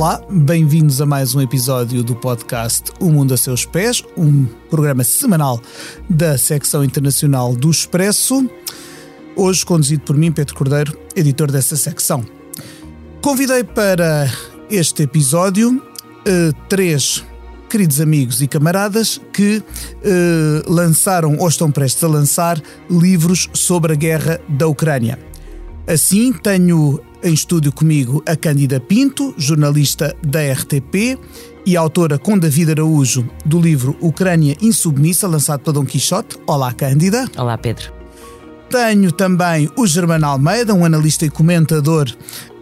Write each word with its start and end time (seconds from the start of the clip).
Olá, 0.00 0.18
bem-vindos 0.30 0.98
a 1.02 1.04
mais 1.04 1.34
um 1.34 1.42
episódio 1.42 2.02
do 2.02 2.16
podcast 2.16 2.90
O 2.98 3.10
Mundo 3.10 3.34
a 3.34 3.36
Seus 3.36 3.66
Pés, 3.66 4.02
um 4.16 4.46
programa 4.70 5.04
semanal 5.04 5.60
da 6.08 6.38
secção 6.38 6.82
internacional 6.82 7.54
do 7.54 7.70
Expresso. 7.70 8.48
Hoje 9.36 9.62
conduzido 9.62 10.00
por 10.00 10.16
mim, 10.16 10.32
Pedro 10.32 10.54
Cordeiro, 10.54 10.98
editor 11.14 11.52
dessa 11.52 11.76
secção. 11.76 12.24
Convidei 13.20 13.62
para 13.62 14.32
este 14.70 15.02
episódio 15.02 15.76
uh, 15.76 16.52
três 16.66 17.22
queridos 17.68 18.00
amigos 18.00 18.40
e 18.40 18.48
camaradas 18.48 19.20
que 19.34 19.58
uh, 19.58 20.72
lançaram 20.72 21.36
ou 21.36 21.46
estão 21.46 21.70
prestes 21.70 22.02
a 22.02 22.08
lançar 22.08 22.58
livros 22.90 23.50
sobre 23.52 23.92
a 23.92 23.96
guerra 23.96 24.40
da 24.48 24.66
Ucrânia. 24.66 25.18
Assim, 25.86 26.32
tenho 26.32 27.02
em 27.22 27.32
estúdio 27.32 27.72
comigo 27.72 28.22
a 28.26 28.36
Cândida 28.36 28.80
Pinto, 28.80 29.34
jornalista 29.36 30.16
da 30.22 30.40
RTP 30.52 31.18
e 31.66 31.76
autora 31.76 32.18
com 32.18 32.38
David 32.38 32.72
Araújo 32.72 33.28
do 33.44 33.60
livro 33.60 33.96
Ucrânia 34.00 34.56
Insubmissa, 34.60 35.28
lançado 35.28 35.60
pela 35.60 35.74
Dom 35.74 35.84
Quixote. 35.84 36.36
Olá, 36.46 36.72
Cândida. 36.72 37.26
Olá, 37.36 37.58
Pedro. 37.58 37.92
Tenho 38.70 39.12
também 39.12 39.68
o 39.76 39.86
Germano 39.86 40.26
Almeida, 40.26 40.74
um 40.74 40.84
analista 40.84 41.26
e 41.26 41.30
comentador 41.30 42.08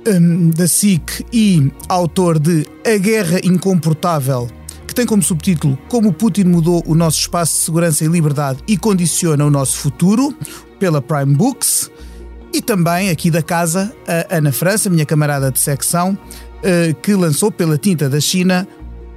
um, 0.06 0.50
da 0.50 0.66
SIC 0.66 1.26
e 1.32 1.70
autor 1.88 2.38
de 2.38 2.66
A 2.84 2.96
Guerra 2.98 3.40
Incomportável, 3.44 4.48
que 4.86 4.94
tem 4.94 5.06
como 5.06 5.22
subtítulo 5.22 5.78
Como 5.88 6.12
Putin 6.12 6.44
mudou 6.44 6.82
o 6.86 6.94
nosso 6.94 7.20
espaço 7.20 7.54
de 7.58 7.64
segurança 7.64 8.04
e 8.04 8.08
liberdade 8.08 8.58
e 8.66 8.76
condiciona 8.76 9.44
o 9.44 9.50
nosso 9.50 9.76
futuro, 9.76 10.34
pela 10.78 11.02
Prime 11.02 11.34
Books. 11.34 11.90
E 12.52 12.62
também 12.62 13.10
aqui 13.10 13.30
da 13.30 13.42
casa, 13.42 13.92
a 14.06 14.36
Ana 14.36 14.52
França, 14.52 14.88
minha 14.88 15.04
camarada 15.04 15.50
de 15.50 15.60
secção, 15.60 16.16
eh, 16.62 16.94
que 17.02 17.14
lançou 17.14 17.52
pela 17.52 17.76
tinta 17.76 18.08
da 18.08 18.20
China 18.20 18.66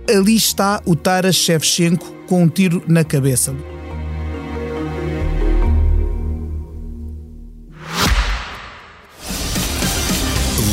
Ali 0.09 0.35
está 0.35 0.81
o 0.85 0.95
Taras 0.95 1.35
Shevchenko 1.35 2.05
com 2.27 2.43
um 2.43 2.49
tiro 2.49 2.83
na 2.87 3.03
cabeça. 3.03 3.55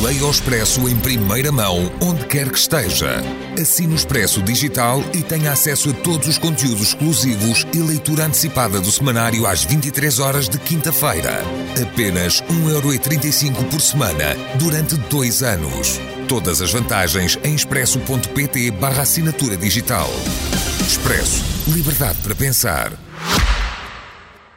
Leia 0.01 0.25
o 0.25 0.31
Expresso 0.31 0.87
em 0.87 0.95
primeira 0.95 1.51
mão, 1.51 1.91
onde 2.01 2.25
quer 2.25 2.49
que 2.49 2.57
esteja. 2.57 3.21
Assine 3.61 3.93
o 3.93 3.95
Expresso 3.97 4.41
Digital 4.41 5.03
e 5.13 5.21
tenha 5.21 5.51
acesso 5.51 5.89
a 5.89 5.93
todos 5.93 6.29
os 6.29 6.37
conteúdos 6.37 6.87
exclusivos 6.89 7.67
e 7.73 7.79
leitura 7.79 8.23
antecipada 8.23 8.79
do 8.79 8.89
semanário 8.93 9.45
às 9.45 9.65
23 9.65 10.19
horas 10.19 10.47
de 10.47 10.57
quinta-feira. 10.57 11.41
Apenas 11.81 12.41
1,35€ 12.43 13.69
por 13.69 13.81
semana, 13.81 14.35
durante 14.57 14.95
dois 15.09 15.43
anos. 15.43 15.99
Todas 16.29 16.61
as 16.61 16.71
vantagens 16.71 17.37
em 17.43 17.53
expresso.pt 17.53 18.71
barra 18.71 19.01
assinatura 19.01 19.57
digital. 19.57 20.09
Expresso. 20.79 21.43
Liberdade 21.67 22.19
para 22.23 22.35
pensar. 22.35 22.93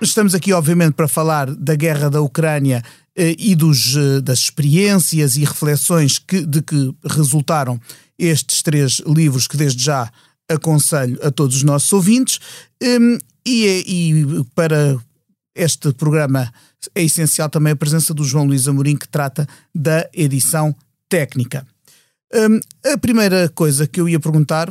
Estamos 0.01 0.35
aqui, 0.35 0.53
obviamente, 0.53 0.95
para 0.95 1.07
falar 1.07 1.49
da 1.55 1.77
guerra 1.77 2.11
da 2.11 2.21
Ucrânia 2.21 2.83
e 3.17 3.55
dos, 3.55 3.97
eh, 3.97 4.21
das 4.21 4.41
experiências 4.41 5.37
e 5.37 5.45
reflexões 5.45 6.19
que, 6.19 6.45
de 6.47 6.63
que 6.63 6.95
resultaram 7.05 7.81
estes 8.19 8.63
três 8.63 9.03
livros 9.07 9.47
que 9.47 9.57
desde 9.57 9.85
já 9.85 10.11
aconselho 10.49 11.19
a 11.23 11.31
todos 11.31 11.57
os 11.57 11.63
nossos 11.63 11.93
ouvintes. 11.93 12.39
Um, 12.83 13.19
e, 13.45 13.67
é, 13.67 13.79
e, 13.81 14.45
para 14.55 14.97
este 15.55 15.93
programa 15.93 16.53
é 16.95 17.03
essencial 17.03 17.49
também 17.49 17.73
a 17.73 17.77
presença 17.77 18.15
do 18.15 18.25
João 18.25 18.47
Luís 18.47 18.67
Amorim, 18.67 18.97
que 18.97 19.09
trata 19.09 19.47
da 19.75 20.09
edição 20.13 20.75
técnica. 21.09 21.67
Um, 22.35 22.61
a 22.93 22.97
primeira 22.97 23.49
coisa 23.49 23.87
que 23.87 24.01
eu 24.01 24.09
ia 24.09 24.19
perguntar, 24.19 24.71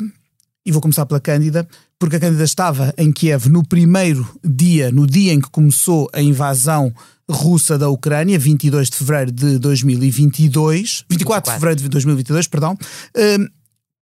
e 0.66 0.72
vou 0.72 0.82
começar 0.82 1.06
pela 1.06 1.20
Cândida, 1.20 1.68
porque 2.02 2.16
a 2.16 2.20
Cândida 2.20 2.44
estava 2.44 2.92
em 2.98 3.12
Kiev 3.12 3.48
no 3.48 3.64
primeiro 3.64 4.28
dia, 4.44 4.92
no 4.92 5.06
dia 5.06 5.34
em 5.34 5.40
que 5.40 5.52
começou 5.52 6.10
a 6.12 6.20
invasão 6.20 6.92
russa 7.30 7.78
da 7.78 7.90
Ucrânia, 7.90 8.40
22 8.40 8.90
de 8.90 8.98
fevereiro 8.98 9.32
de 9.32 9.60
2022, 9.60 11.06
24, 11.08 11.12
24. 11.12 11.52
de 11.52 11.54
fevereiro 11.54 11.82
de 11.84 11.90
2022, 11.90 12.48
perdão. 12.48 12.74
Uh, 12.74 13.48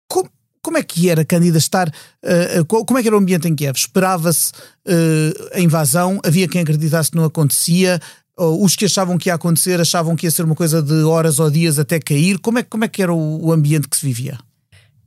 como, 0.09 0.29
como 0.61 0.78
é 0.78 0.83
que 0.83 1.09
era, 1.09 1.23
Cândida, 1.23 1.57
estar. 1.57 1.88
Uh, 1.88 2.66
como 2.66 3.00
é 3.00 3.01
que 3.01 3.07
era 3.07 3.16
o 3.16 3.19
ambiente 3.19 3.47
em 3.47 3.56
Kiev? 3.56 3.78
Esperava-se 3.78 4.51
uh, 4.51 5.50
a 5.53 5.62
invasão? 5.62 6.19
Havia 6.25 6.50
quem 6.50 6.59
acreditasse 6.59 7.09
que 7.12 7.17
não 7.17 7.23
acontecia? 7.23 8.01
os 8.38 8.75
que 8.75 8.83
achavam 8.83 9.17
que 9.17 9.29
ia 9.29 9.35
acontecer 9.35 9.79
achavam 9.79 10.13
que 10.13 10.27
ia 10.27 10.31
ser 10.31 10.44
uma 10.44 10.56
coisa 10.56 10.81
de 10.81 11.03
horas 11.03 11.39
ou 11.39 11.50
dias 11.50 11.79
até 11.79 11.97
cair? 11.97 12.39
Como 12.39 12.59
é, 12.59 12.63
como 12.63 12.83
é 12.83 12.89
que 12.89 13.01
era 13.01 13.13
o, 13.13 13.45
o 13.45 13.53
ambiente 13.53 13.88
que 13.88 13.95
se 13.95 14.06
vivia? 14.06 14.38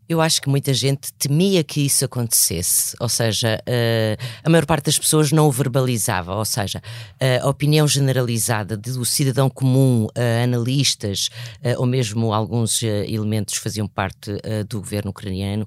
Eu 0.08 0.22
acho 0.22 0.40
que 0.40 0.48
muita 0.48 0.72
gente 0.72 1.12
temia 1.12 1.62
que 1.62 1.84
isso 1.84 2.02
acontecesse, 2.02 2.96
ou 2.98 3.10
seja, 3.10 3.62
uh, 3.68 4.24
a 4.42 4.48
maior 4.48 4.64
parte 4.64 4.86
das 4.86 4.98
pessoas 4.98 5.30
não 5.30 5.46
o 5.46 5.52
verbalizava, 5.52 6.34
ou 6.34 6.46
seja, 6.46 6.78
uh, 7.20 7.46
a 7.46 7.48
opinião 7.50 7.86
generalizada 7.86 8.74
do 8.74 9.04
cidadão 9.04 9.50
comum, 9.50 10.06
uh, 10.06 10.42
analistas 10.42 11.28
ou 11.76 11.84
mesmo 11.84 12.32
alguns 12.32 12.82
elementos 12.82 13.56
faziam 13.56 13.86
parte 13.86 14.30
do 14.68 14.80
governo 14.80 15.10
ucraniano 15.10 15.66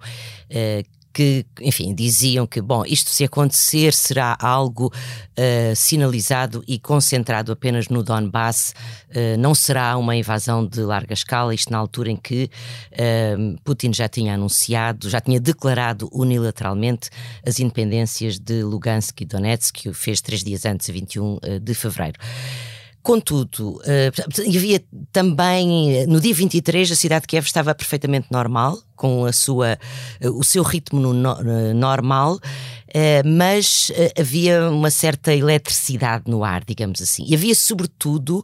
que, 1.13 1.45
enfim, 1.59 1.93
diziam 1.93 2.47
que, 2.47 2.61
bom, 2.61 2.83
isto 2.85 3.09
se 3.09 3.23
acontecer 3.23 3.93
será 3.93 4.37
algo 4.39 4.87
uh, 4.87 5.75
sinalizado 5.75 6.63
e 6.67 6.79
concentrado 6.79 7.51
apenas 7.51 7.89
no 7.89 8.03
Donbass, 8.03 8.73
uh, 9.09 9.37
não 9.37 9.53
será 9.53 9.97
uma 9.97 10.15
invasão 10.15 10.65
de 10.65 10.81
larga 10.81 11.13
escala, 11.13 11.53
isto 11.53 11.71
na 11.71 11.77
altura 11.77 12.11
em 12.11 12.15
que 12.15 12.49
uh, 12.93 13.59
Putin 13.63 13.93
já 13.93 14.07
tinha 14.07 14.33
anunciado, 14.33 15.09
já 15.09 15.19
tinha 15.19 15.39
declarado 15.39 16.09
unilateralmente 16.11 17.09
as 17.45 17.59
independências 17.59 18.39
de 18.39 18.63
Lugansk 18.63 19.21
e 19.21 19.25
Donetsk, 19.25 19.81
que 19.81 19.89
o 19.89 19.93
fez 19.93 20.21
três 20.21 20.43
dias 20.43 20.65
antes, 20.65 20.89
a 20.89 20.93
21 20.93 21.39
de 21.61 21.73
fevereiro. 21.73 22.19
Contudo, 23.03 23.77
uh, 23.77 24.55
havia 24.55 24.83
também, 25.11 26.05
no 26.05 26.19
dia 26.19 26.33
23, 26.33 26.91
a 26.91 26.95
cidade 26.95 27.21
de 27.21 27.27
Kiev 27.27 27.45
estava 27.45 27.73
perfeitamente 27.73 28.27
normal, 28.29 28.77
com 28.95 29.25
a 29.25 29.31
sua, 29.31 29.79
uh, 30.23 30.39
o 30.39 30.43
seu 30.43 30.61
ritmo 30.61 30.99
no, 30.99 31.13
no, 31.13 31.73
normal, 31.73 32.39
mas 33.25 33.91
havia 34.19 34.69
uma 34.69 34.89
certa 34.89 35.33
eletricidade 35.33 36.25
no 36.27 36.43
ar, 36.43 36.63
digamos 36.65 37.01
assim. 37.01 37.23
E 37.27 37.33
havia, 37.33 37.55
sobretudo, 37.55 38.43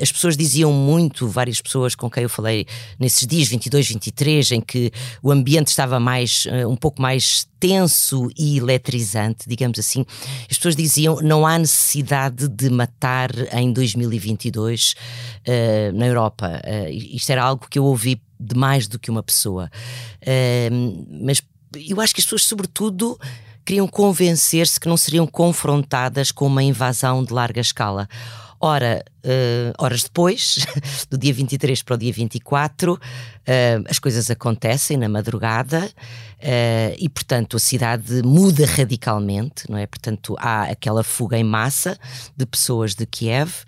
as 0.00 0.12
pessoas 0.12 0.36
diziam 0.36 0.72
muito, 0.72 1.28
várias 1.28 1.60
pessoas 1.60 1.94
com 1.94 2.10
quem 2.10 2.22
eu 2.22 2.28
falei 2.28 2.66
nesses 2.98 3.26
dias 3.26 3.48
22, 3.48 3.88
23, 3.88 4.52
em 4.52 4.60
que 4.60 4.90
o 5.22 5.30
ambiente 5.30 5.68
estava 5.68 5.98
mais, 5.98 6.46
um 6.68 6.76
pouco 6.76 7.00
mais 7.00 7.46
tenso 7.64 8.28
e 8.36 8.58
eletrizante, 8.58 9.48
digamos 9.48 9.78
assim. 9.78 10.04
As 10.50 10.58
pessoas 10.58 10.76
diziam 10.76 11.16
não 11.22 11.46
há 11.46 11.58
necessidade 11.58 12.46
de 12.46 12.68
matar 12.68 13.30
em 13.54 13.72
2022 13.72 14.92
uh, 14.92 15.96
na 15.96 16.06
Europa. 16.06 16.60
Uh, 16.62 16.90
isto 16.90 17.30
era 17.30 17.42
algo 17.42 17.66
que 17.70 17.78
eu 17.78 17.84
ouvi 17.84 18.20
de 18.38 18.54
mais 18.54 18.86
do 18.86 18.98
que 18.98 19.10
uma 19.10 19.22
pessoa. 19.22 19.70
Uh, 20.20 21.06
mas 21.24 21.42
eu 21.88 22.00
acho 22.02 22.14
que 22.14 22.20
as 22.20 22.26
pessoas, 22.26 22.44
sobretudo, 22.44 23.18
queriam 23.64 23.88
convencer-se 23.88 24.78
que 24.78 24.88
não 24.88 24.96
seriam 24.96 25.26
confrontadas 25.26 26.30
com 26.30 26.46
uma 26.46 26.62
invasão 26.62 27.24
de 27.24 27.32
larga 27.32 27.60
escala. 27.60 28.08
Ora, 28.60 29.04
uh, 29.24 29.74
horas 29.78 30.04
depois, 30.04 30.66
do 31.10 31.16
dia 31.16 31.32
23 31.32 31.82
para 31.82 31.94
o 31.94 31.98
dia 31.98 32.12
24, 32.12 32.94
uh, 32.94 32.98
as 33.88 33.98
coisas 33.98 34.30
acontecem 34.30 34.96
na 34.96 35.08
madrugada. 35.08 35.90
Uh, 36.40 36.92
e, 36.98 37.08
portanto, 37.08 37.56
a 37.56 37.60
cidade 37.60 38.22
muda 38.22 38.66
radicalmente, 38.66 39.64
não 39.70 39.78
é? 39.78 39.86
Portanto, 39.86 40.36
há 40.38 40.64
aquela 40.64 41.02
fuga 41.02 41.38
em 41.38 41.44
massa 41.44 41.98
de 42.36 42.44
pessoas 42.44 42.94
de 42.94 43.06
Kiev 43.06 43.64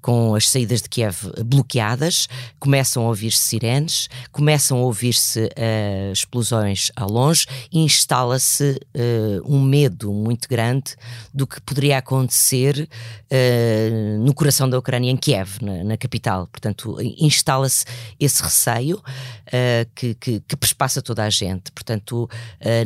com 0.00 0.34
as 0.34 0.48
saídas 0.48 0.82
de 0.82 0.88
Kiev 0.88 1.30
bloqueadas, 1.44 2.28
começam 2.58 3.04
a 3.04 3.08
ouvir-se 3.08 3.42
sirenes, 3.42 4.08
começam 4.32 4.78
a 4.78 4.82
ouvir-se 4.82 5.40
uh, 5.40 6.12
explosões 6.12 6.90
ao 6.96 7.10
longe 7.10 7.46
e 7.70 7.80
instala-se 7.80 8.80
uh, 8.94 9.42
um 9.44 9.60
medo 9.60 10.12
muito 10.12 10.48
grande 10.48 10.94
do 11.32 11.46
que 11.46 11.60
poderia 11.60 11.98
acontecer 11.98 12.88
uh, 13.30 14.24
no 14.24 14.34
coração 14.34 14.68
da 14.68 14.78
Ucrânia, 14.78 14.99
em 15.08 15.16
Kiev, 15.16 15.58
na, 15.62 15.84
na 15.84 15.96
capital. 15.96 16.46
Portanto, 16.46 16.96
instala-se 17.18 17.84
esse 18.18 18.42
receio 18.42 19.02
que, 19.94 20.14
que, 20.14 20.40
que 20.40 20.56
perspassa 20.56 21.02
toda 21.02 21.24
a 21.24 21.30
gente. 21.30 21.72
Portanto, 21.72 22.28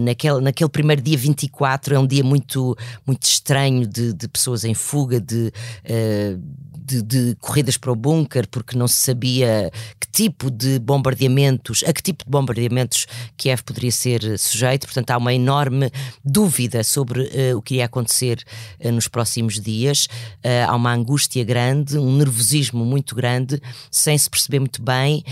naquele, 0.00 0.40
naquele 0.40 0.70
primeiro 0.70 1.02
dia 1.02 1.16
24 1.16 1.94
é 1.94 1.98
um 1.98 2.06
dia 2.06 2.24
muito, 2.24 2.76
muito 3.06 3.24
estranho 3.24 3.86
de, 3.86 4.12
de 4.12 4.28
pessoas 4.28 4.64
em 4.64 4.74
fuga, 4.74 5.20
de 5.20 5.52
de, 6.84 7.02
de 7.02 7.36
corridas 7.40 7.76
para 7.76 7.90
o 7.90 7.96
bunker, 7.96 8.46
porque 8.48 8.76
não 8.76 8.86
se 8.86 8.96
sabia 8.96 9.70
que 9.98 10.06
tipo 10.08 10.50
de 10.50 10.78
bombardeamentos, 10.78 11.82
a 11.86 11.92
que 11.92 12.02
tipo 12.02 12.24
de 12.24 12.30
bombardeamentos 12.30 13.06
Kiev 13.36 13.62
poderia 13.62 13.90
ser 13.90 14.38
sujeito. 14.38 14.86
Portanto, 14.86 15.10
há 15.10 15.16
uma 15.16 15.32
enorme 15.32 15.90
dúvida 16.24 16.84
sobre 16.84 17.22
uh, 17.22 17.56
o 17.56 17.62
que 17.62 17.74
iria 17.74 17.86
acontecer 17.86 18.42
uh, 18.80 18.92
nos 18.92 19.08
próximos 19.08 19.60
dias. 19.60 20.06
Uh, 20.44 20.68
há 20.68 20.76
uma 20.76 20.92
angústia 20.92 21.42
grande, 21.42 21.98
um 21.98 22.16
nervosismo 22.16 22.84
muito 22.84 23.14
grande, 23.14 23.60
sem 23.90 24.16
se 24.18 24.28
perceber 24.28 24.60
muito 24.60 24.82
bem 24.82 25.24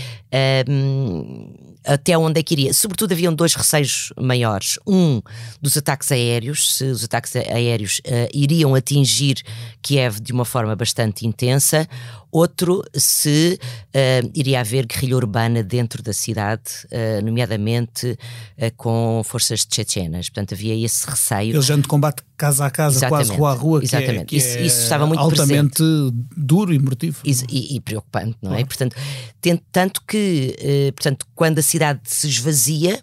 até 1.85 2.17
onde 2.17 2.39
é 2.39 2.43
que 2.43 2.53
iria. 2.53 2.73
Sobretudo 2.73 3.11
haviam 3.11 3.33
dois 3.33 3.53
receios 3.55 4.13
maiores. 4.19 4.79
Um 4.87 5.21
dos 5.61 5.77
ataques 5.77 6.11
aéreos, 6.11 6.75
se 6.77 6.85
os 6.85 7.03
ataques 7.03 7.35
aéreos 7.35 7.99
uh, 7.99 8.29
iriam 8.33 8.75
atingir 8.75 9.41
Kiev 9.81 10.19
de 10.19 10.31
uma 10.31 10.45
forma 10.45 10.75
bastante 10.75 11.27
intensa, 11.27 11.87
outro 12.33 12.83
se 12.95 13.59
uh, 13.61 14.31
iria 14.33 14.59
haver 14.59 14.87
guerrilha 14.87 15.15
urbana 15.15 15.61
dentro 15.61 16.01
da 16.01 16.11
cidade, 16.11 16.63
uh, 16.85 17.23
nomeadamente 17.23 18.17
com 18.75 19.21
forças 19.23 19.63
tchetchenas. 19.65 20.29
Portanto, 20.29 20.53
havia 20.53 20.75
esse 20.85 21.07
receio. 21.07 21.55
Eles 21.55 21.65
de 21.65 21.87
combate 21.87 22.23
casa 22.35 22.65
a 22.65 22.71
casa, 22.71 22.97
Exatamente. 22.97 23.27
quase 23.27 23.39
rua 23.39 23.51
a 23.51 23.53
rua, 23.53 23.79
que 23.79 23.85
é- 23.85 23.99
Exatamente. 23.99 24.25
Que 24.25 24.37
isso, 24.37 24.57
é 24.57 24.61
isso, 24.61 24.81
estava 24.81 25.05
muito 25.05 25.19
altamente 25.19 25.75
presente. 25.77 26.15
duro 26.35 26.73
e 26.73 26.79
mortivo. 26.79 27.21
E, 27.23 27.31
e, 27.49 27.75
e 27.75 27.79
preocupante, 27.81 28.35
não 28.41 28.51
é? 28.51 28.55
claro. 28.55 28.61
é? 28.61 28.65
Portanto, 28.65 28.95
tanto 29.71 30.01
que, 30.07 30.91
portanto, 30.95 31.25
quando 31.35 31.59
a 31.59 31.61
cidade 31.61 32.01
se 32.05 32.27
esvazia, 32.27 33.01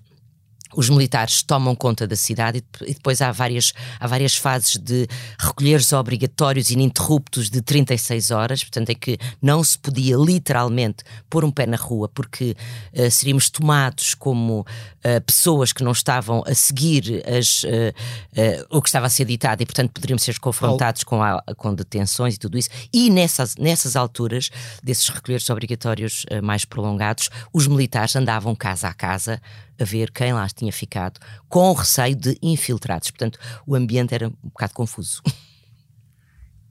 os 0.74 0.88
militares 0.88 1.42
tomam 1.42 1.74
conta 1.74 2.06
da 2.06 2.16
cidade 2.16 2.62
e 2.82 2.94
depois 2.94 3.20
há 3.20 3.32
várias, 3.32 3.72
há 3.98 4.06
várias 4.06 4.36
fases 4.36 4.76
de 4.76 5.06
recolheres 5.38 5.92
obrigatórios 5.92 6.70
ininterruptos 6.70 7.50
de 7.50 7.60
36 7.60 8.30
horas, 8.30 8.62
portanto 8.62 8.90
é 8.90 8.94
que 8.94 9.18
não 9.42 9.62
se 9.64 9.78
podia 9.78 10.16
literalmente 10.16 11.04
pôr 11.28 11.44
um 11.44 11.50
pé 11.50 11.66
na 11.66 11.76
rua 11.76 12.08
porque 12.08 12.56
uh, 12.94 13.10
seríamos 13.10 13.50
tomados 13.50 14.14
como 14.14 14.60
uh, 14.60 15.20
pessoas 15.26 15.72
que 15.72 15.82
não 15.82 15.92
estavam 15.92 16.42
a 16.46 16.54
seguir 16.54 17.22
as, 17.26 17.64
uh, 17.64 18.66
o 18.70 18.80
que 18.80 18.88
estava 18.88 19.06
a 19.06 19.10
ser 19.10 19.24
ditado 19.24 19.62
e 19.62 19.66
portanto 19.66 19.92
poderíamos 19.92 20.22
ser 20.22 20.38
confrontados 20.38 21.04
com, 21.04 21.22
a, 21.22 21.42
com 21.56 21.74
detenções 21.74 22.34
e 22.34 22.38
tudo 22.38 22.56
isso. 22.56 22.68
E 22.92 23.10
nessas, 23.10 23.56
nessas 23.56 23.96
alturas 23.96 24.50
desses 24.82 25.08
recolheres 25.08 25.48
obrigatórios 25.50 26.24
mais 26.42 26.64
prolongados 26.64 27.28
os 27.52 27.66
militares 27.66 28.14
andavam 28.14 28.54
casa 28.54 28.88
a 28.88 28.94
casa 28.94 29.40
a 29.80 29.84
ver 29.84 30.10
quem 30.10 30.32
lá 30.32 30.46
tinha 30.48 30.72
ficado, 30.72 31.18
com 31.48 31.72
receio 31.72 32.14
de 32.14 32.36
infiltrados. 32.42 33.10
Portanto, 33.10 33.38
o 33.66 33.74
ambiente 33.74 34.14
era 34.14 34.28
um 34.28 34.34
bocado 34.44 34.74
confuso. 34.74 35.22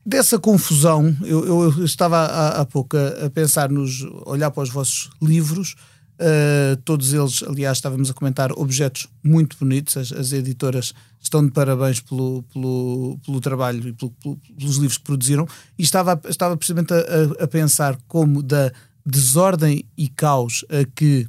Dessa 0.05 0.39
confusão, 0.39 1.15
eu, 1.21 1.45
eu 1.45 1.85
estava 1.85 2.17
há, 2.17 2.61
há 2.61 2.65
pouco 2.65 2.97
a, 2.97 3.25
a, 3.25 3.29
pensar 3.29 3.69
nos 3.69 4.01
olhar 4.25 4.49
para 4.49 4.63
os 4.63 4.69
vossos 4.69 5.09
livros, 5.21 5.75
uh, 6.19 6.75
todos 6.83 7.13
eles, 7.13 7.43
aliás, 7.43 7.77
estávamos 7.77 8.09
a 8.09 8.13
comentar 8.13 8.51
objetos 8.53 9.07
muito 9.23 9.57
bonitos, 9.59 9.97
as, 9.97 10.11
as 10.11 10.31
editoras 10.31 10.93
estão 11.21 11.45
de 11.45 11.51
parabéns 11.51 11.99
pelo, 11.99 12.43
pelo, 12.43 13.19
pelo 13.25 13.41
trabalho 13.41 13.89
e 13.89 13.93
pelo, 13.93 14.11
pelo, 14.11 14.37
pelos 14.57 14.77
livros 14.77 14.97
que 14.97 15.03
produziram, 15.03 15.47
e 15.77 15.83
estava, 15.83 16.19
estava 16.27 16.55
precisamente 16.57 16.93
a, 16.93 17.43
a 17.43 17.47
pensar 17.47 17.97
como 18.07 18.41
da 18.41 18.71
desordem 19.05 19.83
e 19.97 20.07
caos 20.07 20.65
a 20.69 20.85
que 20.95 21.27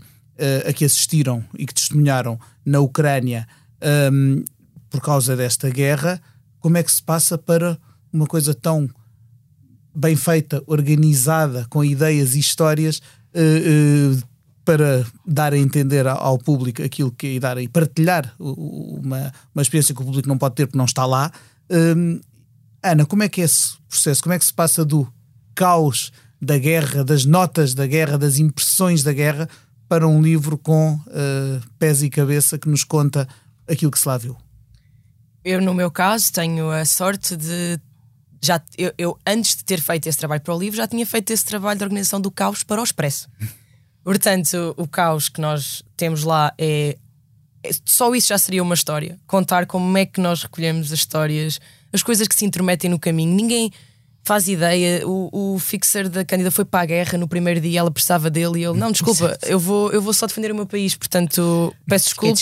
a 0.69 0.72
que 0.72 0.84
assistiram 0.84 1.44
e 1.58 1.66
que 1.66 1.75
testemunharam 1.75 2.38
na 2.64 2.81
Ucrânia 2.81 3.46
um, 3.82 3.87
ehm, 4.38 4.44
por 4.88 5.00
causa 5.00 5.37
desta 5.37 5.70
guerra, 5.70 6.20
como 6.58 6.76
é 6.76 6.82
que 6.82 6.90
se 6.90 7.02
passa 7.02 7.38
para 7.38 7.78
uma 8.12 8.26
coisa 8.26 8.54
tão 8.54 8.88
bem 9.94 10.16
feita, 10.16 10.62
organizada, 10.66 11.66
com 11.69 11.84
ideias 11.84 12.34
e 12.34 12.38
histórias 12.38 13.00
uh, 13.34 14.14
uh, 14.14 14.22
para 14.64 15.04
dar 15.26 15.52
a 15.52 15.58
entender 15.58 16.06
ao 16.06 16.38
público 16.38 16.82
aquilo 16.82 17.10
que 17.10 17.37
é 17.37 17.40
dar 17.40 17.58
e 17.58 17.69
partilhar 17.69 18.34
uma, 18.38 19.32
uma 19.54 19.62
experiência 19.62 19.94
que 19.94 20.02
o 20.02 20.04
público 20.04 20.28
não 20.28 20.38
pode 20.38 20.54
ter 20.54 20.66
porque 20.66 20.78
não 20.78 20.84
está 20.84 21.06
lá. 21.06 21.32
Um, 21.70 21.76
ehm, 21.76 22.20
Ana, 22.82 23.04
como 23.04 23.22
é 23.22 23.28
que 23.28 23.40
é 23.40 23.44
esse 23.44 23.75
processo? 23.88 24.22
Como 24.22 24.32
é 24.32 24.38
que 24.38 24.44
se 24.44 24.52
passa 24.52 24.84
do 24.84 25.06
caos 25.54 26.12
da 26.40 26.56
guerra, 26.56 27.04
das 27.04 27.25
notas 27.25 27.75
da 27.75 27.87
guerra, 27.87 28.16
das 28.16 28.38
impressões 28.38 29.02
da 29.02 29.12
guerra, 29.12 29.48
para 29.90 30.06
um 30.06 30.22
livro 30.22 30.56
com 30.56 30.92
uh, 30.94 31.60
pés 31.76 32.00
e 32.00 32.08
cabeça 32.08 32.56
que 32.56 32.69
nos 32.69 32.84
conta 32.84 33.26
aquilo 33.69 33.90
que 33.90 33.98
se 33.98 34.06
lá 34.06 34.16
viu? 34.16 34.37
Eu, 35.44 35.60
no 35.60 35.75
meu 35.75 35.90
caso, 35.90 36.32
tenho 36.32 36.70
a 36.70 36.84
sorte 36.84 37.34
de. 37.34 37.76
Já, 38.40 38.62
eu, 38.78 38.92
eu, 38.96 39.19
antes 39.26 39.56
de 39.56 39.64
ter 39.64 39.81
feito 39.81 40.06
esse 40.06 40.16
trabalho 40.16 40.42
para 40.42 40.54
o 40.54 40.58
livro, 40.58 40.76
já 40.76 40.87
tinha 40.87 41.04
feito 41.04 41.32
esse 41.32 41.44
trabalho 41.44 41.76
de 41.76 41.84
organização 41.84 42.20
do 42.20 42.31
caos 42.31 42.62
para 42.62 42.81
o 42.81 42.84
Expresso. 42.84 43.28
Portanto, 44.04 44.76
o, 44.76 44.87
caos 44.87 45.28
que 45.28 45.40
nós 45.40 45.82
temos 45.96 46.22
lá 46.22 46.54
é, 46.56 46.96
é. 47.60 47.70
Só 47.84 48.14
isso 48.14 48.28
já 48.28 48.38
seria 48.38 48.62
uma 48.62 48.76
história. 48.76 49.19
Contar 49.26 49.66
como 49.66 49.98
é 49.98 50.06
que 50.06 50.20
nós 50.20 50.44
recolhemos 50.44 50.92
as 50.92 51.00
histórias, 51.00 51.58
as 51.92 52.04
coisas 52.04 52.28
que 52.28 52.34
se 52.37 52.44
intrometem 52.44 52.88
no 52.88 52.98
caminho. 52.98 53.34
Ninguém 53.34 53.72
faz 54.22 54.49
ideia. 54.49 55.06
O, 55.06 55.55
o 55.55 55.58
fixer 55.58 56.08
da 56.08 56.25
Cândida 56.25 56.50
foi 56.50 56.64
para 56.64 56.82
a 56.82 56.87
guerra 56.87 57.19
no 57.19 57.28
primeiro 57.28 57.61
dia, 57.61 57.81
ela 57.81 57.90
precisava 57.90 58.31
dele 58.31 58.61
e 58.61 58.64
ele, 58.64 58.78
não, 58.78 58.93
desculpa, 58.93 59.38
eu 59.46 59.58
vou, 59.58 59.93
eu 59.93 60.00
vou 60.00 60.12
só 60.12 60.26
defender 60.26 60.52
o 60.52 60.55
meu 60.55 60.67
país, 60.67 60.94
portanto 60.94 61.75
peço 61.87 62.06
desculpa. 62.06 62.32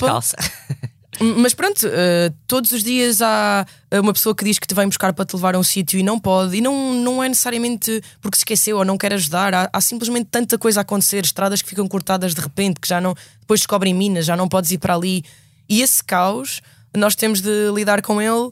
Mas 1.21 1.53
pronto, 1.53 1.85
uh, 1.85 2.33
todos 2.47 2.71
os 2.71 2.83
dias 2.85 3.21
há 3.21 3.67
uma 4.01 4.13
pessoa 4.13 4.35
que 4.35 4.45
diz 4.45 4.59
que 4.59 4.69
te 4.69 4.75
vem 4.75 4.87
buscar 4.87 5.13
para 5.13 5.25
te 5.25 5.35
levar 5.35 5.57
a 5.57 5.59
um 5.59 5.65
sítio 5.65 5.99
e 5.99 6.03
não 6.03 6.19
pode, 6.19 6.57
e 6.57 6.61
não, 6.61 6.95
não 6.95 7.23
é 7.23 7.29
necessariamente 7.29 8.01
porque 8.21 8.37
se 8.37 8.43
esqueceu 8.43 8.77
ou 8.79 8.85
não 8.85 8.97
quer 8.97 9.13
ajudar, 9.13 9.53
há, 9.53 9.69
há, 9.73 9.81
simplesmente 9.81 10.29
tanta 10.31 10.57
coisa 10.57 10.81
a 10.81 10.83
acontecer, 10.83 11.25
estradas 11.25 11.61
que 11.61 11.69
ficam 11.69 11.89
cortadas 11.89 12.35
de 12.35 12.41
repente, 12.41 12.79
que 12.79 12.87
já 12.87 13.01
não, 13.01 13.15
depois 13.41 13.61
descobrem 13.61 13.93
minas, 13.93 14.27
já 14.27 14.37
não 14.37 14.49
podes 14.49 14.71
ir 14.71 14.79
para 14.79 14.95
ali. 14.95 15.25
E 15.69 15.83
esse 15.83 16.05
caos, 16.05 16.61
nós 16.97 17.17
temos 17.17 17.41
de 17.41 17.71
lidar 17.75 18.01
com 18.01 18.23
ele 18.23 18.51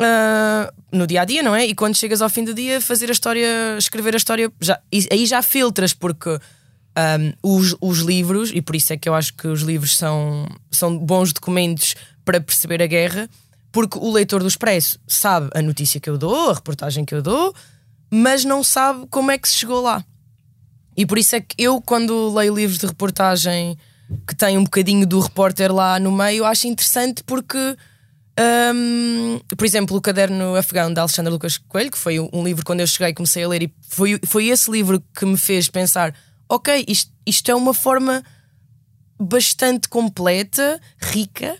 uh, 0.00 0.72
no 0.90 1.06
dia 1.06 1.22
a 1.22 1.24
dia, 1.24 1.42
não 1.42 1.54
é? 1.54 1.66
E 1.66 1.74
quando 1.74 1.96
chegas 1.96 2.22
ao 2.22 2.28
fim 2.28 2.44
do 2.44 2.54
dia, 2.54 2.80
fazer 2.80 3.08
a 3.08 3.12
história, 3.12 3.76
escrever 3.78 4.14
a 4.14 4.16
história, 4.16 4.50
já, 4.60 4.80
aí 5.10 5.26
já 5.26 5.42
filtras, 5.42 5.92
porque 5.92 6.30
um, 6.30 7.32
os, 7.42 7.76
os 7.80 7.98
livros, 7.98 8.50
e 8.52 8.60
por 8.60 8.74
isso 8.74 8.92
é 8.92 8.96
que 8.96 9.08
eu 9.08 9.14
acho 9.14 9.34
que 9.34 9.46
os 9.46 9.60
livros 9.62 9.96
são, 9.96 10.46
são 10.70 10.96
bons 10.98 11.32
documentos 11.32 11.94
para 12.24 12.40
perceber 12.40 12.82
a 12.82 12.86
guerra, 12.86 13.28
porque 13.70 13.98
o 13.98 14.10
leitor 14.10 14.40
do 14.42 14.48
Expresso 14.48 14.98
sabe 15.06 15.48
a 15.54 15.62
notícia 15.62 16.00
que 16.00 16.10
eu 16.10 16.18
dou, 16.18 16.50
a 16.50 16.54
reportagem 16.54 17.04
que 17.04 17.14
eu 17.14 17.22
dou, 17.22 17.54
mas 18.10 18.44
não 18.44 18.64
sabe 18.64 19.06
como 19.08 19.30
é 19.30 19.38
que 19.38 19.48
se 19.48 19.56
chegou 19.56 19.80
lá. 19.80 20.04
E 20.96 21.06
por 21.06 21.18
isso 21.18 21.36
é 21.36 21.40
que 21.40 21.54
eu, 21.56 21.80
quando 21.80 22.34
leio 22.34 22.54
livros 22.54 22.78
de 22.78 22.86
reportagem 22.86 23.78
que 24.26 24.34
têm 24.34 24.58
um 24.58 24.64
bocadinho 24.64 25.06
do 25.06 25.20
repórter 25.20 25.72
lá 25.72 26.00
no 26.00 26.10
meio, 26.10 26.44
acho 26.44 26.66
interessante 26.66 27.22
porque 27.22 27.76
um, 28.38 29.40
por 29.56 29.64
exemplo, 29.64 29.96
o 29.96 30.00
Caderno 30.00 30.54
Afegão 30.54 30.92
de 30.92 31.00
Alexandre 31.00 31.32
Lucas 31.32 31.58
Coelho, 31.58 31.90
que 31.90 31.98
foi 31.98 32.20
um 32.20 32.44
livro 32.44 32.64
quando 32.64 32.80
eu 32.80 32.86
cheguei 32.86 33.12
comecei 33.12 33.44
a 33.44 33.48
ler, 33.48 33.62
e 33.62 33.74
foi, 33.88 34.20
foi 34.26 34.48
esse 34.48 34.70
livro 34.70 35.02
que 35.14 35.26
me 35.26 35.36
fez 35.36 35.68
pensar: 35.68 36.14
ok, 36.48 36.84
isto, 36.88 37.12
isto 37.26 37.50
é 37.50 37.54
uma 37.54 37.74
forma 37.74 38.22
bastante 39.18 39.88
completa, 39.88 40.80
rica, 40.98 41.58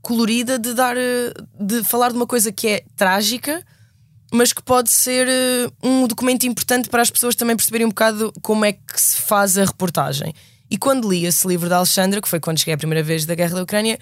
colorida 0.00 0.58
de 0.58 0.74
dar 0.74 0.96
de 1.58 1.82
falar 1.84 2.10
de 2.10 2.16
uma 2.16 2.26
coisa 2.26 2.52
que 2.52 2.68
é 2.68 2.84
trágica, 2.96 3.64
mas 4.32 4.52
que 4.52 4.62
pode 4.62 4.90
ser 4.90 5.26
eh, 5.28 5.70
um 5.82 6.06
documento 6.06 6.46
importante 6.46 6.88
para 6.88 7.02
as 7.02 7.10
pessoas 7.10 7.34
também 7.34 7.56
perceberem 7.56 7.86
um 7.86 7.90
bocado 7.90 8.32
como 8.40 8.64
é 8.64 8.72
que 8.72 9.00
se 9.00 9.16
faz 9.16 9.58
a 9.58 9.64
reportagem. 9.64 10.32
E 10.70 10.78
quando 10.78 11.10
li 11.10 11.26
esse 11.26 11.48
livro 11.48 11.68
da 11.68 11.78
Alexandra, 11.78 12.20
que 12.20 12.28
foi 12.28 12.38
quando 12.38 12.58
cheguei 12.58 12.74
a 12.74 12.78
primeira 12.78 13.02
vez 13.02 13.26
da 13.26 13.34
Guerra 13.34 13.56
da 13.56 13.62
Ucrânia, 13.62 13.98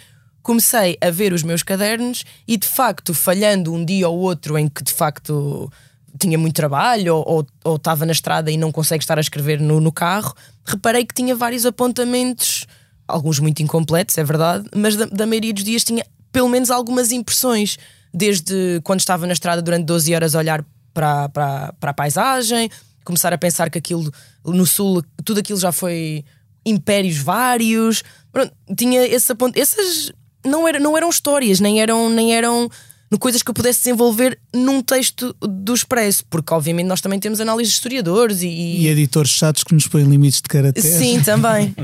comecei 0.49 0.97
a 1.03 1.11
ver 1.11 1.35
os 1.35 1.43
meus 1.43 1.63
cadernos 1.63 2.25
e 2.47 2.57
de 2.57 2.67
facto, 2.67 3.13
falhando 3.13 3.71
um 3.71 3.85
dia 3.85 4.09
ou 4.09 4.19
outro 4.19 4.57
em 4.57 4.67
que 4.67 4.83
de 4.83 4.95
facto 4.95 5.71
tinha 6.19 6.39
muito 6.39 6.55
trabalho 6.55 7.17
ou, 7.17 7.47
ou, 7.63 7.77
estava 7.77 8.07
na 8.07 8.13
estrada 8.13 8.51
e 8.51 8.57
não 8.57 8.73
consegue 8.73 9.05
estar 9.05 9.19
a 9.19 9.21
escrever 9.21 9.61
no, 9.61 9.79
no 9.79 9.93
carro, 9.93 10.35
reparei 10.65 11.05
que 11.05 11.15
tinha 11.15 11.37
vários 11.37 11.67
apontamentos, 11.67 12.67
alguns 13.07 13.39
muito 13.39 13.63
incompletos, 13.63 14.17
é 14.17 14.25
verdade, 14.25 14.67
mas 14.75 14.97
da, 14.97 15.05
da 15.05 15.27
maioria 15.27 15.53
dos 15.53 15.65
dias 15.65 15.85
tinha 15.85 16.03
pelo 16.33 16.49
menos 16.49 16.71
algumas 16.71 17.13
impressões, 17.13 17.77
desde 18.13 18.81
quando 18.85 19.01
estava 19.01 19.27
na 19.27 19.35
estrada 19.35 19.61
durante 19.61 19.85
12 19.85 20.15
horas 20.15 20.35
a 20.35 20.39
olhar 20.39 20.65
para, 20.95 21.29
para, 21.29 21.75
para 21.79 21.91
a 21.91 21.95
paisagem, 21.95 22.71
começar 23.05 23.35
a 23.35 23.39
pensar 23.39 23.69
que 23.69 23.77
aquilo 23.77 24.11
no 24.47 24.65
sul, 24.65 25.05
tudo 25.27 25.41
aquilo 25.41 25.59
já 25.59 25.73
foi 25.73 26.25
impérios 26.65 27.19
vários. 27.19 28.03
Pronto, 28.33 28.51
tinha 28.75 29.07
esse 29.07 29.31
aponto, 29.31 29.59
essas 29.59 30.11
não, 30.45 30.67
era, 30.67 30.79
não 30.79 30.97
eram 30.97 31.09
histórias, 31.09 31.61
nem 31.61 31.81
eram, 31.81 32.09
nem 32.09 32.35
eram 32.35 32.69
coisas 33.17 33.43
que 33.43 33.51
eu 33.51 33.55
pudesse 33.55 33.79
desenvolver 33.81 34.39
num 34.53 34.83
texto 34.83 35.35
do 35.41 35.73
Expresso, 35.73 36.25
porque 36.29 36.53
obviamente 36.53 36.87
nós 36.87 37.01
também 37.01 37.19
temos 37.19 37.41
análises 37.41 37.73
de 37.73 37.77
historiadores 37.77 38.43
e, 38.43 38.49
e 38.49 38.89
editores 38.89 39.31
chatos 39.31 39.65
que 39.65 39.73
nos 39.73 39.87
põem 39.87 40.05
limites 40.05 40.43
de 40.43 40.49
caracteres. 40.49 40.91
Sim, 40.91 41.23
também. 41.23 41.75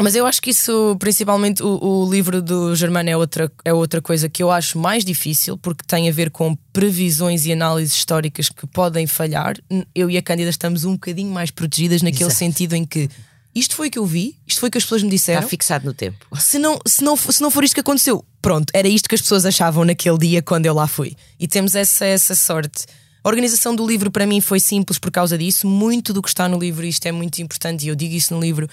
Mas 0.00 0.16
eu 0.16 0.26
acho 0.26 0.42
que 0.42 0.50
isso, 0.50 0.96
principalmente 0.98 1.62
o, 1.62 1.78
o, 1.80 2.10
livro 2.10 2.42
do 2.42 2.74
Germano, 2.74 3.08
é 3.08 3.16
outra, 3.16 3.52
é 3.64 3.72
outra 3.72 4.02
coisa 4.02 4.28
que 4.28 4.42
eu 4.42 4.50
acho 4.50 4.78
mais 4.78 5.04
difícil, 5.04 5.56
porque 5.56 5.84
tem 5.86 6.08
a 6.08 6.12
ver 6.12 6.30
com 6.30 6.56
previsões 6.72 7.46
e 7.46 7.52
análises 7.52 7.94
históricas 7.94 8.48
que 8.48 8.66
podem 8.66 9.06
falhar. 9.06 9.56
Eu 9.94 10.10
e 10.10 10.16
a 10.16 10.22
Cândida 10.22 10.50
estamos 10.50 10.84
um 10.84 10.92
bocadinho 10.92 11.30
mais 11.30 11.50
protegidas 11.50 12.02
naquele 12.02 12.24
Exato. 12.24 12.38
sentido 12.38 12.74
em 12.74 12.84
que 12.84 13.08
isto 13.54 13.74
foi 13.74 13.88
o 13.88 13.90
que 13.90 13.98
eu 13.98 14.06
vi, 14.06 14.36
isto 14.46 14.60
foi 14.60 14.68
o 14.68 14.72
que 14.72 14.78
as 14.78 14.84
pessoas 14.84 15.02
me 15.02 15.10
disseram. 15.10 15.40
Está 15.40 15.48
fixado 15.48 15.84
no 15.86 15.94
tempo. 15.94 16.26
Se 16.38 16.58
não, 16.58 16.78
se 16.86 17.02
não, 17.02 17.16
se 17.16 17.40
não 17.40 17.50
for 17.50 17.64
isto 17.64 17.74
que 17.74 17.80
aconteceu, 17.80 18.24
pronto, 18.40 18.70
era 18.72 18.86
isto 18.86 19.08
que 19.08 19.14
as 19.14 19.20
pessoas 19.20 19.44
achavam 19.44 19.84
naquele 19.84 20.18
dia 20.18 20.42
quando 20.42 20.66
eu 20.66 20.74
lá 20.74 20.86
fui. 20.86 21.16
E 21.38 21.48
temos 21.48 21.74
essa, 21.74 22.04
essa 22.04 22.34
sorte. 22.34 22.86
A 23.24 23.28
organização 23.28 23.74
do 23.74 23.86
livro 23.86 24.10
para 24.10 24.26
mim 24.26 24.40
foi 24.40 24.60
simples 24.60 24.98
por 24.98 25.10
causa 25.10 25.36
disso. 25.36 25.66
Muito 25.66 26.12
do 26.12 26.22
que 26.22 26.28
está 26.28 26.48
no 26.48 26.58
livro, 26.58 26.86
isto 26.86 27.06
é 27.06 27.12
muito 27.12 27.40
importante 27.42 27.84
e 27.84 27.88
eu 27.88 27.94
digo 27.94 28.14
isso 28.14 28.32
no 28.32 28.40
livro, 28.40 28.68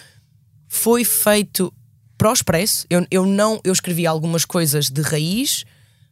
foi 0.68 1.04
feito 1.04 1.74
para 2.18 2.30
o 2.30 2.34
Expresso. 2.34 2.86
Eu, 2.90 3.06
eu 3.10 3.26
não 3.26 3.60
eu 3.64 3.74
escrevi 3.74 4.06
algumas 4.06 4.46
coisas 4.46 4.90
de 4.90 5.02
raiz, 5.02 5.66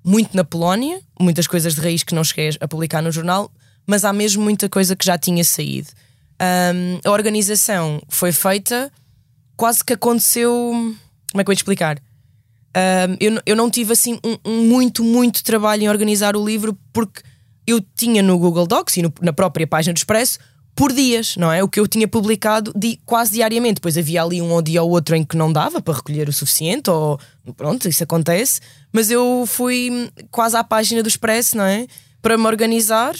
muito 0.03 0.35
na 0.35 0.43
Polónia, 0.43 0.99
muitas 1.19 1.47
coisas 1.47 1.75
de 1.75 1.81
raiz 1.81 2.03
que 2.03 2.15
não 2.15 2.23
cheguei 2.23 2.49
a 2.59 2.67
publicar 2.67 3.01
no 3.01 3.11
jornal, 3.11 3.51
mas 3.85 4.03
há 4.03 4.11
mesmo 4.11 4.43
muita 4.43 4.67
coisa 4.67 4.95
que 4.95 5.05
já 5.05 5.17
tinha 5.17 5.43
saído. 5.43 5.89
Um, 6.43 6.99
a 7.05 7.11
organização 7.11 8.01
foi 8.09 8.31
feita, 8.31 8.91
quase 9.55 9.83
que 9.83 9.93
aconteceu. 9.93 10.51
Como 10.51 10.95
é 11.35 11.37
que 11.37 11.41
eu 11.41 11.45
vou 11.45 11.53
explicar? 11.53 11.97
Um, 12.75 13.15
eu, 13.19 13.41
eu 13.45 13.55
não 13.55 13.69
tive 13.69 13.93
assim 13.93 14.19
um, 14.23 14.37
um, 14.43 14.67
muito, 14.67 15.03
muito 15.03 15.43
trabalho 15.43 15.83
em 15.83 15.89
organizar 15.89 16.35
o 16.35 16.43
livro 16.43 16.77
porque 16.91 17.21
eu 17.67 17.79
tinha 17.95 18.21
no 18.21 18.37
Google 18.37 18.67
Docs 18.67 18.97
e 18.97 19.01
no, 19.03 19.13
na 19.21 19.31
própria 19.31 19.65
página 19.67 19.93
do 19.93 19.97
Expresso 19.97 20.39
por 20.75 20.91
dias, 20.91 21.35
não 21.37 21.51
é? 21.51 21.63
O 21.63 21.69
que 21.69 21.79
eu 21.79 21.87
tinha 21.87 22.07
publicado 22.07 22.73
di, 22.75 22.99
quase 23.05 23.33
diariamente. 23.33 23.75
Depois 23.75 23.95
havia 23.95 24.23
ali 24.23 24.41
um 24.41 24.61
dia 24.61 24.81
ou 24.81 24.89
outro 24.89 25.15
em 25.15 25.23
que 25.23 25.37
não 25.37 25.53
dava 25.53 25.81
para 25.81 25.93
recolher 25.93 26.27
o 26.27 26.33
suficiente, 26.33 26.89
ou 26.89 27.19
pronto, 27.55 27.87
isso 27.87 28.03
acontece. 28.03 28.59
Mas 28.91 29.11
eu 29.11 29.45
fui 29.47 30.11
quase 30.31 30.57
à 30.57 30.63
página 30.63 31.03
do 31.03 31.07
Expresso, 31.07 31.55
não 31.55 31.63
é? 31.63 31.85
Para 32.21 32.37
me 32.37 32.47
organizar 32.47 33.13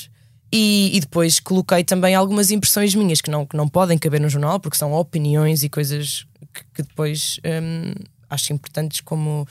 e, 0.56 0.96
e, 0.96 1.00
depois 1.00 1.40
coloquei 1.40 1.84
também 1.84 2.14
algumas 2.14 2.52
impressões 2.52 2.94
minhas 2.94 3.22
que 3.22 3.32
não, 3.32 3.44
que 3.44 3.58
não 3.58 3.68
podem 3.68 3.98
caber 3.98 4.22
no 4.22 4.30
jornal, 4.30 4.60
porque 4.60 4.78
são 4.78 4.94
opiniões 4.94 5.64
e 5.64 5.70
coisas 5.70 6.28
que, 6.54 6.64
que 6.76 6.84
depois 6.84 7.40
hum, 7.44 7.92
acho 8.30 8.54
importantes 8.54 9.02
como 9.02 9.48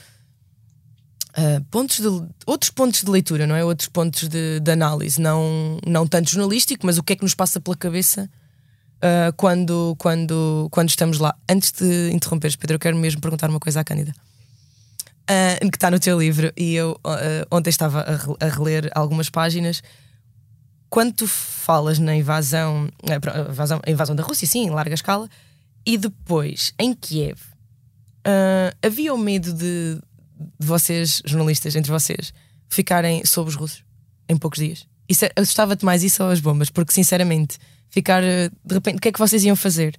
uh, 1.36 1.64
pontos 1.72 1.98
de, 1.98 2.06
outros 2.46 2.70
pontos 2.70 3.02
de 3.02 3.10
leitura, 3.10 3.48
não 3.48 3.56
é? 3.56 3.64
Outros 3.64 3.88
pontos 3.88 4.28
de, 4.28 4.60
de, 4.60 4.70
análise, 4.70 5.20
não, 5.20 5.76
não 5.84 6.06
tanto 6.06 6.30
jornalístico, 6.30 6.86
mas 6.86 6.98
o 6.98 7.02
que 7.02 7.14
é 7.14 7.16
que 7.16 7.24
nos 7.24 7.34
passa 7.34 7.58
pela 7.58 7.76
cabeça 7.76 8.30
uh, 8.98 9.32
quando, 9.36 9.96
quando, 9.98 10.68
quando 10.70 10.88
estamos 10.88 11.18
lá. 11.18 11.34
Antes 11.50 11.72
de 11.72 12.12
interromperes, 12.12 12.54
Pedro, 12.54 12.76
eu 12.76 12.78
quero 12.78 12.96
mesmo 12.96 13.20
perguntar 13.20 13.50
uma 13.50 13.58
coisa 13.58 13.80
à 13.80 13.84
Cândida. 13.84 14.14
Uh, 15.22 15.68
que 15.68 15.76
está 15.76 15.90
no 15.90 15.98
teu 15.98 16.20
livro, 16.20 16.52
e 16.56 16.74
eu 16.74 16.96
ontem 17.50 17.70
estava 17.70 18.02
a, 18.02 18.46
a 18.46 18.48
reler 18.48 18.88
algumas 18.94 19.28
páginas 19.28 19.82
quando 20.92 21.14
tu 21.14 21.26
falas 21.26 21.98
na 21.98 22.14
invasão, 22.14 22.86
a 23.02 23.50
invasão, 23.50 23.80
a 23.82 23.90
invasão 23.90 24.14
da 24.14 24.22
Rússia, 24.22 24.46
sim, 24.46 24.66
em 24.66 24.68
larga 24.68 24.92
escala, 24.92 25.26
e 25.86 25.96
depois 25.96 26.74
em 26.78 26.92
Kiev, 26.92 27.40
uh, 28.26 28.76
havia 28.82 29.14
o 29.14 29.16
medo 29.16 29.54
de, 29.54 29.98
de, 30.60 30.66
vocês, 30.66 31.22
jornalistas, 31.24 31.74
entre 31.76 31.90
vocês, 31.90 32.34
ficarem 32.68 33.24
sob 33.24 33.48
os 33.48 33.54
russos 33.54 33.82
em 34.28 34.36
poucos 34.36 34.58
dias? 34.58 34.86
Isso, 35.08 35.24
é, 35.24 35.30
assustava-te 35.34 35.82
mais 35.82 36.02
isso 36.02 36.22
ou 36.22 36.28
as 36.28 36.40
bombas? 36.40 36.68
Porque 36.68 36.92
sinceramente, 36.92 37.56
ficar 37.88 38.20
de 38.22 38.74
repente, 38.74 38.98
o 38.98 39.00
que 39.00 39.08
é 39.08 39.12
que 39.12 39.18
vocês 39.18 39.42
iam 39.44 39.56
fazer? 39.56 39.96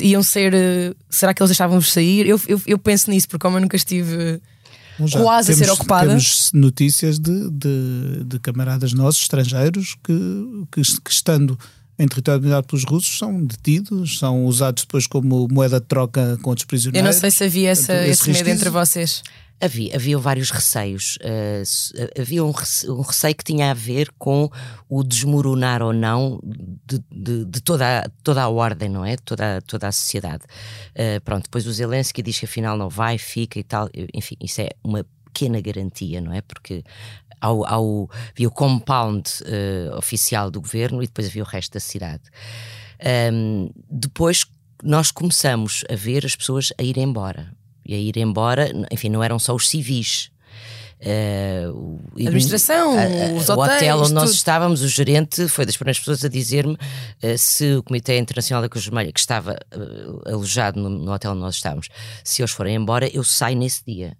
Iam 0.00 0.22
ser. 0.22 0.52
Será 1.10 1.34
que 1.34 1.42
eles 1.42 1.50
deixavam-vos 1.50 1.92
sair? 1.92 2.28
Eu, 2.28 2.40
eu, 2.46 2.62
eu 2.64 2.78
penso 2.78 3.10
nisso, 3.10 3.26
porque 3.26 3.42
como 3.42 3.56
eu 3.56 3.60
nunca 3.60 3.76
estive 3.76 4.40
já 5.06 5.20
quase 5.20 5.48
temos, 5.48 5.62
a 5.62 5.64
ser 5.64 5.70
ocupada. 5.72 6.08
Temos 6.08 6.50
notícias 6.52 7.18
de, 7.18 7.50
de, 7.50 8.24
de 8.24 8.38
camaradas 8.40 8.92
nossos, 8.92 9.22
estrangeiros, 9.22 9.96
que, 10.02 10.66
que, 10.72 10.82
que, 10.82 11.10
estando 11.10 11.58
em 11.98 12.06
território 12.06 12.40
dominado 12.40 12.66
pelos 12.66 12.84
russos 12.84 13.18
são 13.18 13.44
detidos, 13.44 14.18
são 14.18 14.44
usados 14.46 14.84
depois 14.84 15.06
como 15.06 15.48
moeda 15.50 15.80
de 15.80 15.86
troca 15.86 16.38
com 16.42 16.50
outros 16.50 16.64
prisioneiros. 16.64 17.06
Eu 17.06 17.12
não 17.12 17.20
sei 17.20 17.30
se 17.30 17.44
havia 17.44 17.70
essa, 17.70 18.06
esse, 18.06 18.30
esse 18.30 18.32
medo 18.32 18.50
entre 18.50 18.70
vocês. 18.70 19.22
Havia, 19.60 19.96
havia 19.96 20.18
vários 20.18 20.50
receios. 20.50 21.16
Uh, 21.16 22.20
havia 22.20 22.44
um 22.44 22.52
receio, 22.52 22.96
um 22.96 23.02
receio, 23.02 23.34
que 23.34 23.42
tinha 23.42 23.70
a 23.70 23.74
ver 23.74 24.10
com 24.16 24.48
o 24.88 25.02
desmoronar 25.02 25.82
ou 25.82 25.92
não 25.92 26.40
de, 26.44 27.02
de, 27.10 27.44
de 27.44 27.60
toda, 27.60 28.00
a, 28.00 28.08
toda 28.22 28.42
a 28.42 28.48
ordem, 28.48 28.88
não 28.88 29.04
é? 29.04 29.16
Toda, 29.16 29.60
toda 29.62 29.88
a 29.88 29.92
sociedade. 29.92 30.44
Uh, 30.94 31.20
pronto, 31.24 31.44
depois 31.44 31.66
o 31.66 31.72
Zelensky 31.72 32.22
diz 32.22 32.38
que 32.38 32.44
afinal 32.44 32.76
não 32.76 32.88
vai, 32.88 33.18
fica 33.18 33.58
e 33.58 33.64
tal. 33.64 33.88
Enfim, 34.14 34.36
isso 34.40 34.60
é 34.60 34.70
uma 34.84 35.04
pequena 35.24 35.60
garantia, 35.60 36.20
não 36.20 36.32
é? 36.32 36.40
Porque 36.40 36.84
ao, 37.40 37.66
ao, 37.66 38.10
havia 38.32 38.48
o 38.48 38.50
compound 38.50 39.28
uh, 39.42 39.96
oficial 39.96 40.50
do 40.50 40.60
governo 40.60 41.02
e 41.02 41.06
depois 41.06 41.26
havia 41.26 41.42
o 41.42 41.46
resto 41.46 41.74
da 41.74 41.80
cidade. 41.80 42.22
Um, 43.32 43.70
depois 43.90 44.44
nós 44.82 45.10
começamos 45.10 45.84
a 45.90 45.94
ver 45.94 46.24
as 46.24 46.36
pessoas 46.36 46.72
a 46.78 46.82
ir 46.82 46.98
embora 46.98 47.52
e 47.88 47.94
a 47.94 47.98
ir 47.98 48.18
embora, 48.18 48.70
enfim, 48.92 49.08
não 49.08 49.24
eram 49.24 49.38
só 49.38 49.54
os 49.54 49.66
civis. 49.66 50.30
Uh, 51.00 52.00
administração, 52.16 52.96
os 53.36 53.48
hotéis, 53.48 53.48
o 53.48 53.52
hotel 53.52 53.98
onde 53.98 54.08
tudo. 54.08 54.14
nós 54.14 54.30
estávamos, 54.32 54.82
o 54.82 54.88
gerente 54.88 55.46
foi 55.46 55.64
das 55.64 55.76
primeiras 55.76 55.98
pessoas 55.98 56.24
a 56.24 56.28
dizer-me 56.28 56.74
uh, 56.74 57.38
se 57.38 57.76
o 57.76 57.82
Comitê 57.84 58.18
Internacional 58.18 58.60
da 58.60 58.68
Cruz 58.68 58.84
Vermelha, 58.84 59.12
que 59.12 59.20
estava 59.20 59.56
uh, 59.74 60.28
alojado 60.28 60.80
no, 60.80 60.90
no, 60.90 61.12
hotel 61.12 61.32
onde 61.32 61.40
nós 61.40 61.54
estávamos, 61.54 61.88
se 62.22 62.42
eles 62.42 62.50
forem 62.50 62.74
embora, 62.74 63.08
eu 63.14 63.24
saio 63.24 63.56
nesse 63.56 63.82
dia. 63.86 64.16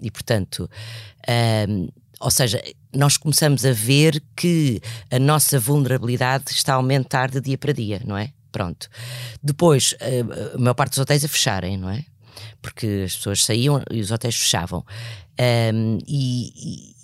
E 0.00 0.10
portanto, 0.10 0.70
ou 2.18 2.30
seja, 2.30 2.62
nós 2.94 3.18
começamos 3.18 3.66
a 3.66 3.72
ver 3.72 4.22
que 4.34 4.80
a 5.10 5.18
nossa 5.18 5.58
vulnerabilidade 5.58 6.52
está 6.52 6.72
a 6.72 6.76
aumentar 6.76 7.30
de 7.30 7.38
dia 7.38 7.58
para 7.58 7.74
dia, 7.74 8.00
não 8.02 8.16
é? 8.16 8.32
Pronto. 8.50 8.88
Depois, 9.42 9.94
a 10.54 10.56
maior 10.56 10.72
parte 10.72 10.92
dos 10.92 11.00
hotéis 11.00 11.22
a 11.22 11.28
fecharem, 11.28 11.76
não 11.76 11.90
é? 11.90 12.02
Porque 12.60 13.04
as 13.06 13.16
pessoas 13.16 13.44
saíam 13.44 13.82
e 13.90 14.00
os 14.00 14.10
hotéis 14.10 14.36
fechavam. 14.36 14.84
Um, 15.72 15.98
e, 16.06 16.52
e 16.56 17.00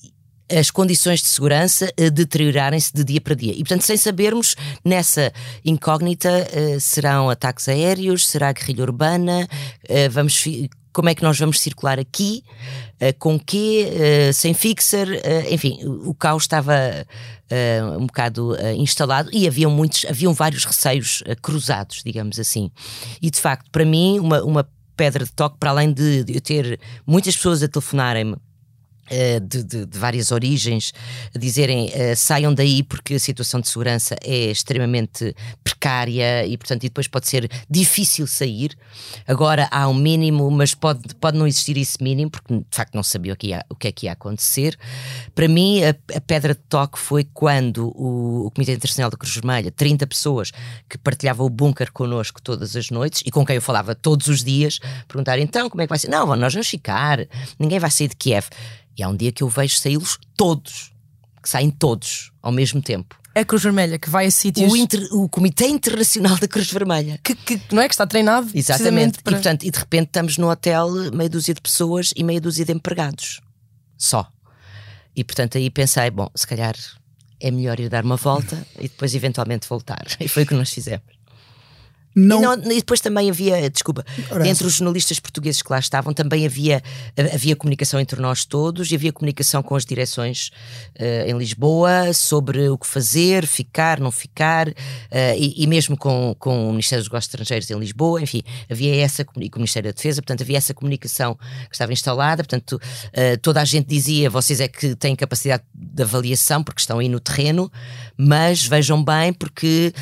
as 0.51 0.71
condições 0.71 1.21
de 1.21 1.29
segurança 1.29 1.93
uh, 2.01 2.11
deteriorarem-se 2.11 2.93
de 2.95 3.05
dia 3.05 3.21
para 3.21 3.35
dia. 3.35 3.53
E, 3.53 3.59
portanto, 3.59 3.83
sem 3.83 3.97
sabermos, 3.97 4.55
nessa 4.85 5.33
incógnita, 5.65 6.31
uh, 6.31 6.81
serão 6.81 7.29
ataques 7.29 7.69
aéreos, 7.69 8.27
será 8.27 8.53
guerrilha 8.53 8.83
urbana, 8.83 9.49
uh, 9.85 10.11
vamos 10.11 10.45
como 10.93 11.11
é 11.11 11.15
que 11.15 11.23
nós 11.23 11.39
vamos 11.39 11.61
circular 11.61 11.99
aqui, 11.99 12.43
com 13.19 13.39
quê, 13.39 14.31
sem 14.33 14.55
fixer, 14.55 15.07
enfim, 15.51 15.79
o 15.85 16.15
caos 16.15 16.45
estava 16.45 16.73
um 17.99 18.07
bocado 18.07 18.57
instalado 18.79 19.29
e 19.31 19.47
haviam 19.47 19.71
muitos, 19.71 20.07
haviam 20.07 20.33
vários 20.33 20.65
receios 20.65 21.23
cruzados, 21.43 22.01
digamos 22.03 22.41
assim. 22.41 22.71
E 23.21 23.31
de 23.31 23.39
facto, 23.39 23.71
para 23.71 23.85
mim, 23.85 24.19
uma, 24.19 24.43
uma 24.43 24.67
pedra 24.97 25.25
de 25.25 25.33
toque, 25.33 25.59
para 25.59 25.71
além 25.71 25.93
de, 25.93 26.25
de 26.25 26.35
eu 26.35 26.41
ter 26.41 26.81
muitas 27.07 27.37
pessoas 27.37 27.63
a 27.63 27.69
telefonarem-me 27.69 28.37
eh, 29.09 29.39
de, 29.39 29.63
de, 29.63 29.87
de, 29.87 29.99
várias 29.99 30.33
origens 30.33 30.93
dizerem 31.33 31.87
uh, 31.87 32.17
saiam 32.17 32.53
daí 32.53 32.83
porque 32.83 33.15
a 33.15 33.21
situação 33.21 33.61
de 33.61 33.69
segurança 33.69 34.17
é 34.21 34.51
extremamente 34.51 35.33
precária 35.63 35.76
e 36.47 36.57
portanto 36.57 36.85
e 36.85 36.89
depois 36.89 37.07
pode 37.09 37.29
ser 37.29 37.51
difícil 37.69 38.27
sair. 38.27 38.77
Agora 39.27 39.69
há 39.71 39.89
um 39.89 39.95
mínimo 39.95 40.51
mas 40.51 40.75
pode, 40.75 41.15
pode 41.17 41.37
não 41.37 41.47
existir 41.47 41.77
esse 41.77 42.03
mínimo 42.03 42.31
porque 42.31 42.55
de 42.55 42.65
facto 42.71 42.95
não 42.95 43.03
sabia 43.03 43.33
o 43.33 43.37
que, 43.37 43.49
ia, 43.49 43.65
o 43.69 43.75
que 43.75 43.89
é 43.89 43.93
que 43.93 44.07
ia 44.07 44.13
acontecer. 44.13 44.79
Para 45.35 45.49
mim 45.49 45.83
a, 45.83 45.91
a 46.17 46.21
pedra 46.21 46.55
de 46.55 46.61
toque 46.69 46.99
foi 46.99 47.25
quando 47.25 47.89
o, 47.89 48.47
o, 48.47 48.51
Comitê 48.51 48.73
Internacional 48.73 49.11
da 49.11 49.17
Cruz 49.17 49.35
Vermelha 49.35 49.71
30 49.71 50.07
pessoas 50.07 50.53
que 50.89 50.99
partilhavam 50.99 51.47
o 51.47 51.51
bunker 51.51 51.93
connosco 51.93 52.41
todas 52.43 52.75
as 52.77 52.91
noites 52.91 53.23
e 53.25 53.31
com 53.31 53.45
quem 53.45 53.57
eu 53.57 53.63
falava 53.63 53.95
todos 53.95 54.29
os 54.29 54.43
dias 54.43 54.79
perguntar 55.07 55.39
então 55.39 55.69
como 55.71 55.83
é 55.83 55.87
que 55.87 55.91
vai 55.91 55.99
ser? 55.99 56.09
Não, 56.09 56.35
nós 56.37 56.53
vamos 56.53 56.69
ficar 56.69 57.27
ninguém 57.59 57.79
vai 57.79 57.91
sair 57.91 58.09
de 58.09 58.17
Kiev. 58.17 58.49
E 58.97 59.03
há 59.03 59.09
um 59.09 59.17
dia 59.17 59.31
que 59.31 59.43
eu 59.43 59.49
vejo 59.49 59.77
saí-los 59.77 60.19
todos, 60.37 60.93
que 61.43 61.49
saem 61.49 61.71
todos 61.71 62.33
ao 62.41 62.51
mesmo 62.51 62.81
tempo. 62.81 63.17
A 63.37 63.45
Cruz 63.45 63.63
Vermelha 63.63 63.99
que 63.99 64.09
vai 64.09 64.25
a 64.25 64.31
sítios. 64.31 64.73
O, 64.73 64.75
inter, 64.75 65.07
o 65.13 65.29
Comitê 65.29 65.67
Internacional 65.67 66.39
da 66.39 66.49
Cruz 66.49 66.73
Vermelha. 66.73 67.21
Que, 67.23 67.35
que, 67.35 67.61
não 67.71 67.83
é 67.83 67.89
que 67.89 67.93
está 67.93 68.07
treinado? 68.07 68.51
Exatamente. 68.55 69.23
Para... 69.23 69.33
E, 69.33 69.35
portanto, 69.37 69.63
e 69.65 69.71
de 69.71 69.79
repente 69.79 70.07
estamos 70.07 70.39
no 70.39 70.51
hotel, 70.51 70.91
meia 71.13 71.29
dúzia 71.29 71.53
de 71.53 71.61
pessoas 71.61 72.15
e 72.17 72.25
meia 72.25 72.41
dúzia 72.41 72.65
de 72.65 72.73
empregados. 72.73 73.43
Só. 73.99 74.27
E 75.15 75.23
portanto 75.23 75.59
aí 75.59 75.69
pensei, 75.69 76.11
bom, 76.11 76.31
se 76.35 76.47
calhar 76.47 76.75
é 77.39 77.51
melhor 77.51 77.79
ir 77.79 77.91
dar 77.91 78.05
uma 78.05 78.17
volta 78.17 78.67
e 78.79 78.85
depois 78.85 79.15
eventualmente 79.15 79.69
voltar. 79.69 80.05
E 80.19 80.29
foi 80.29 80.45
o 80.45 80.47
que 80.47 80.55
nós 80.55 80.71
fizemos. 80.71 81.16
Não... 82.17 82.39
E, 82.39 82.43
não, 82.43 82.73
e, 82.73 82.77
depois 82.77 82.99
também 83.03 83.29
havia, 83.29 83.69
desculpa, 83.69 84.03
Ora, 84.31 84.49
entre 84.49 84.67
os 84.67 84.73
jornalistas 84.77 85.21
portugueses 85.21 85.61
que 85.61 85.71
lá 85.71 85.79
estavam, 85.79 86.15
também 86.15 86.47
havia, 86.47 86.83
havia 87.35 87.55
comunicação 87.55 88.01
entre 88.01 88.19
nós 88.23 88.47
todos 88.47 88.91
e 88.91 88.95
havia 88.95 89.13
comunicação 89.13 89.63
com 89.63 89.77
as 89.77 89.85
direções 89.85 90.51
uh, 90.99 91.29
em 91.29 91.37
Lisboa 91.37 92.15
sobre 92.15 92.71
o 92.71 92.79
que 92.79 92.87
fazer, 92.87 93.47
ficar, 93.47 94.01
não 94.01 94.11
ficar, 94.11 94.69
uh, 94.69 94.75
e, 95.37 95.63
e, 95.63 95.67
mesmo 95.67 95.95
com, 95.95 96.35
com 96.39 96.69
o 96.69 96.71
Ministério 96.71 97.03
dos 97.03 97.11
Negócios 97.11 97.29
Estrangeiros 97.35 97.71
em 97.71 97.79
Lisboa, 97.79 98.23
enfim, 98.23 98.43
havia 98.71 98.97
essa, 98.97 99.21
e 99.37 99.51
com 99.51 99.59
o 99.59 99.61
Ministério 99.61 99.91
da 99.91 99.95
Defesa, 99.95 100.23
portanto, 100.23 100.41
havia 100.41 100.57
essa 100.57 100.73
comunicação 100.73 101.35
que 101.35 101.75
estava 101.75 101.93
instalada, 101.93 102.43
portanto, 102.43 102.81
uh, 102.81 103.39
toda 103.43 103.61
a 103.61 103.65
gente 103.67 103.89
dizia, 103.89 104.31
vocês 104.31 104.59
é 104.59 104.69
que 104.69 104.97
têm 104.97 105.15
capacidade 105.15 105.65
de 105.75 106.03
avaliação, 106.03 106.65
porque 106.65 106.81
estão 106.81 106.99
aí 106.99 107.11
no 107.11 107.21
terreno, 107.21 107.71
mas 108.17 108.65
vejam 108.65 109.05
bem, 109.05 109.35
porque 109.35 109.93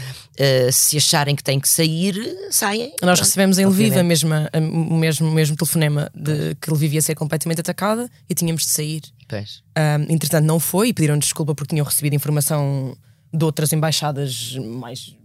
se 0.72 0.96
acharem 0.96 1.36
que 1.36 1.42
têm 1.42 1.60
que 1.60 1.68
sair, 1.68 2.14
saem. 2.50 2.92
Nós 3.02 3.20
recebemos 3.20 3.58
em 3.58 3.66
Lviv 3.66 3.96
o 3.96 4.04
mesmo, 4.94 5.30
mesmo 5.30 5.56
telefonema 5.56 6.10
de 6.14 6.54
que 6.56 6.70
Lviv 6.70 6.94
ia 6.94 7.02
ser 7.02 7.14
completamente 7.14 7.60
atacada 7.60 8.10
e 8.28 8.34
tínhamos 8.34 8.62
de 8.62 8.70
sair. 8.70 9.02
Um, 9.76 10.12
entretanto, 10.12 10.44
não 10.44 10.58
foi 10.58 10.88
e 10.88 10.92
pediram 10.92 11.18
desculpa 11.18 11.54
porque 11.54 11.74
tinham 11.74 11.84
recebido 11.84 12.14
informação 12.14 12.96
de 13.32 13.44
outras 13.44 13.72
embaixadas 13.72 14.56
mais 14.56 15.16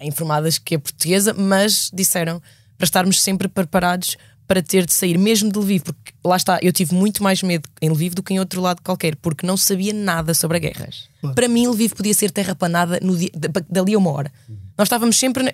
informadas 0.00 0.58
que 0.58 0.74
a 0.74 0.78
portuguesa, 0.78 1.34
mas 1.34 1.90
disseram 1.92 2.40
para 2.76 2.84
estarmos 2.84 3.20
sempre 3.20 3.48
preparados 3.48 4.16
para 4.48 4.62
ter 4.62 4.86
de 4.86 4.94
sair 4.94 5.18
mesmo 5.18 5.52
de 5.52 5.58
Lviv, 5.58 5.82
porque 5.82 6.12
lá 6.24 6.34
está, 6.34 6.58
eu 6.62 6.72
tive 6.72 6.94
muito 6.94 7.22
mais 7.22 7.42
medo 7.42 7.68
em 7.82 7.90
Lviv 7.90 8.14
do 8.14 8.22
que 8.22 8.32
em 8.32 8.38
outro 8.40 8.62
lado 8.62 8.80
qualquer, 8.82 9.14
porque 9.16 9.46
não 9.46 9.58
sabia 9.58 9.92
nada 9.92 10.32
sobre 10.32 10.56
a 10.56 10.60
guerra. 10.60 10.88
Claro. 11.20 11.34
Para 11.34 11.46
mim, 11.48 11.68
Lviv 11.68 11.92
podia 11.92 12.14
ser 12.14 12.30
terrapanada 12.30 12.98
no 13.02 13.14
dia, 13.14 13.28
dali 13.68 13.92
a 13.92 13.98
uma 13.98 14.10
hora. 14.10 14.32
Uhum. 14.48 14.56
Nós 14.78 14.86
estávamos 14.86 15.18
sempre. 15.18 15.42
Na... 15.42 15.52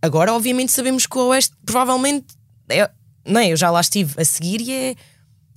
Agora, 0.00 0.32
obviamente, 0.32 0.70
sabemos 0.70 1.06
que 1.06 1.18
o 1.18 1.28
Oeste 1.28 1.54
provavelmente. 1.66 2.26
É, 2.68 2.88
não 3.26 3.40
é? 3.40 3.52
Eu 3.52 3.56
já 3.56 3.68
lá 3.68 3.80
estive 3.80 4.14
a 4.16 4.24
seguir 4.24 4.60
e 4.60 4.72
é 4.72 4.94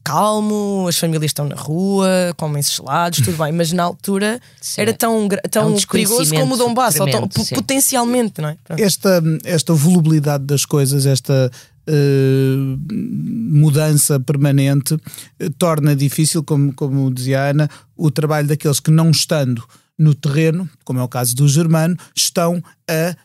calmo, 0.04 0.86
as 0.88 0.98
famílias 0.98 1.32
estão 1.32 1.48
na 1.48 1.56
rua, 1.56 2.08
comem 2.38 2.62
gelados, 2.62 3.22
tudo 3.22 3.44
bem, 3.44 3.52
mas 3.52 3.72
na 3.72 3.82
altura 3.82 4.40
Sim. 4.62 4.82
era 4.82 4.94
tão, 4.94 5.28
tão 5.50 5.64
é 5.64 5.66
um 5.66 5.82
perigoso 5.82 6.32
como 6.36 6.54
o 6.54 6.58
Donbass, 6.58 7.00
ou 7.00 7.10
tão, 7.10 7.28
potencialmente, 7.28 8.40
não 8.40 8.50
é? 8.50 8.58
Esta, 8.78 9.20
esta 9.44 9.74
volubilidade 9.74 10.44
das 10.44 10.64
coisas, 10.64 11.08
esta 11.08 11.52
mudança 13.08 14.20
permanente, 14.20 14.96
uh, 14.96 15.00
torna 15.58 15.96
difícil, 15.96 16.44
como, 16.44 16.74
como 16.74 17.14
dizia 17.14 17.42
a 17.42 17.50
Ana, 17.50 17.70
o 17.96 18.10
trabalho 18.12 18.48
daqueles 18.48 18.80
que 18.80 18.92
não 18.92 19.12
estando 19.12 19.64
no 19.98 20.14
terreno, 20.14 20.70
como 20.84 21.00
é 21.00 21.04
o 21.04 21.08
caso 21.08 21.36
do 21.36 21.48
Germano, 21.48 21.96
estão 22.16 22.62
a 22.90 23.16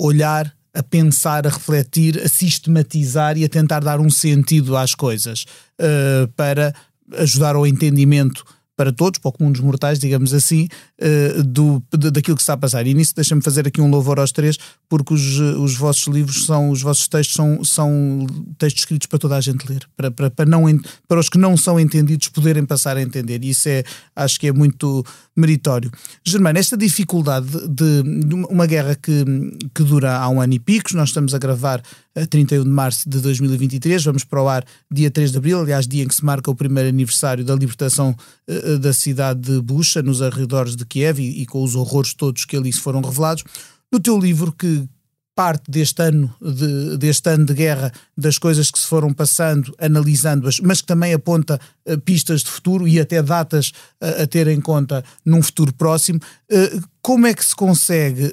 olhar 0.00 0.54
a 0.74 0.82
pensar, 0.82 1.46
a 1.46 1.50
refletir, 1.50 2.20
a 2.22 2.28
sistematizar 2.28 3.36
e 3.36 3.44
a 3.44 3.48
tentar 3.48 3.80
dar 3.80 4.00
um 4.00 4.08
sentido 4.08 4.76
às 4.76 4.94
coisas 4.94 5.44
uh, 5.78 6.28
para 6.36 6.74
ajudar 7.18 7.56
ao 7.56 7.66
entendimento 7.66 8.44
para 8.76 8.92
todos, 8.92 9.18
para 9.18 9.28
o 9.28 9.32
comum 9.32 9.52
dos 9.52 9.60
mortais, 9.60 9.98
digamos 9.98 10.32
assim, 10.32 10.68
uh, 11.00 11.42
do, 11.42 11.82
daquilo 11.90 12.36
que 12.36 12.42
está 12.42 12.54
a 12.54 12.56
passar. 12.56 12.86
E 12.86 12.94
nisso 12.94 13.14
deixa-me 13.14 13.42
fazer 13.42 13.66
aqui 13.66 13.80
um 13.80 13.90
louvor 13.90 14.18
aos 14.18 14.32
três, 14.32 14.56
porque 14.88 15.12
os, 15.12 15.38
os 15.38 15.76
vossos 15.76 16.06
livros 16.06 16.46
são, 16.46 16.70
os 16.70 16.82
vossos 16.82 17.06
textos 17.08 17.36
são, 17.36 17.64
são 17.64 18.26
textos 18.58 18.82
escritos 18.82 19.06
para 19.06 19.18
toda 19.18 19.36
a 19.36 19.40
gente 19.40 19.66
ler, 19.68 19.86
para, 19.96 20.10
para, 20.10 20.30
para, 20.30 20.46
não, 20.46 20.64
para 21.06 21.20
os 21.20 21.28
que 21.28 21.38
não 21.38 21.56
são 21.56 21.78
entendidos 21.78 22.28
poderem 22.28 22.64
passar 22.64 22.96
a 22.96 23.02
entender. 23.02 23.44
E 23.44 23.50
isso 23.50 23.68
é, 23.68 23.84
acho 24.16 24.40
que 24.40 24.46
é 24.46 24.52
muito 24.52 25.04
meritório. 25.36 25.90
Germano, 26.24 26.58
esta 26.58 26.76
dificuldade 26.76 27.48
de, 27.68 28.02
de 28.02 28.34
uma 28.34 28.66
guerra 28.66 28.94
que, 28.94 29.24
que 29.74 29.82
dura 29.82 30.16
há 30.16 30.28
um 30.28 30.40
ano 30.40 30.54
e 30.54 30.58
picos, 30.58 30.92
nós 30.94 31.10
estamos 31.10 31.34
a 31.34 31.38
gravar 31.38 31.82
31 32.28 32.64
de 32.64 32.70
março 32.70 33.08
de 33.08 33.20
2023, 33.20 34.04
vamos 34.04 34.24
para 34.24 34.42
o 34.42 34.48
ar 34.48 34.64
dia 34.90 35.10
3 35.10 35.32
de 35.32 35.38
abril, 35.38 35.60
aliás, 35.60 35.86
dia 35.86 36.04
em 36.04 36.08
que 36.08 36.14
se 36.14 36.24
marca 36.24 36.50
o 36.50 36.54
primeiro 36.54 36.88
aniversário 36.88 37.44
da 37.44 37.54
libertação 37.54 38.14
uh, 38.48 38.78
da 38.78 38.92
cidade 38.92 39.40
de 39.40 39.60
Bucha, 39.60 40.02
nos 40.02 40.20
arredores 40.20 40.76
de 40.76 40.84
Kiev, 40.84 41.20
e, 41.20 41.42
e, 41.42 41.46
com 41.46 41.62
os 41.62 41.74
horrores 41.74 42.14
todos 42.14 42.44
que 42.44 42.56
ali 42.56 42.72
se 42.72 42.80
foram 42.80 43.00
revelados. 43.00 43.44
No 43.90 44.00
teu 44.00 44.18
livro, 44.18 44.52
que 44.52 44.88
parte 45.34 45.70
deste 45.70 46.02
ano 46.02 46.32
de, 46.40 46.96
deste 46.98 47.30
ano 47.30 47.46
de 47.46 47.54
guerra, 47.54 47.92
das 48.16 48.38
coisas 48.38 48.70
que 48.70 48.78
se 48.78 48.86
foram 48.86 49.12
passando, 49.12 49.74
analisando-as, 49.78 50.60
mas 50.60 50.80
que 50.80 50.86
também 50.86 51.14
aponta 51.14 51.58
uh, 51.86 51.98
pistas 52.00 52.42
de 52.42 52.50
futuro 52.50 52.86
e 52.86 53.00
até 53.00 53.22
datas 53.22 53.68
uh, 54.00 54.22
a 54.22 54.26
ter 54.26 54.46
em 54.48 54.60
conta 54.60 55.02
num 55.24 55.42
futuro 55.42 55.72
próximo. 55.72 56.20
Uh, 56.50 56.82
como 57.00 57.26
é 57.26 57.34
que 57.34 57.44
se 57.44 57.56
consegue 57.56 58.32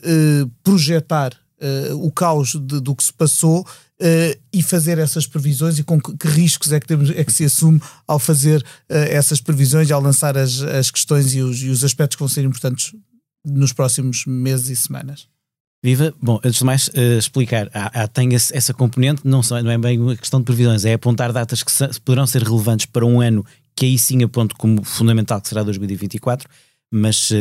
projetar 0.63 1.31
uh, 1.61 2.05
o 2.05 2.11
caos 2.11 2.55
de, 2.55 2.79
do 2.79 2.95
que 2.95 3.03
se 3.03 3.13
passou 3.13 3.61
uh, 3.61 4.39
e 4.51 4.61
fazer 4.63 4.97
essas 4.97 5.27
previsões 5.27 5.77
e 5.77 5.83
com 5.83 5.99
que, 5.99 6.15
que, 6.17 6.27
riscos 6.27 6.71
é 6.71 6.79
que, 6.79 6.87
temos, 6.87 7.09
é 7.09 7.23
que 7.23 7.33
se 7.33 7.45
assume 7.45 7.81
ao 8.07 8.19
fazer 8.19 8.61
uh, 8.61 8.93
essas 9.09 9.41
previsões 9.41 9.89
e 9.89 9.93
ao 9.93 10.01
lançar 10.01 10.37
as, 10.37 10.61
as 10.61 10.89
questões 10.89 11.33
e 11.33 11.41
os, 11.41 11.61
e 11.61 11.69
os 11.69 11.83
aspectos 11.83 12.15
que 12.15 12.21
vão 12.21 12.29
ser 12.29 12.43
importantes 12.43 12.93
nos 13.45 13.73
próximos 13.73 14.25
meses 14.25 14.69
e 14.69 14.75
semanas. 14.75 15.27
Viva, 15.81 16.13
bom, 16.21 16.41
antes 16.43 16.59
de 16.59 16.65
mais 16.65 16.87
uh, 16.89 17.17
explicar, 17.17 17.69
há, 17.73 18.03
há, 18.03 18.07
tem 18.07 18.33
esse, 18.33 18.55
essa 18.55 18.73
componente, 18.73 19.21
não, 19.23 19.41
só, 19.41 19.61
não 19.61 19.71
é 19.71 19.77
bem 19.77 19.97
uma 19.97 20.15
questão 20.15 20.41
de 20.41 20.45
previsões, 20.45 20.83
é 20.83 20.93
apontar 20.93 21.31
datas 21.31 21.63
que 21.63 21.71
se, 21.71 21.87
poderão 22.01 22.27
ser 22.27 22.43
relevantes 22.43 22.85
para 22.85 23.05
um 23.05 23.21
ano 23.21 23.45
que 23.75 23.85
aí 23.85 23.97
sim 23.97 24.21
aponto 24.21 24.57
como 24.57 24.83
fundamental, 24.83 25.39
que 25.39 25.47
será 25.47 25.63
2024, 25.63 26.49
mas 26.91 27.31
uh, 27.31 27.35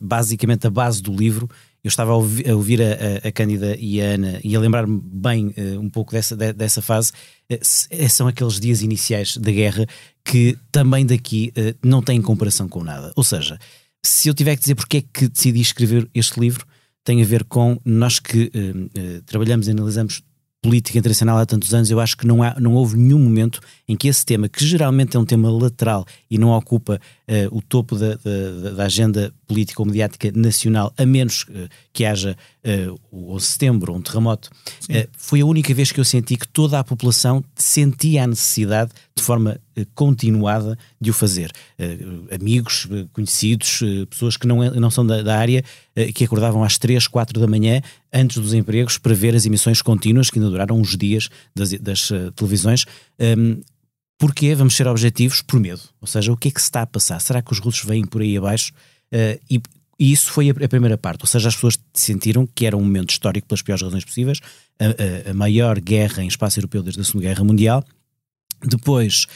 basicamente 0.00 0.68
a 0.68 0.70
base 0.70 1.02
do 1.02 1.12
livro 1.12 1.50
eu 1.82 1.88
estava 1.88 2.12
a 2.12 2.14
ouvir, 2.14 2.82
a, 2.82 3.24
a, 3.24 3.28
a, 3.28 3.32
Cândida 3.32 3.76
e 3.78 4.00
a 4.00 4.04
Ana 4.04 4.40
e 4.44 4.54
a 4.54 4.60
lembrar-me 4.60 5.00
bem 5.02 5.46
uh, 5.48 5.80
um 5.80 5.88
pouco 5.88 6.12
dessa, 6.12 6.36
de, 6.36 6.52
dessa 6.52 6.82
fase. 6.82 7.12
Uh, 7.50 8.08
são 8.08 8.28
aqueles 8.28 8.60
dias 8.60 8.82
iniciais 8.82 9.36
da 9.36 9.50
guerra 9.50 9.86
que 10.24 10.58
também 10.70 11.06
daqui 11.06 11.52
uh, 11.56 11.76
não 11.82 12.02
têm 12.02 12.20
comparação 12.20 12.68
com 12.68 12.84
nada. 12.84 13.12
Ou 13.16 13.24
seja, 13.24 13.58
se 14.04 14.28
eu 14.28 14.34
tiver 14.34 14.56
que 14.56 14.60
dizer 14.60 14.74
porque 14.74 14.98
é 14.98 15.02
que 15.02 15.28
decidi 15.28 15.60
escrever 15.60 16.08
este 16.14 16.38
livro, 16.38 16.66
tem 17.02 17.22
a 17.22 17.24
ver 17.24 17.44
com 17.44 17.78
nós 17.82 18.18
que 18.18 18.52
trabalhamos 19.26 19.66
e 19.66 19.70
analisamos 19.70 20.22
política 20.62 20.98
internacional 20.98 21.38
há 21.38 21.46
tantos 21.46 21.72
anos, 21.72 21.90
eu 21.90 21.98
acho 21.98 22.16
que 22.16 22.26
não, 22.26 22.42
há, 22.42 22.54
não 22.60 22.74
houve 22.74 22.96
nenhum 22.96 23.18
momento 23.18 23.60
em 23.88 23.96
que 23.96 24.08
esse 24.08 24.24
tema, 24.24 24.48
que 24.48 24.64
geralmente 24.64 25.16
é 25.16 25.20
um 25.20 25.24
tema 25.24 25.50
lateral 25.50 26.04
e 26.30 26.36
não 26.36 26.50
ocupa 26.50 27.00
uh, 27.30 27.56
o 27.56 27.62
topo 27.62 27.96
da, 27.96 28.16
da, 28.16 28.70
da, 28.72 28.84
agenda 28.84 29.32
política 29.46 29.80
ou 29.80 29.86
mediática 29.86 30.30
nacional, 30.34 30.92
a 30.98 31.06
menos 31.06 31.44
uh, 31.44 31.68
que 31.92 32.04
haja 32.04 32.36
uh, 32.64 33.00
o 33.10 33.34
11 33.34 33.46
de 33.46 33.52
setembro, 33.52 33.94
um 33.94 34.02
terremoto, 34.02 34.50
foi 35.16 35.40
a 35.40 35.46
única 35.46 35.72
vez 35.72 35.92
que 35.92 36.00
eu 36.00 36.04
senti 36.04 36.36
que 36.36 36.48
toda 36.48 36.78
a 36.78 36.84
população 36.84 37.44
sentia 37.54 38.24
a 38.24 38.26
necessidade 38.26 38.90
de 39.14 39.22
forma 39.22 39.60
continuada 39.94 40.76
de 41.00 41.10
o 41.10 41.14
fazer. 41.14 41.52
amigos, 42.30 42.86
conhecidos, 43.12 43.80
pessoas 44.08 44.36
que 44.36 44.46
não, 44.46 44.62
é, 44.62 44.70
não 44.70 44.90
são 44.90 45.06
da, 45.06 45.22
da 45.22 45.38
área, 45.38 45.64
que 46.14 46.24
acordavam 46.24 46.62
às 46.64 46.76
3, 46.76 47.06
4 47.06 47.40
da 47.40 47.46
manhã 47.46 47.80
antes 48.12 48.38
dos 48.38 48.52
empregos 48.52 48.98
para 48.98 49.14
ver 49.14 49.34
as 49.34 49.46
emissões 49.46 49.80
contínuas 49.80 50.30
que 50.30 50.38
ainda 50.38 50.50
duraram 50.50 50.78
uns 50.78 50.96
dias 50.96 51.28
das, 51.54 51.72
das 51.74 52.10
televisões. 52.34 52.84
Um, 53.18 53.60
Porquê? 54.20 54.54
Vamos 54.54 54.76
ser 54.76 54.86
objetivos 54.86 55.40
por 55.40 55.58
medo. 55.58 55.80
Ou 55.98 56.06
seja, 56.06 56.30
o 56.30 56.36
que 56.36 56.48
é 56.48 56.50
que 56.50 56.60
se 56.60 56.66
está 56.66 56.82
a 56.82 56.86
passar? 56.86 57.18
Será 57.22 57.40
que 57.40 57.52
os 57.52 57.58
russos 57.58 57.86
vêm 57.86 58.04
por 58.04 58.20
aí 58.20 58.36
abaixo? 58.36 58.70
Uh, 59.10 59.40
e, 59.50 59.62
e, 59.98 60.12
isso 60.12 60.30
foi 60.30 60.50
a, 60.50 60.52
a, 60.52 60.68
primeira 60.68 60.98
parte. 60.98 61.22
Ou 61.22 61.26
seja, 61.26 61.48
as 61.48 61.54
pessoas 61.54 61.78
sentiram 61.94 62.46
que 62.46 62.66
era 62.66 62.76
um 62.76 62.82
momento 62.82 63.08
histórico 63.08 63.48
pelas 63.48 63.62
piores 63.62 63.82
razões 63.82 64.04
possíveis, 64.04 64.38
a, 64.78 65.28
a, 65.28 65.30
a 65.30 65.34
maior 65.34 65.80
guerra 65.80 66.22
em 66.22 66.28
espaço 66.28 66.58
europeu 66.58 66.82
desde 66.82 67.00
a 67.00 67.04
Segunda 67.04 67.28
Guerra 67.28 67.42
Mundial. 67.42 67.82
Depois, 68.62 69.26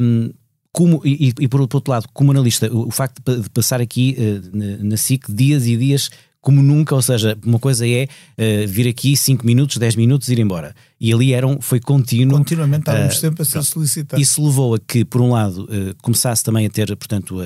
um, 0.00 0.30
como, 0.70 1.02
e, 1.04 1.34
e, 1.40 1.48
por 1.48 1.60
outro 1.60 1.82
lado, 1.88 2.06
como 2.12 2.30
analista, 2.30 2.72
o, 2.72 2.86
o 2.86 2.90
facto 2.92 3.20
de, 3.26 3.42
de 3.42 3.50
passar 3.50 3.80
aqui 3.80 4.16
uh, 4.16 4.56
na, 4.56 4.76
na 4.84 4.96
SIC 4.96 5.32
dias 5.34 5.66
e 5.66 5.76
dias 5.76 6.10
como 6.42 6.60
nunca, 6.60 6.92
ou 6.92 7.00
seja, 7.00 7.38
uma 7.46 7.60
coisa 7.60 7.88
é 7.88 8.04
uh, 8.04 8.66
vir 8.66 8.88
aqui 8.88 9.16
5 9.16 9.46
minutos, 9.46 9.76
10 9.76 9.94
minutos 9.94 10.28
e 10.28 10.32
ir 10.32 10.40
embora. 10.40 10.74
E 11.00 11.12
ali 11.12 11.32
eram, 11.32 11.60
foi 11.60 11.78
contínuo. 11.78 12.36
Continuamente 12.36 12.80
estávamos 12.80 13.16
uh, 13.16 13.20
sempre 13.20 13.42
a 13.42 13.44
ser 13.44 13.62
solicitados. 13.62 14.20
Isso 14.20 14.44
levou 14.44 14.74
a 14.74 14.78
que, 14.80 15.04
por 15.04 15.20
um 15.20 15.30
lado, 15.30 15.62
uh, 15.62 15.94
começasse 16.02 16.42
também 16.42 16.66
a 16.66 16.70
ter, 16.70 16.94
portanto, 16.96 17.36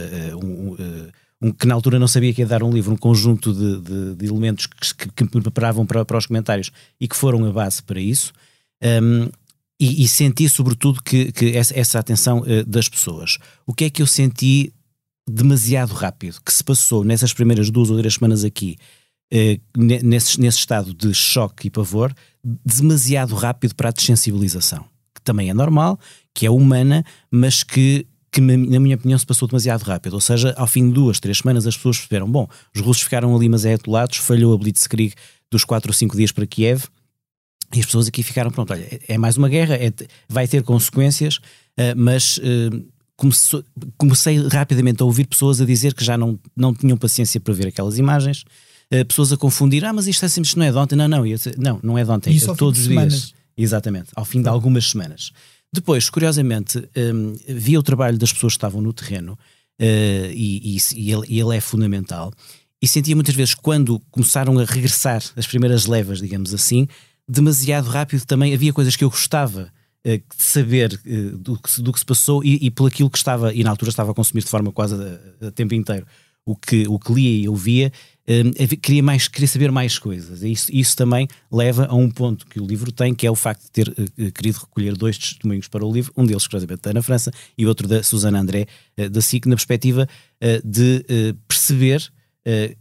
um, 0.43 0.77
um, 1.43 1.53
que 1.53 1.67
na 1.67 1.75
altura 1.75 1.99
não 1.99 2.09
sabia 2.09 2.33
que 2.33 2.41
ia 2.41 2.47
dar 2.47 2.63
um 2.63 2.73
livro, 2.73 2.95
um 2.95 2.97
conjunto 2.97 3.53
de, 3.53 3.83
de, 3.83 4.15
de 4.15 4.27
elementos 4.27 4.67
que, 4.67 5.11
que, 5.11 5.25
me 5.25 5.43
preparavam 5.43 5.85
para, 5.85 6.03
para, 6.03 6.17
os 6.17 6.25
comentários 6.25 6.71
e 6.99 7.07
que 7.07 7.15
foram 7.15 7.45
a 7.45 7.53
base 7.53 7.83
para 7.83 8.01
isso. 8.01 8.33
Um, 8.83 9.29
e, 9.79 10.05
e, 10.05 10.09
senti, 10.09 10.49
sobretudo, 10.49 11.03
que, 11.03 11.31
que 11.33 11.55
essa, 11.55 11.79
essa 11.79 11.99
atenção 11.99 12.43
das 12.67 12.89
pessoas. 12.89 13.37
O 13.67 13.75
que 13.75 13.85
é 13.85 13.91
que 13.91 14.01
eu 14.01 14.07
senti 14.07 14.73
demasiado 15.29 15.93
rápido, 15.93 16.41
que 16.45 16.53
se 16.53 16.63
passou 16.63 17.03
nessas 17.03 17.33
primeiras 17.33 17.71
duas 17.71 17.91
ou 17.91 17.99
três 17.99 18.15
semanas 18.15 18.45
aqui, 18.45 18.77
eh, 19.33 19.59
nesse, 19.77 20.41
nesse 20.41 20.59
estado 20.59 20.95
de 20.95 21.13
choque 21.13 21.67
e 21.67 21.71
pavor, 21.71 22.15
demasiado 22.65 23.35
rápido 23.35 23.75
para 23.75 23.89
a 23.89 23.93
desensibilização, 23.93 24.85
que 25.13 25.21
também 25.23 25.51
é 25.51 25.55
normal, 25.55 25.99
que 26.33 26.47
é 26.47 26.51
humana, 26.51 27.05
mas 27.29 27.65
que, 27.65 28.07
que 28.31 28.41
na 28.41 28.79
minha 28.79 28.95
opinião 28.95 29.19
se 29.19 29.27
passou 29.27 29.49
demasiado 29.49 29.83
rápido. 29.83 30.13
Ou 30.13 30.21
seja, 30.21 30.55
ao 30.57 30.67
fim 30.67 30.87
de 30.87 30.95
duas, 30.95 31.19
três 31.19 31.39
semanas 31.39 31.67
as 31.67 31.77
pessoas 31.77 31.99
perceberam, 31.99 32.31
bom, 32.31 32.49
os 32.75 32.81
russos 32.81 33.03
ficaram 33.03 33.35
ali 33.35 33.49
mas 33.49 33.65
é 33.65 33.75
atolados, 33.75 34.19
falhou 34.19 34.55
a 34.55 34.59
Blitzkrieg 34.59 35.15
dos 35.51 35.65
quatro 35.65 35.91
ou 35.91 35.95
cinco 35.95 36.17
dias 36.17 36.31
para 36.31 36.47
Kiev, 36.47 36.85
e 37.75 37.81
as 37.81 37.87
pessoas 37.87 38.07
aqui 38.07 38.23
ficaram, 38.23 38.53
pronto, 38.53 38.73
olha, 38.73 38.85
é, 38.85 39.15
é 39.15 39.19
mais 39.19 39.37
uma 39.37 39.49
guerra, 39.49 39.75
é, 39.75 39.93
vai 40.29 40.47
ter 40.47 40.63
consequências, 40.63 41.39
uh, 41.39 41.97
mas... 41.97 42.39
Uh, 42.39 42.95
comecei, 43.17 43.65
comecei 43.97 44.47
rapidamente 44.49 45.03
a 45.03 45.07
ouvir 45.07 45.27
pessoas 45.27 45.61
a 45.61 45.65
dizer 45.65 45.95
que 45.95 46.05
já 46.05 46.17
não, 46.17 46.39
não 46.55 46.75
tinham 46.75 46.97
paciência 46.97 47.41
para 47.41 47.55
ver 47.55 47.69
aquelas 47.69 47.99
imagens, 47.99 48.45
uh, 48.93 49.05
pessoas 49.05 49.33
a 49.33 49.37
confundir, 49.37 49.85
ah, 49.85 49.93
mas 49.93 50.07
isto 50.07 50.25
é 50.25 50.29
simples, 50.29 50.55
não 50.55 50.65
é 50.65 50.71
de 50.71 50.77
ontem, 50.77 50.97
não, 50.97 51.09
não, 51.09 51.27
eu, 51.27 51.39
não, 51.57 51.81
não 51.83 51.99
é 51.99 52.05
de 52.05 52.11
ontem, 52.11 52.37
é 52.37 52.55
todos 52.55 52.81
os 52.81 52.89
dias. 52.89 53.35
Exatamente, 53.57 54.09
ao 54.15 54.25
fim 54.25 54.43
de 54.43 54.49
algumas 54.49 54.91
semanas. 54.91 55.33
Depois, 55.73 56.11
curiosamente, 56.11 56.79
um, 56.97 57.35
vi 57.49 57.77
o 57.77 57.83
trabalho 57.83 58.19
das 58.19 58.33
pessoas 58.33 58.53
que 58.53 58.59
estavam 58.59 58.83
no 58.83 58.93
terreno 58.93 59.33
uh, 59.33 59.37
e, 59.81 60.77
e, 60.77 60.79
e, 60.95 61.13
ele, 61.13 61.27
e 61.29 61.41
ele 61.41 61.57
é 61.57 61.61
fundamental. 61.61 62.33
E 62.81 62.87
sentia 62.87 63.15
muitas 63.15 63.35
vezes, 63.35 63.55
quando 63.55 63.99
começaram 64.11 64.59
a 64.59 64.65
regressar 64.65 65.23
as 65.35 65.47
primeiras 65.47 65.87
levas, 65.87 66.21
digamos 66.21 66.53
assim, 66.53 66.87
demasiado 67.29 67.89
rápido 67.89 68.25
também. 68.25 68.55
Havia 68.55 68.73
coisas 68.73 68.95
que 68.95 69.05
eu 69.05 69.11
gostava 69.11 69.73
de 70.15 70.23
saber 70.37 71.01
uh, 71.05 71.39
do, 71.39 71.59
que, 71.59 71.83
do 71.83 71.93
que 71.93 71.99
se 71.99 72.07
passou 72.07 72.45
e, 72.45 72.67
e 72.67 72.71
por 72.71 72.87
aquilo 72.87 73.11
que 73.11 73.19
estava, 73.19 73.53
e 73.53 73.65
na 73.65 73.71
altura 73.71 73.91
estava 73.91 74.13
a 74.13 74.15
consumir 74.15 74.43
de 74.43 74.51
forma 74.51 74.71
quase 74.71 74.95
a, 74.95 75.49
a 75.49 75.51
tempo 75.51 75.75
inteiro, 75.75 76.07
o 76.47 76.55
que, 76.55 76.87
o 76.87 76.97
que 76.97 77.13
lia 77.13 77.43
e 77.43 77.49
ouvia, 77.49 77.93
uh, 78.29 78.77
queria, 78.79 79.03
mais, 79.03 79.27
queria 79.27 79.49
saber 79.49 79.73
mais 79.73 79.99
coisas. 79.99 80.45
E 80.45 80.53
isso, 80.53 80.71
isso 80.73 80.97
também 80.97 81.27
leva 81.51 81.87
a 81.87 81.95
um 81.95 82.09
ponto 82.09 82.47
que 82.47 82.61
o 82.61 82.67
livro 82.67 82.93
tem, 82.93 83.13
que 83.13 83.27
é 83.27 83.31
o 83.31 83.35
facto 83.35 83.65
de 83.65 83.71
ter 83.73 83.89
uh, 83.89 84.33
querido 84.33 84.59
recolher 84.61 84.97
dois 84.97 85.19
testemunhos 85.19 85.67
para 85.67 85.85
o 85.85 85.93
livro, 85.93 86.13
um 86.17 86.25
deles, 86.25 86.47
curiosamente, 86.47 86.83
da 86.83 86.91
Ana 86.91 87.03
França 87.03 87.33
e 87.59 87.67
outro 87.67 87.89
da 87.89 88.01
Susana 88.05 88.39
André, 88.39 88.69
uh, 88.97 89.11
da 89.11 89.21
SIC, 89.21 89.47
na 89.47 89.57
perspectiva 89.57 90.09
de 90.63 91.03
perceber, 91.49 92.13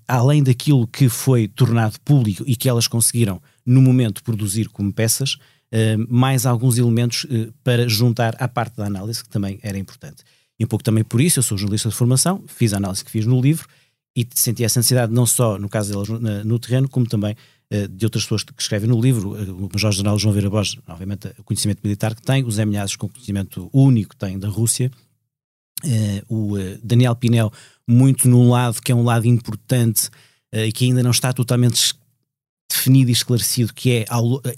além 0.06 0.44
daquilo 0.44 0.86
que 0.86 1.08
foi 1.08 1.48
tornado 1.48 1.98
público 2.02 2.44
e 2.46 2.54
que 2.54 2.68
elas 2.68 2.86
conseguiram, 2.86 3.42
no 3.66 3.82
momento, 3.82 4.22
produzir 4.22 4.68
como 4.68 4.92
peças, 4.92 5.38
mais 6.08 6.46
alguns 6.46 6.78
elementos 6.78 7.26
para 7.64 7.88
juntar 7.88 8.36
à 8.40 8.48
parte 8.48 8.78
da 8.78 8.86
análise, 8.86 9.24
que 9.24 9.30
também 9.30 9.60
era 9.62 9.78
importante. 9.78 10.24
E 10.60 10.64
um 10.64 10.68
pouco 10.68 10.84
também 10.84 11.04
por 11.04 11.20
isso, 11.20 11.40
eu 11.40 11.44
sou 11.44 11.58
jornalista 11.58 11.90
de 11.90 11.96
formação, 11.96 12.44
fiz 12.48 12.74
a 12.74 12.78
análise 12.78 13.04
que 13.04 13.12
fiz 13.12 13.26
no 13.26 13.42
livro 13.42 13.68
e 14.16 14.26
senti 14.34 14.64
essa 14.64 14.80
necessidade 14.80 15.12
não 15.12 15.26
só 15.26 15.60
no 15.60 15.68
caso 15.68 15.92
delas 15.92 16.08
no, 16.08 16.44
no 16.46 16.60
terreno, 16.60 16.88
como 16.88 17.06
também 17.06 17.36
de 17.90 18.06
outras 18.06 18.24
pessoas 18.24 18.44
que 18.44 18.54
escrevem 18.62 18.88
no 18.88 19.02
livro, 19.02 19.32
o 19.32 19.70
Major-General 19.74 20.18
João 20.18 20.34
Vera 20.34 20.50
Borges, 20.50 20.78
obviamente 20.88 21.28
o 21.38 21.44
conhecimento 21.44 21.80
militar 21.84 22.16
que 22.16 22.22
tem, 22.22 22.44
o 22.44 22.52
Zé 22.52 22.64
com 22.98 23.10
conhecimento 23.10 23.70
único 23.74 24.12
que 24.12 24.18
tem 24.18 24.38
da 24.38 24.48
Rússia, 24.48 24.92
o 26.30 26.54
Daniel 26.84 27.16
Pinel 27.16 27.52
muito 27.88 28.30
num 28.30 28.50
lado 28.50 28.82
que 28.82 28.92
é 28.92 28.96
um 28.96 29.04
lado 29.04 29.28
importante 29.28 30.10
e 30.54 30.72
que 30.72 30.86
ainda 30.86 31.04
não 31.04 31.12
está 31.12 31.34
totalmente 31.34 31.94
definido 32.69 33.10
e 33.10 33.13
esclarecido, 33.13 33.73
que 33.73 33.91
é 33.91 34.06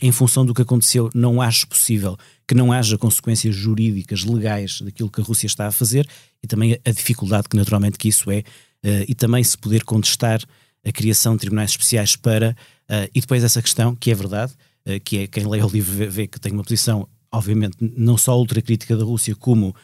em 0.01 0.11
função 0.11 0.45
do 0.45 0.53
que 0.53 0.61
aconteceu, 0.61 1.09
não 1.13 1.41
acho 1.41 1.67
possível 1.67 2.17
que 2.47 2.55
não 2.55 2.71
haja 2.71 2.97
consequências 2.97 3.53
jurídicas, 3.53 4.23
legais 4.23 4.81
daquilo 4.81 5.09
que 5.09 5.19
a 5.19 5.23
Rússia 5.23 5.47
está 5.47 5.67
a 5.67 5.71
fazer 5.71 6.07
e 6.41 6.47
também 6.47 6.79
a 6.85 6.91
dificuldade 6.91 7.49
que 7.49 7.57
naturalmente 7.57 7.97
que 7.97 8.07
isso 8.07 8.31
é 8.31 8.39
uh, 8.39 9.05
e 9.07 9.13
também 9.13 9.43
se 9.43 9.57
poder 9.57 9.83
contestar 9.83 10.41
a 10.85 10.91
criação 10.91 11.33
de 11.33 11.41
tribunais 11.41 11.71
especiais 11.71 12.15
para 12.15 12.51
uh, 12.89 13.09
e 13.13 13.19
depois 13.19 13.43
essa 13.43 13.61
questão 13.61 13.93
que 13.93 14.11
é 14.11 14.15
verdade 14.15 14.53
uh, 14.85 14.99
que 15.03 15.19
é 15.19 15.27
quem 15.27 15.45
lê 15.45 15.61
o 15.61 15.67
livro 15.67 15.93
vê, 15.93 16.07
vê 16.07 16.27
que 16.27 16.39
tem 16.39 16.53
uma 16.53 16.63
posição 16.63 17.07
obviamente 17.31 17.75
não 17.79 18.17
só 18.17 18.37
ultra 18.37 18.61
crítica 18.61 18.95
da 18.95 19.03
Rússia 19.03 19.35
como 19.35 19.75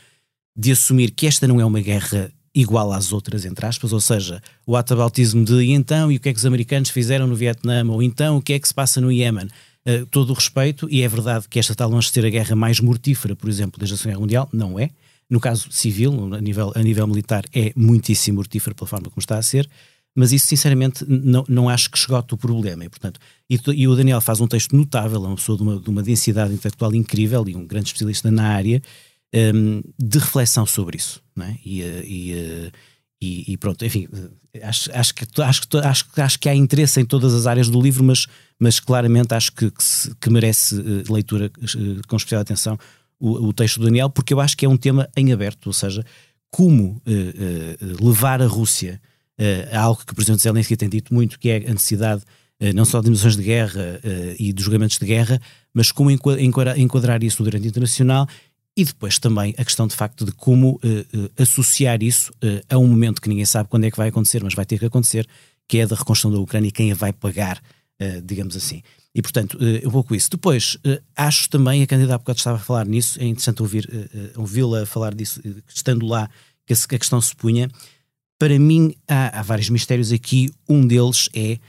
de 0.56 0.72
assumir 0.72 1.12
que 1.12 1.28
esta 1.28 1.48
não 1.48 1.60
é 1.60 1.66
uma 1.66 1.82
guerra 1.82 2.32
igual 2.54 2.92
às 2.92 3.12
outras, 3.12 3.46
entre 3.46 3.66
aspas, 3.66 3.92
ou 3.92 4.00
seja, 4.00 4.42
o 4.66 4.76
atabautismo 4.76 5.44
de 5.44 5.56
e 5.56 5.72
então, 5.72 6.12
e 6.12 6.18
o 6.18 6.20
que 6.20 6.30
é 6.30 6.34
que 6.34 6.38
os 6.38 6.46
americanos 6.46 6.90
fizeram 6.90 7.26
no 7.26 7.36
Vietnã, 7.36 7.84
ou 7.90 8.02
então 8.02 8.38
o 8.38 8.42
que 8.42 8.54
é 8.54 8.60
que 8.60 8.68
se 8.68 8.74
passa 8.74 9.02
no 9.02 9.12
Iémen. 9.12 9.48
Uh, 9.86 10.06
todo 10.06 10.30
o 10.30 10.34
respeito, 10.34 10.88
e 10.90 11.02
é 11.02 11.08
verdade 11.08 11.46
que 11.50 11.60
esta 11.60 11.74
está 11.74 11.86
longe 11.86 12.08
de 12.08 12.14
ser 12.14 12.26
a 12.26 12.30
guerra 12.30 12.56
mais 12.56 12.80
mortífera, 12.80 13.36
por 13.36 13.50
exemplo, 13.50 13.78
desde 13.78 13.96
a 13.96 13.98
Segunda 13.98 14.12
Guerra 14.12 14.22
Mundial, 14.22 14.50
não 14.54 14.80
é. 14.80 14.92
No 15.30 15.40
caso 15.40 15.70
civil, 15.72 16.34
a 16.34 16.40
nível, 16.40 16.72
a 16.76 16.82
nível 16.82 17.08
militar, 17.08 17.44
é 17.54 17.74
muitíssimo 17.76 18.38
mortífera 18.38 18.74
pela 18.76 18.88
forma 18.88 19.10
como 19.10 19.20
está 19.20 19.38
a 19.38 19.42
ser, 19.42 19.68
mas 20.16 20.32
isso 20.32 20.48
sinceramente 20.48 21.04
não, 21.08 21.44
não 21.50 21.68
acho 21.68 21.90
que 21.90 21.98
esgote 21.98 22.34
o 22.34 22.38
problema. 22.38 22.86
E, 22.86 22.90
portanto, 22.90 23.20
e, 23.50 23.60
e, 23.74 23.88
o 23.88 23.96
Daniel 23.96 24.22
faz 24.22 24.40
um 24.40 24.48
texto 24.48 24.76
notável, 24.76 25.24
é 25.26 25.28
uma 25.28 25.36
pessoa 25.36 25.58
de 25.58 25.64
uma, 25.64 25.80
de 25.80 25.90
uma 25.90 26.04
densidade 26.04 26.54
intelectual 26.54 26.94
incrível 26.94 27.44
e 27.48 27.56
um 27.56 27.66
grande 27.66 27.88
especialista 27.88 28.30
na 28.30 28.48
área, 28.50 28.82
um, 29.34 29.82
de 30.00 30.20
reflexão 30.20 30.66
sobre 30.66 30.98
isso. 30.98 31.22
Não 31.36 31.46
é? 31.46 31.58
e, 31.66 31.82
eh, 31.82 32.04
e, 32.06 32.34
eh, 32.34 32.72
e, 33.22 33.54
e, 33.54 33.58
pronto, 33.58 33.84
enfim, 33.84 34.08
eh, 34.54 34.66
acho, 34.66 34.92
acho, 34.94 35.16
que, 35.16 35.42
acho, 35.42 35.68
que, 35.68 35.78
acho, 35.78 36.06
acho 36.18 36.40
que 36.40 36.48
há 36.48 36.54
interesse 36.54 37.02
em 37.02 37.06
todas 37.06 37.34
as 37.34 37.48
áreas 37.48 37.70
do 37.70 37.82
livro, 37.82 38.04
mas, 38.04 38.28
mas 38.60 38.80
claramente 38.80 39.34
acho 39.34 39.52
que, 39.52 39.72
que, 39.72 39.84
se, 39.84 40.14
que 40.16 40.30
merece 40.30 40.76
leitura 41.10 41.52
com 42.08 42.16
especial 42.16 42.42
atenção 42.42 42.78
o, 43.20 43.48
o, 43.48 43.54
texto 43.54 43.80
do 43.80 43.86
Daniel, 43.86 44.10
porque 44.10 44.34
eu 44.34 44.40
acho 44.40 44.56
que 44.56 44.66
é 44.66 44.70
um 44.70 44.78
tema 44.78 45.10
em 45.16 45.32
aberto, 45.32 45.68
ou 45.68 45.74
seja, 45.74 46.06
como 46.52 46.84
uh, 46.84 47.00
uh, 47.08 48.06
levar 48.06 48.42
a 48.42 48.46
Rússia 48.46 49.02
uh, 49.40 49.76
a 49.76 49.80
algo 49.80 50.04
que 50.06 50.12
o 50.12 50.16
Presidente 50.16 50.44
Zelensky 50.44 50.76
tem 50.76 50.90
dito 50.90 51.14
muito, 51.14 51.40
que 51.40 51.50
é 51.50 51.58
a 51.58 51.74
necessidade 51.74 52.22
não 52.76 52.86
só 52.86 53.00
de 53.00 53.06
dimensões 53.06 53.36
de 53.36 53.44
guerra 53.44 54.00
e 54.40 54.54
de 54.54 54.64
julgamentos 54.64 54.98
de 54.98 55.06
guerra, 55.06 55.42
mas 55.74 55.92
como 55.92 56.10
enquadrar 56.10 57.22
isso 57.22 57.44
no 57.44 57.50
direito 57.50 57.68
internacional 57.68 58.26
e 58.76 58.84
depois 58.84 59.20
também 59.20 59.54
a 59.58 59.64
questão 59.64 59.88
de 59.88 59.96
facto 59.96 60.26
de 60.26 60.32
como 60.32 60.80
uh, 60.84 61.18
uh, 61.18 61.32
associar 61.38 62.02
isso 62.02 62.32
uh, 62.44 62.64
a 62.70 62.78
um 62.78 62.88
momento 62.88 63.22
que 63.22 63.30
ninguém 63.30 63.46
sabe 63.46 63.70
quando 63.70 63.86
é 63.86 63.92
que 63.92 63.98
vai 63.98 64.10
acontecer, 64.10 64.44
mas 64.44 64.56
vai 64.56 64.66
ter 64.66 64.80
que 64.80 64.86
acontecer, 64.86 65.28
que 65.68 65.78
é 65.78 65.88
da 65.88 65.96
reconstrução 65.96 66.32
da 66.32 66.40
Ucrânia 66.40 66.70
e 66.70 66.72
quem 66.72 66.92
a 66.92 66.96
vai 66.96 67.14
pagar, 67.14 67.62
digamos 68.26 68.58
assim. 68.58 68.82
E 69.16 69.22
portanto, 69.22 69.58
um 69.86 69.90
pouco 69.90 70.14
isso. 70.14 70.30
Depois, 70.30 70.78
acho 71.16 71.50
também, 71.50 71.82
a 71.82 71.88
candidata 71.88 72.16
há 72.16 72.18
bocado 72.18 72.38
estava 72.38 72.58
a 72.58 72.60
falar 72.60 72.86
nisso, 72.86 73.18
é 73.22 73.26
interessante 73.26 73.62
ouvir, 73.62 73.90
ouvi-la 74.36 74.86
falar 74.86 75.16
disso, 75.16 75.42
estando 75.74 76.06
lá, 76.06 76.30
que 76.68 76.74
a 76.74 77.00
questão 77.00 77.22
se 77.22 77.34
punha. 77.34 77.70
Para 78.38 78.60
mim, 78.60 78.94
há, 79.08 79.40
há 79.40 79.42
vários 79.42 79.70
mistérios 79.70 80.12
aqui. 80.12 80.52
Um 80.68 80.86
deles 80.86 81.30
é 81.34 81.60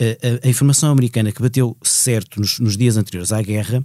a, 0.00 0.46
a, 0.46 0.50
informação 0.50 0.90
americana 0.90 1.30
que 1.30 1.40
bateu 1.40 1.76
certo 1.80 2.40
nos, 2.40 2.58
nos 2.58 2.76
dias 2.76 2.96
anteriores 2.96 3.32
à 3.32 3.40
guerra 3.40 3.84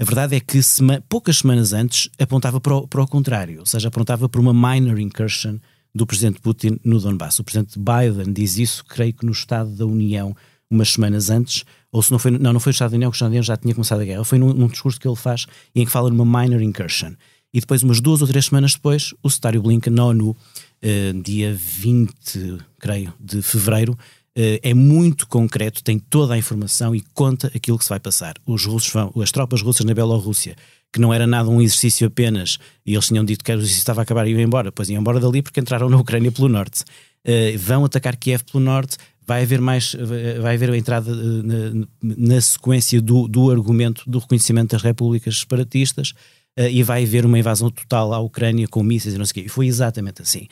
a 0.00 0.04
verdade 0.04 0.34
é 0.34 0.40
que 0.40 0.62
sema, 0.62 1.04
poucas 1.10 1.38
semanas 1.38 1.74
antes 1.74 2.08
apontava 2.18 2.58
para 2.58 2.74
o, 2.74 2.88
para 2.88 3.02
o 3.02 3.06
contrário, 3.06 3.60
ou 3.60 3.66
seja, 3.66 3.88
apontava 3.88 4.30
para 4.30 4.40
uma 4.40 4.54
minor 4.54 4.98
incursion 4.98 5.58
do 5.94 6.06
presidente 6.06 6.40
Putin 6.40 6.78
no 6.82 6.98
Donbass. 6.98 7.38
O 7.38 7.44
presidente 7.44 7.78
Biden 7.78 8.32
diz 8.32 8.56
isso, 8.56 8.82
creio 8.86 9.12
que 9.12 9.26
no 9.26 9.32
Estado 9.32 9.68
da 9.70 9.84
União, 9.84 10.34
umas 10.70 10.94
semanas 10.94 11.28
antes, 11.28 11.66
ou 11.92 12.02
se 12.02 12.10
não 12.10 12.18
foi, 12.18 12.30
não, 12.30 12.50
não 12.50 12.60
foi 12.60 12.70
no 12.70 12.74
Estado 12.74 12.92
da 12.92 12.96
União, 12.96 13.10
que 13.10 13.14
o 13.14 13.18
Estado 13.18 13.28
da 13.28 13.32
União 13.32 13.42
já 13.42 13.58
tinha 13.58 13.74
começado 13.74 14.00
a 14.00 14.04
guerra, 14.06 14.24
foi 14.24 14.38
num, 14.38 14.54
num 14.54 14.68
discurso 14.68 14.98
que 14.98 15.06
ele 15.06 15.16
faz 15.16 15.44
em 15.74 15.84
que 15.84 15.92
fala 15.92 16.08
numa 16.08 16.24
minor 16.24 16.62
incursion. 16.62 17.12
E 17.52 17.60
depois, 17.60 17.82
umas 17.82 18.00
duas 18.00 18.22
ou 18.22 18.28
três 18.28 18.46
semanas 18.46 18.72
depois, 18.72 19.12
o 19.22 19.28
secretário 19.28 19.60
Blinken 19.60 19.92
na 19.92 20.04
ONU, 20.06 20.34
eh, 20.80 21.12
dia 21.22 21.52
20, 21.52 22.58
creio, 22.78 23.12
de 23.20 23.42
fevereiro, 23.42 23.98
é 24.36 24.72
muito 24.72 25.26
concreto, 25.26 25.82
tem 25.82 25.98
toda 25.98 26.34
a 26.34 26.38
informação 26.38 26.94
e 26.94 27.00
conta 27.12 27.50
aquilo 27.54 27.76
que 27.78 27.84
se 27.84 27.90
vai 27.90 28.00
passar. 28.00 28.34
Os 28.46 28.64
russos 28.64 28.92
vão, 28.92 29.12
as 29.20 29.30
tropas 29.32 29.60
russas 29.60 29.84
na 29.84 29.92
Bielorrússia, 29.92 30.56
que 30.92 31.00
não 31.00 31.12
era 31.12 31.26
nada 31.26 31.48
um 31.48 31.60
exercício 31.60 32.06
apenas, 32.06 32.58
e 32.84 32.94
eles 32.94 33.06
tinham 33.06 33.24
dito 33.24 33.44
que 33.44 33.50
o 33.50 33.54
exercício 33.54 33.80
estava 33.80 34.00
a 34.00 34.02
acabar 34.02 34.26
e 34.26 34.30
iam 34.30 34.40
embora, 34.40 34.72
pois 34.72 34.88
iam 34.88 35.00
embora 35.00 35.20
dali 35.20 35.42
porque 35.42 35.60
entraram 35.60 35.88
na 35.88 35.96
Ucrânia 35.96 36.32
pelo 36.32 36.48
norte. 36.48 36.82
Uh, 37.26 37.58
vão 37.58 37.84
atacar 37.84 38.16
Kiev 38.16 38.42
pelo 38.44 38.62
norte, 38.62 38.96
vai 39.26 39.42
haver 39.42 39.60
mais, 39.60 39.94
vai 40.40 40.54
haver 40.54 40.70
a 40.70 40.76
entrada 40.76 41.14
na, 41.14 41.86
na, 42.02 42.40
sequência 42.40 43.00
do, 43.00 43.28
do 43.28 43.50
argumento 43.50 44.02
do 44.08 44.18
reconhecimento 44.18 44.72
das 44.72 44.82
repúblicas 44.82 45.38
separatistas 45.38 46.14
e 46.56 46.82
vai 46.82 47.04
haver 47.04 47.24
uma 47.24 47.38
invasão 47.38 47.70
total 47.70 48.12
à 48.12 48.18
Ucrânia 48.18 48.66
com 48.66 48.82
mísseis 48.82 49.14
e 49.14 49.18
não 49.18 49.24
sei 49.24 49.30
o 49.30 49.34
quê. 49.34 49.40
E 49.46 49.48
foi 49.48 49.68
exatamente 49.68 50.20
assim. 50.20 50.48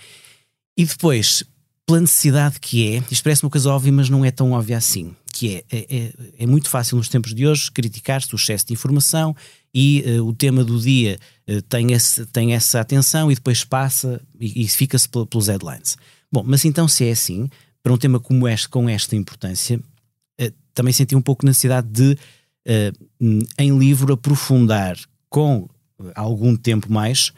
E 0.76 0.84
depois, 0.84 1.42
pela 1.88 2.02
necessidade 2.02 2.60
que 2.60 2.86
é, 2.86 3.02
isto 3.10 3.24
parece 3.24 3.42
uma 3.42 3.48
coisa 3.48 3.70
óbvia, 3.70 3.90
mas 3.90 4.10
não 4.10 4.22
é 4.22 4.30
tão 4.30 4.52
óbvia 4.52 4.76
assim, 4.76 5.16
que 5.32 5.54
é, 5.54 5.64
é, 5.72 5.96
é, 5.96 6.12
é 6.40 6.46
muito 6.46 6.68
fácil 6.68 6.98
nos 6.98 7.08
tempos 7.08 7.34
de 7.34 7.46
hoje 7.46 7.72
criticar-se 7.72 8.34
o 8.34 8.36
excesso 8.36 8.66
de 8.66 8.74
informação 8.74 9.34
e 9.74 10.04
uh, 10.06 10.26
o 10.26 10.34
tema 10.34 10.62
do 10.62 10.78
dia 10.78 11.18
uh, 11.48 11.62
tem, 11.62 11.94
esse, 11.94 12.26
tem 12.26 12.52
essa 12.52 12.78
atenção 12.78 13.32
e 13.32 13.34
depois 13.34 13.64
passa 13.64 14.20
e, 14.38 14.64
e 14.64 14.68
fica-se 14.68 15.08
pelos 15.08 15.48
headlines. 15.48 15.96
Bom, 16.30 16.42
mas 16.44 16.62
então 16.66 16.86
se 16.86 17.06
é 17.06 17.10
assim, 17.10 17.48
para 17.82 17.90
um 17.90 17.96
tema 17.96 18.20
como 18.20 18.46
este, 18.46 18.68
com 18.68 18.86
esta 18.86 19.16
importância, 19.16 19.78
uh, 19.78 20.52
também 20.74 20.92
senti 20.92 21.16
um 21.16 21.22
pouco 21.22 21.46
necessidade 21.46 21.88
de, 21.88 22.18
em 23.58 23.78
livro, 23.78 24.12
aprofundar 24.12 24.94
com 25.30 25.66
algum 26.14 26.54
tempo 26.54 26.92
mais 26.92 27.32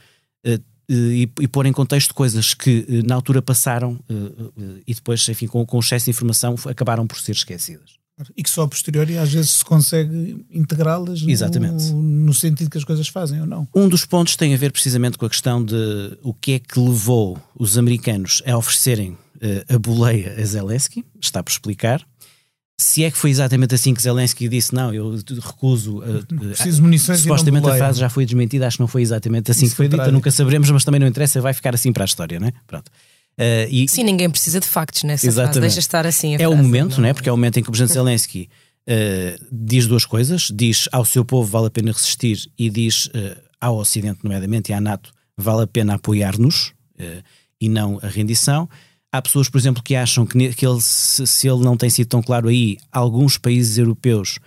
e, 0.93 1.31
e, 1.41 1.49
pôr 1.49 1.67
em 1.67 1.73
contexto 1.73 2.13
coisas 2.13 2.53
que 2.53 2.85
eh, 2.89 3.03
na 3.07 3.15
altura 3.15 3.41
passaram 3.41 3.99
eh, 4.09 4.83
e 4.87 4.93
depois, 4.93 5.29
enfim, 5.29 5.47
com, 5.47 5.65
com 5.65 5.79
excesso 5.79 6.07
de 6.07 6.11
informação 6.11 6.57
acabaram 6.67 7.07
por 7.07 7.19
ser 7.19 7.33
esquecidas. 7.33 8.01
E 8.37 8.43
que 8.43 8.51
só 8.51 8.63
a 8.63 8.69
posteriori 8.69 9.17
às 9.17 9.33
vezes 9.33 9.51
se 9.51 9.65
consegue 9.65 10.45
integrá-las 10.51 11.23
no, 11.23 12.03
no, 12.03 12.35
sentido 12.35 12.69
que 12.69 12.77
as 12.77 12.85
coisas 12.85 13.09
fazem 13.09 13.41
ou 13.41 13.47
não. 13.47 13.67
Um 13.75 13.89
dos 13.89 14.05
pontos 14.05 14.37
tem 14.37 14.53
a 14.53 14.57
ver 14.57 14.73
precisamente 14.73 15.17
com 15.17 15.25
a 15.25 15.31
questão 15.31 15.65
de 15.65 16.19
o 16.23 16.35
que 16.35 16.53
é 16.53 16.59
que 16.59 16.79
levou 16.79 17.39
os 17.55 17.79
americanos 17.79 18.43
a 18.45 18.57
oferecerem 18.59 19.13
uh, 19.13 19.75
a 19.75 19.79
boleia 19.79 20.35
a 20.39 20.45
Zelensky, 20.45 21.05
está 21.19 21.43
por 21.43 21.51
explicar, 21.51 22.05
se 22.81 23.05
é 23.05 23.11
que 23.11 23.19
foi 23.19 23.31
exatamente 23.31 23.75
assim 23.75 23.93
que 23.93 24.03
Zelensky 24.03 24.49
disse, 24.49 24.75
não, 24.75 24.93
eu 24.93 25.15
recuso. 25.41 25.99
Uh, 25.99 26.25
Preciso 26.25 26.83
munições 26.83 27.21
Supostamente 27.21 27.69
a 27.69 27.77
frase 27.77 28.01
já 28.01 28.09
foi 28.09 28.25
desmentida, 28.25 28.67
acho 28.67 28.79
que 28.79 28.81
não 28.81 28.89
foi 28.89 29.03
exatamente 29.03 29.51
assim 29.51 29.67
Isso 29.67 29.75
que 29.75 29.77
foi 29.77 29.89
dita, 29.89 30.11
nunca 30.11 30.31
saberemos, 30.31 30.71
mas 30.71 30.85
também 30.85 31.01
não 31.01 31.07
interessa, 31.07 31.41
vai 31.41 31.53
ficar 31.53 31.75
assim 31.75 31.93
para 31.93 32.05
a 32.05 32.07
história, 32.07 32.41
não 32.41 32.49
é? 32.49 32.53
Pronto. 32.67 32.89
Uh, 33.39 33.69
e... 33.71 33.89
Sim, 33.89 34.05
ninguém 34.05 34.31
precisa 34.31 34.61
de 34.61 34.67
factos 34.67 35.03
nessa 35.03 35.27
exatamente. 35.27 35.53
frase, 35.53 35.61
deixa 35.61 35.79
estar 35.79 36.07
assim. 36.07 36.35
é 36.35 36.39
frase, 36.39 36.53
o 36.53 36.57
momento, 36.57 37.01
não 37.01 37.09
é? 37.09 37.13
Porque 37.13 37.29
é 37.29 37.33
o 37.33 37.37
momento 37.37 37.59
em 37.59 37.63
que 37.63 37.69
o 37.69 37.73
presidente 37.73 37.95
Zelensky 37.95 38.49
uh, 38.89 39.47
diz 39.53 39.87
duas 39.87 40.05
coisas: 40.05 40.49
diz 40.53 40.89
ao 40.91 41.05
seu 41.05 41.25
povo 41.25 41.49
vale 41.51 41.67
a 41.67 41.71
pena 41.71 41.93
resistir, 41.93 42.51
e 42.59 42.71
diz 42.71 43.11
ao 43.61 43.77
Ocidente, 43.77 44.21
nomeadamente, 44.25 44.73
e 44.73 44.75
à 44.75 44.81
NATO, 44.81 45.13
vale 45.37 45.65
a 45.65 45.67
pena 45.67 45.95
apoiar-nos 45.95 46.73
e 47.61 47.69
não 47.69 47.99
a 48.03 48.09
rendição. 48.09 48.69
Há 49.13 49.21
pessoas, 49.21 49.49
por 49.49 49.59
exemplo, 49.59 49.83
que 49.83 49.97
acham 49.97 50.25
que, 50.25 50.55
que 50.55 50.65
ele, 50.65 50.81
se, 50.81 51.27
se, 51.27 51.49
ele 51.49 51.65
não 51.65 51.77
tem 51.77 51.91
sido 51.91 52.09
tão 52.09 52.23
claro 52.23 52.49
aí, 52.49 52.79
alguns 52.93 53.37
países 53.37 53.77
europeus 53.77 54.39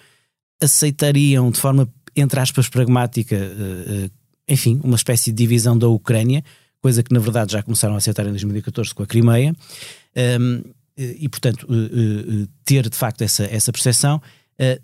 aceitariam 0.62 1.52
de 1.52 1.60
forma, 1.60 1.92
entre 2.16 2.40
aspas, 2.40 2.70
pragmática, 2.70 3.36
uh, 3.36 4.06
uh, 4.06 4.12
enfim, 4.48 4.80
uma 4.84 4.96
espécie 4.96 5.32
de 5.32 5.38
divisão 5.38 5.78
da 5.78 5.88
Ucrânia, 5.90 6.44
coisa 6.82 7.04
que 7.04 7.14
na 7.14 7.20
verdade 7.20 7.54
já 7.54 7.64
começaram 7.64 7.96
a 7.96 7.98
aceitar 7.98 8.26
em 8.26 8.30
2014 8.30 8.94
com 8.94 9.04
a 9.04 9.08
Crimeia. 9.08 9.54
Um, 10.40 10.62
e, 10.96 11.28
portanto, 11.28 11.68
ter 12.64 12.88
de 12.88 12.96
facto 12.96 13.24
essa, 13.24 13.46
essa 13.46 13.72
percepção. 13.72 14.22
é 14.60 14.80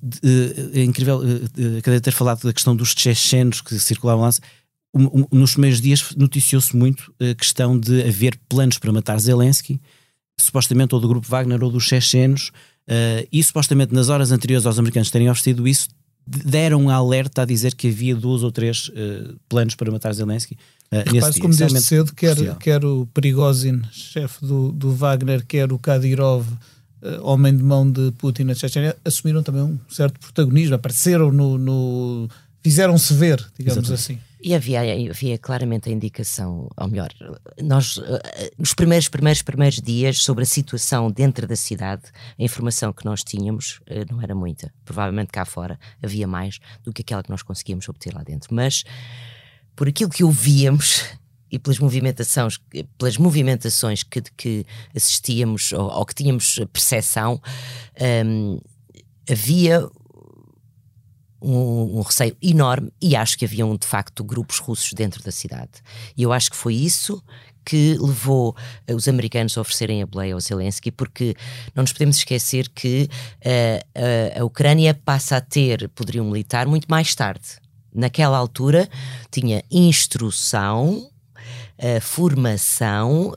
incrível 0.83 1.19
uh, 1.19 2.01
ter 2.01 2.11
falado 2.11 2.41
da 2.41 2.51
questão 2.51 2.75
dos 2.75 2.95
chechenos 2.97 3.61
que 3.61 3.77
circulavam 3.77 4.25
lá. 4.25 4.31
Um, 4.93 5.05
um, 5.05 5.27
nos 5.31 5.51
primeiros 5.51 5.79
dias 5.79 6.15
noticiou-se 6.17 6.75
muito 6.75 7.13
a 7.19 7.35
questão 7.35 7.79
de 7.79 8.01
haver 8.01 8.39
planos 8.49 8.79
para 8.79 8.91
matar 8.91 9.19
Zelensky, 9.19 9.79
supostamente 10.39 10.95
ou 10.95 11.01
do 11.01 11.07
grupo 11.07 11.27
Wagner 11.27 11.63
ou 11.63 11.71
dos 11.71 11.83
chechenos, 11.83 12.51
uh, 12.87 13.27
e 13.31 13.43
supostamente 13.43 13.93
nas 13.93 14.09
horas 14.09 14.31
anteriores 14.31 14.65
aos 14.65 14.79
americanos 14.79 15.11
terem 15.11 15.29
oferecido 15.29 15.67
isso, 15.67 15.89
deram 16.25 16.83
um 16.83 16.89
alerta 16.89 17.41
a 17.41 17.45
dizer 17.45 17.73
que 17.75 17.87
havia 17.87 18.15
dois 18.15 18.43
ou 18.43 18.51
três 18.51 18.89
uh, 18.89 19.35
planos 19.47 19.75
para 19.75 19.91
matar 19.91 20.13
Zelensky. 20.13 20.57
Uh, 20.91 21.13
Repare-se 21.13 21.39
como 21.39 21.55
desde 21.55 21.81
cedo, 21.81 22.13
quer, 22.13 22.55
quer 22.57 22.83
o 22.83 23.07
Prigozhin, 23.13 23.81
chefe 23.91 24.45
do, 24.45 24.71
do 24.71 24.91
Wagner, 24.91 25.45
quer 25.45 25.71
o 25.71 25.79
Kadyrov, 25.79 26.47
uh, 27.01 27.23
homem 27.23 27.55
de 27.55 27.63
mão 27.63 27.89
de 27.89 28.11
Putin 28.13 28.43
na 28.43 28.55
Chechênia, 28.55 28.95
assumiram 29.03 29.43
também 29.43 29.61
um 29.61 29.77
certo 29.89 30.19
protagonismo, 30.19 30.75
apareceram 30.75 31.31
no. 31.31 31.57
no 31.57 32.29
fizeram-se 32.61 33.13
ver, 33.13 33.37
digamos 33.57 33.89
Exatamente. 33.89 33.93
assim. 33.93 34.28
E 34.41 34.55
havia, 34.55 34.81
havia 35.09 35.37
claramente 35.37 35.89
a 35.89 35.91
indicação, 35.91 36.69
ou 36.77 36.87
melhor, 36.87 37.09
nós, 37.61 37.99
nos 38.57 38.73
primeiros, 38.73 39.09
primeiros, 39.09 39.41
primeiros 39.41 39.81
dias, 39.81 40.21
sobre 40.21 40.43
a 40.43 40.47
situação 40.47 41.11
dentro 41.11 41.45
da 41.45 41.57
cidade, 41.57 42.03
a 42.37 42.43
informação 42.43 42.93
que 42.93 43.03
nós 43.03 43.21
tínhamos 43.21 43.81
eh, 43.85 44.05
não 44.09 44.21
era 44.21 44.33
muita. 44.33 44.73
Provavelmente 44.85 45.27
cá 45.27 45.43
fora 45.43 45.77
havia 46.01 46.25
mais 46.25 46.59
do 46.83 46.93
que 46.93 47.01
aquela 47.01 47.21
que 47.21 47.29
nós 47.29 47.43
conseguíamos 47.43 47.89
obter 47.89 48.13
lá 48.13 48.23
dentro. 48.23 48.55
Mas, 48.55 48.85
por 49.75 49.89
aquilo 49.89 50.09
que 50.09 50.23
ouvíamos 50.23 51.03
e 51.51 51.59
pelas 51.59 51.79
movimentações, 51.79 52.59
pelas 52.97 53.17
movimentações 53.17 54.03
que, 54.03 54.21
que 54.37 54.65
assistíamos 54.95 55.73
ou, 55.73 55.89
ou 55.89 56.05
que 56.05 56.15
tínhamos 56.15 56.59
percepção, 56.71 57.41
um, 58.25 58.59
havia 59.29 59.85
um, 61.41 61.99
um, 61.99 62.01
receio 62.01 62.35
enorme 62.41 62.91
e 63.01 63.15
acho 63.15 63.37
que 63.37 63.45
haviam 63.45 63.75
de 63.75 63.87
facto 63.87 64.23
grupos 64.23 64.59
russos 64.59 64.93
dentro 64.93 65.23
da 65.23 65.31
cidade. 65.31 65.81
E 66.15 66.23
eu 66.23 66.33
acho 66.33 66.51
que 66.51 66.57
foi 66.57 66.75
isso 66.75 67.23
que 67.65 67.95
levou 67.99 68.55
uh, 68.89 68.95
os 68.95 69.07
americanos 69.07 69.57
a 69.57 69.61
oferecerem 69.61 70.01
a 70.01 70.05
boleia 70.05 70.33
ao 70.33 70.39
Zelensky, 70.39 70.91
porque 70.91 71.35
não 71.75 71.83
nos 71.83 71.93
podemos 71.93 72.17
esquecer 72.17 72.67
que 72.69 73.07
uh, 73.45 74.39
uh, 74.39 74.41
a 74.41 74.43
Ucrânia 74.43 74.93
passa 74.93 75.37
a 75.37 75.41
ter 75.41 75.87
poderio 75.89 76.23
militar 76.23 76.65
muito 76.65 76.87
mais 76.89 77.13
tarde. 77.13 77.59
Naquela 77.93 78.37
altura 78.37 78.87
tinha 79.31 79.63
instrução, 79.71 81.09
formação 82.01 83.33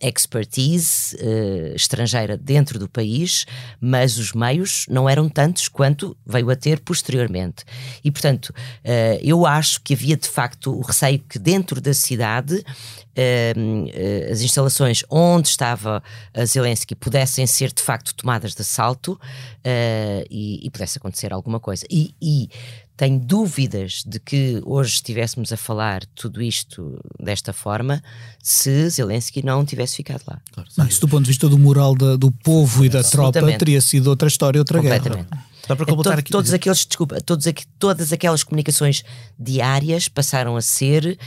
expertise 0.00 1.14
uh, 1.16 1.74
estrangeira 1.74 2.36
dentro 2.36 2.78
do 2.78 2.88
país, 2.88 3.44
mas 3.80 4.16
os 4.16 4.32
meios 4.32 4.86
não 4.88 5.08
eram 5.08 5.28
tantos 5.28 5.68
quanto 5.68 6.16
veio 6.26 6.50
a 6.50 6.56
ter 6.56 6.80
posteriormente. 6.80 7.64
E, 8.02 8.10
portanto, 8.10 8.48
uh, 8.48 9.20
eu 9.22 9.44
acho 9.44 9.80
que 9.82 9.92
havia 9.92 10.16
de 10.16 10.28
facto 10.28 10.72
o 10.72 10.80
receio 10.80 11.18
que 11.18 11.38
dentro 11.38 11.80
da 11.80 11.92
cidade 11.92 12.56
uh, 12.56 14.32
as 14.32 14.40
instalações 14.40 15.04
onde 15.10 15.48
estava 15.48 16.02
a 16.32 16.44
Zelensky 16.44 16.94
pudessem 16.94 17.46
ser 17.46 17.72
de 17.72 17.82
facto 17.82 18.14
tomadas 18.14 18.54
de 18.54 18.62
assalto 18.62 19.20
e, 20.30 20.60
e, 20.62 20.70
pudesse 20.70 20.96
acontecer 20.96 21.32
alguma 21.32 21.60
coisa. 21.60 21.84
E, 21.90 22.14
e 22.20 22.48
tenho 23.00 23.18
dúvidas 23.18 24.02
de 24.06 24.20
que 24.20 24.60
hoje 24.62 24.96
estivéssemos 24.96 25.50
a 25.54 25.56
falar 25.56 26.04
tudo 26.14 26.42
isto 26.42 27.00
desta 27.18 27.50
forma 27.50 28.02
se 28.42 28.90
Zelensky 28.90 29.42
não 29.42 29.64
tivesse 29.64 29.96
ficado 29.96 30.22
lá. 30.28 30.38
Claro, 30.52 30.68
não, 30.76 30.86
isso 30.86 31.00
do 31.00 31.08
ponto 31.08 31.22
de 31.22 31.28
vista 31.28 31.48
do 31.48 31.58
moral 31.58 31.94
da, 31.94 32.16
do 32.16 32.30
povo 32.30 32.84
e 32.84 32.90
da 32.90 33.02
tropa 33.02 33.40
teria 33.56 33.80
sido 33.80 34.08
outra 34.08 34.28
história, 34.28 34.60
outra 34.60 34.82
guerra. 34.82 35.26
Dá 35.66 35.74
para 35.74 35.86
completar 35.86 36.18
aqui. 36.18 36.30
Todos 36.30 36.52
aqueles, 36.52 36.84
desculpa, 36.84 37.22
todos 37.22 37.46
aqui, 37.46 37.64
todas 37.78 38.12
aquelas 38.12 38.44
comunicações 38.44 39.02
diárias 39.38 40.06
passaram 40.06 40.54
a 40.54 40.60
ser 40.60 41.18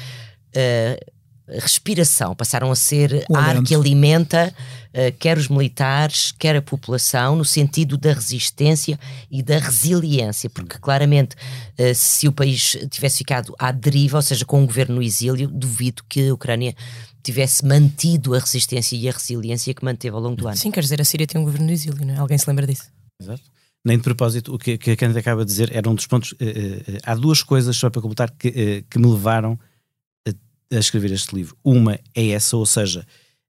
uh, 0.56 1.13
respiração, 1.60 2.36
passaram 2.36 2.72
a 2.72 2.76
ser 2.76 3.26
o 3.30 3.36
ar 3.36 3.62
que 3.64 3.76
alimenta 3.76 4.54
uh, 4.94 5.18
quer 5.20 5.38
os 5.38 5.48
militares, 5.48 6.32
quer 6.32 6.56
a 6.56 6.62
população, 6.62 7.36
no 7.36 7.46
sentido 7.46 7.98
da 7.98 8.14
resistência 8.14 9.00
e 9.30 9.42
da 9.42 9.58
resiliência, 9.58 10.50
porque 10.50 10.78
claramente 10.80 11.36
uh, 11.36 11.94
se 11.94 12.28
o 12.28 12.32
país 12.32 12.78
tivesse 12.90 13.20
ficado 13.20 13.54
à 13.60 13.72
deriva, 13.72 14.18
ou 14.18 14.22
seja, 14.22 14.46
com 14.46 14.62
um 14.62 14.66
governo 14.66 14.96
no 14.96 15.04
exílio, 15.04 15.48
duvido 15.48 16.04
que 16.08 16.30
a 16.30 16.34
Ucrânia 16.34 16.76
tivesse 17.22 17.66
mantido 17.66 18.36
a 18.36 18.40
resistência 18.40 18.96
e 18.96 19.08
a 19.08 19.12
resiliência 19.12 19.74
que 19.74 19.84
manteve 19.84 20.16
ao 20.16 20.22
longo 20.22 20.36
do 20.36 20.48
ano. 20.48 20.58
Sim, 20.58 20.72
quer 20.72 20.82
dizer, 20.82 21.02
a 21.02 21.06
Síria 21.06 21.26
tem 21.26 21.40
um 21.40 21.46
governo 21.46 21.68
no 21.68 21.72
exílio, 21.72 22.06
não 22.06 22.14
é? 22.14 22.18
Alguém 22.18 22.38
se 22.38 22.50
lembra 22.50 22.68
disso? 22.68 22.92
Exato. 23.22 23.42
Nem 23.86 23.98
de 23.98 24.04
propósito, 24.04 24.54
o 24.54 24.58
que, 24.58 24.78
que 24.78 24.92
a 24.92 24.96
Cândida 24.96 25.20
acaba 25.20 25.44
de 25.44 25.52
dizer 25.52 25.70
era 25.74 25.90
um 25.90 25.96
dos 25.96 26.08
pontos. 26.08 26.34
Uh, 26.34 27.00
há 27.04 27.16
duas 27.16 27.44
coisas, 27.44 27.76
só 27.76 27.90
para 27.90 28.02
completar, 28.02 28.32
que, 28.32 28.86
que 28.90 29.00
me 29.00 29.08
levaram 29.08 29.60
a 30.76 30.80
escrever 30.80 31.12
este 31.12 31.36
livro. 31.36 31.56
Uma 31.64 32.00
é 32.16 32.30
essa, 32.30 32.58
ou 32.58 32.66
seja, 32.66 33.06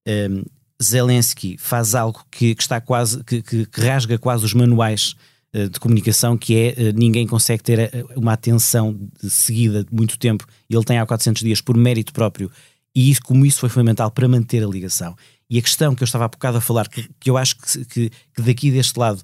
um, 0.07 0.43
Zelensky 0.83 1.57
faz 1.59 1.95
algo 1.95 2.25
que, 2.31 2.55
que 2.55 2.63
está 2.63 2.81
quase, 2.81 3.23
que, 3.25 3.43
que, 3.43 3.67
rasga 3.81 4.19
quase 4.19 4.45
os 4.45 4.55
manuais 4.55 5.15
uh, 5.55 5.69
de 5.69 5.81
comunicação, 5.81 6.37
que 6.37 6.57
é 6.57 6.71
uh, 6.71 6.93
ninguém 6.95 7.27
consegue 7.27 7.63
ter 7.63 7.79
uh, 7.95 8.19
uma 8.19 8.33
atenção 8.33 8.99
seguida 9.23 9.85
de 9.85 9.95
muito 9.95 10.19
tempo, 10.19 10.47
ele 10.69 10.85
tem 10.85 10.99
há 10.99 11.07
400 11.07 11.43
dias 11.43 11.61
por 11.61 11.77
mérito 11.77 12.13
próprio, 12.13 12.51
e 12.95 13.11
isso, 13.11 13.23
como 13.23 13.47
isso 13.47 13.61
foi 13.61 13.69
fundamental 13.69 14.11
para 14.11 14.29
manter 14.29 14.63
a 14.63 14.67
ligação. 14.67 15.17
E 15.49 15.59
a 15.59 15.63
questão 15.63 15.95
que 15.95 16.03
eu 16.03 16.07
estava 16.07 16.25
há 16.25 16.29
bocado 16.29 16.59
a 16.59 16.61
falar, 16.61 16.89
que, 16.89 17.09
que 17.21 17.31
eu 17.31 17.37
acho 17.37 17.57
que, 17.57 17.85
que, 17.85 18.11
que 18.35 18.43
daqui 18.43 18.71
deste 18.71 18.99
lado 18.99 19.23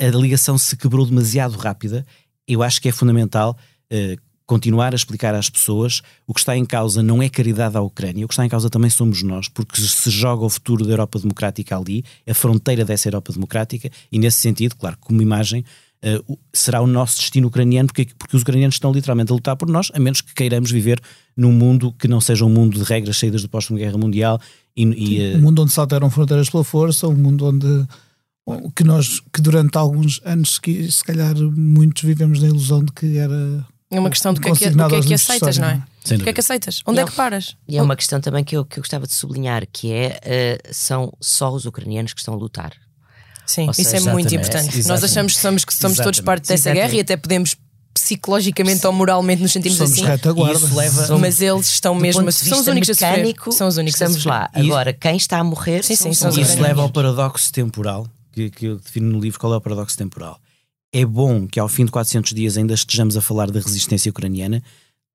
a 0.00 0.06
ligação 0.06 0.56
se 0.58 0.76
quebrou 0.76 1.06
demasiado 1.06 1.56
rápida, 1.56 2.04
eu 2.48 2.62
acho 2.62 2.80
que 2.80 2.88
é 2.88 2.92
fundamental 2.92 3.56
continuar 4.46 4.92
a 4.92 4.96
explicar 4.96 5.34
às 5.34 5.48
pessoas 5.48 6.02
o 6.26 6.34
que 6.34 6.40
está 6.40 6.56
em 6.56 6.64
causa 6.64 7.02
não 7.02 7.22
é 7.22 7.28
caridade 7.28 7.76
à 7.76 7.80
Ucrânia, 7.80 8.24
o 8.24 8.28
que 8.28 8.34
está 8.34 8.44
em 8.44 8.48
causa 8.48 8.68
também 8.68 8.90
somos 8.90 9.22
nós, 9.22 9.48
porque 9.48 9.80
se 9.80 10.10
joga 10.10 10.44
o 10.44 10.48
futuro 10.50 10.84
da 10.84 10.92
Europa 10.92 11.18
Democrática 11.18 11.76
ali, 11.76 12.04
a 12.28 12.34
fronteira 12.34 12.84
dessa 12.84 13.08
Europa 13.08 13.32
Democrática, 13.32 13.90
e 14.10 14.18
nesse 14.18 14.38
sentido, 14.38 14.76
claro, 14.76 14.96
como 15.00 15.22
imagem, 15.22 15.64
uh, 16.04 16.38
será 16.52 16.80
o 16.80 16.86
nosso 16.86 17.18
destino 17.18 17.48
ucraniano, 17.48 17.88
porque, 17.88 18.08
porque 18.18 18.36
os 18.36 18.42
ucranianos 18.42 18.76
estão 18.76 18.92
literalmente 18.92 19.32
a 19.32 19.34
lutar 19.34 19.56
por 19.56 19.68
nós, 19.68 19.90
a 19.94 19.98
menos 19.98 20.20
que 20.20 20.34
queiramos 20.34 20.70
viver 20.70 21.00
num 21.36 21.52
mundo 21.52 21.92
que 21.92 22.08
não 22.08 22.20
seja 22.20 22.44
um 22.44 22.50
mundo 22.50 22.78
de 22.78 22.84
regras 22.84 23.16
saídas 23.16 23.42
do 23.42 23.48
pós-Segunda 23.48 23.84
Guerra 23.84 23.98
Mundial. 23.98 24.40
E, 24.76 24.82
e 24.82 25.34
uh... 25.34 25.38
Um 25.38 25.42
mundo 25.42 25.62
onde 25.62 25.72
saltaram 25.72 26.10
fronteiras 26.10 26.50
pela 26.50 26.64
força, 26.64 27.08
um 27.08 27.14
mundo 27.14 27.46
onde 27.46 27.86
que 28.74 28.82
nós 28.82 29.20
que 29.32 29.40
durante 29.40 29.78
alguns 29.78 30.20
anos 30.24 30.60
se 30.90 31.04
calhar 31.04 31.34
muitos 31.36 32.02
vivemos 32.02 32.42
na 32.42 32.48
ilusão 32.48 32.84
de 32.84 32.92
que 32.92 33.16
era 33.16 33.64
é 33.92 34.00
uma 34.00 34.10
questão 34.10 34.32
do 34.32 34.40
que 34.40 34.48
é 34.48 34.52
que, 34.52 34.70
do 34.70 34.88
que, 34.88 34.94
é 34.94 35.00
que 35.02 35.14
aceitas, 35.14 35.58
não 35.58 35.68
é? 35.68 35.82
Sem 36.02 36.18
do 36.18 36.24
que 36.24 36.30
é 36.30 36.32
que 36.32 36.40
aceitas? 36.40 36.82
Onde 36.86 37.00
é, 37.00 37.02
é, 37.02 37.06
que 37.06 37.12
paras? 37.12 37.56
E 37.68 37.76
é 37.76 37.82
uma 37.82 37.94
questão 37.94 38.20
também 38.20 38.42
que 38.42 38.56
eu, 38.56 38.64
que 38.64 38.78
eu 38.78 38.82
gostava 38.82 39.06
de 39.06 39.12
sublinhar, 39.12 39.66
que 39.70 39.92
é 39.92 40.18
uh, 40.64 40.74
são 40.74 41.12
só 41.20 41.52
os 41.52 41.66
ucranianos 41.66 42.14
que 42.14 42.20
estão 42.20 42.34
a 42.34 42.36
lutar. 42.36 42.72
Sim, 43.46 43.66
Ou 43.66 43.70
isso 43.72 43.84
seja, 43.84 44.08
é 44.08 44.12
muito 44.12 44.34
importante. 44.34 44.78
Exatamente. 44.78 44.88
Nós 44.88 45.04
achamos 45.04 45.34
que 45.34 45.40
somos, 45.40 45.64
que 45.64 45.74
somos 45.74 45.98
todos 45.98 46.20
parte 46.20 46.48
dessa 46.48 46.70
exatamente. 46.70 46.82
guerra 46.82 46.94
e 46.94 47.00
até 47.00 47.16
podemos 47.16 47.56
psicologicamente 47.92 48.86
ou 48.86 48.92
moralmente 48.92 49.42
nos 49.42 49.52
sentimos 49.52 49.76
Somos 49.76 49.92
assim. 49.92 50.06
Retaguarda. 50.06 50.74
Leva, 50.74 51.18
mas 51.18 51.42
eles 51.42 51.68
estão 51.68 51.94
mesmo 51.94 52.26
assim. 52.26 52.48
São 52.48 52.60
os 52.60 52.66
únicos 52.66 52.88
mecânico, 52.88 53.50
a 53.50 53.52
São 53.52 53.68
os 53.68 53.76
únicos 53.76 54.00
estamos 54.00 54.24
lá. 54.24 54.48
Agora, 54.54 54.92
quem 54.94 55.16
está 55.16 55.38
a 55.38 55.44
morrer 55.44 55.84
sim, 55.84 55.94
sim, 55.94 56.14
são 56.14 56.30
Isso 56.30 56.60
leva 56.60 56.80
ao 56.80 56.88
paradoxo 56.88 57.52
temporal, 57.52 58.06
que, 58.32 58.48
que 58.48 58.66
eu 58.66 58.76
defino 58.76 59.12
no 59.12 59.20
livro 59.20 59.38
qual 59.38 59.52
é 59.52 59.56
o 59.56 59.60
paradoxo 59.60 59.98
temporal 59.98 60.40
é 60.92 61.04
bom 61.04 61.46
que 61.46 61.58
ao 61.58 61.68
fim 61.68 61.84
de 61.86 61.90
400 61.90 62.34
dias 62.34 62.56
ainda 62.56 62.74
estejamos 62.74 63.16
a 63.16 63.22
falar 63.22 63.50
da 63.50 63.60
resistência 63.60 64.10
ucraniana. 64.10 64.62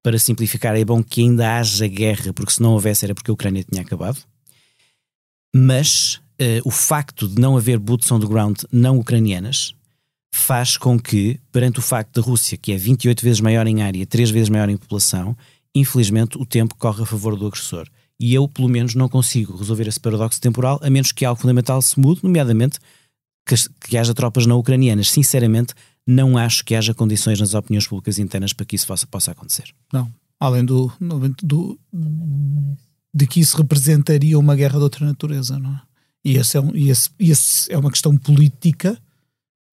Para 0.03 0.17
simplificar, 0.17 0.75
é 0.75 0.83
bom 0.83 1.03
que 1.03 1.21
ainda 1.21 1.57
haja 1.57 1.87
guerra, 1.87 2.33
porque 2.33 2.53
se 2.53 2.61
não 2.61 2.73
houvesse 2.73 3.05
era 3.05 3.13
porque 3.13 3.29
a 3.29 3.33
Ucrânia 3.33 3.63
tinha 3.63 3.81
acabado. 3.81 4.17
Mas 5.55 6.15
uh, 6.41 6.61
o 6.65 6.71
facto 6.71 7.27
de 7.27 7.39
não 7.39 7.57
haver 7.57 7.77
boots 7.77 8.11
on 8.11 8.19
the 8.19 8.25
ground 8.25 8.57
não 8.71 8.97
ucranianas 8.97 9.75
faz 10.33 10.77
com 10.77 10.99
que, 10.99 11.39
perante 11.51 11.79
o 11.79 11.81
facto 11.81 12.19
da 12.19 12.25
Rússia, 12.25 12.57
que 12.57 12.71
é 12.71 12.77
28 12.77 13.23
vezes 13.23 13.41
maior 13.41 13.67
em 13.67 13.81
área, 13.81 14.05
3 14.05 14.29
vezes 14.29 14.49
maior 14.49 14.69
em 14.69 14.77
população, 14.77 15.35
infelizmente 15.73 16.37
o 16.37 16.45
tempo 16.45 16.75
corre 16.75 17.03
a 17.03 17.05
favor 17.05 17.35
do 17.35 17.47
agressor. 17.47 17.87
E 18.19 18.33
eu, 18.33 18.47
pelo 18.47 18.67
menos, 18.67 18.95
não 18.95 19.07
consigo 19.07 19.55
resolver 19.55 19.87
esse 19.87 19.99
paradoxo 19.99 20.41
temporal, 20.41 20.79
a 20.81 20.89
menos 20.89 21.11
que 21.11 21.25
algo 21.25 21.39
fundamental 21.39 21.81
se 21.81 21.99
mude, 21.99 22.21
nomeadamente 22.23 22.79
que, 23.47 23.55
que 23.87 23.97
haja 23.97 24.13
tropas 24.13 24.45
não 24.45 24.59
ucranianas. 24.59 25.09
Sinceramente, 25.09 25.73
não 26.05 26.37
acho 26.37 26.63
que 26.63 26.75
haja 26.75 26.93
condições 26.93 27.39
nas 27.39 27.53
opiniões 27.53 27.87
públicas 27.87 28.19
internas 28.19 28.53
para 28.53 28.65
que 28.65 28.75
isso 28.75 28.87
possa, 28.87 29.07
possa 29.07 29.31
acontecer. 29.31 29.73
Não. 29.91 30.11
Além 30.39 30.63
do, 30.63 30.91
do, 31.41 31.79
de 33.13 33.25
que 33.25 33.39
isso 33.39 33.57
representaria 33.57 34.37
uma 34.37 34.55
guerra 34.55 34.77
de 34.77 34.83
outra 34.83 35.05
natureza, 35.05 35.57
não 35.57 35.73
é? 35.73 35.81
E 36.23 36.35
esse 36.35 36.57
é, 36.57 36.61
um, 36.61 36.75
esse, 36.75 37.09
esse 37.17 37.71
é 37.71 37.77
uma 37.77 37.89
questão 37.89 38.15
política 38.17 38.99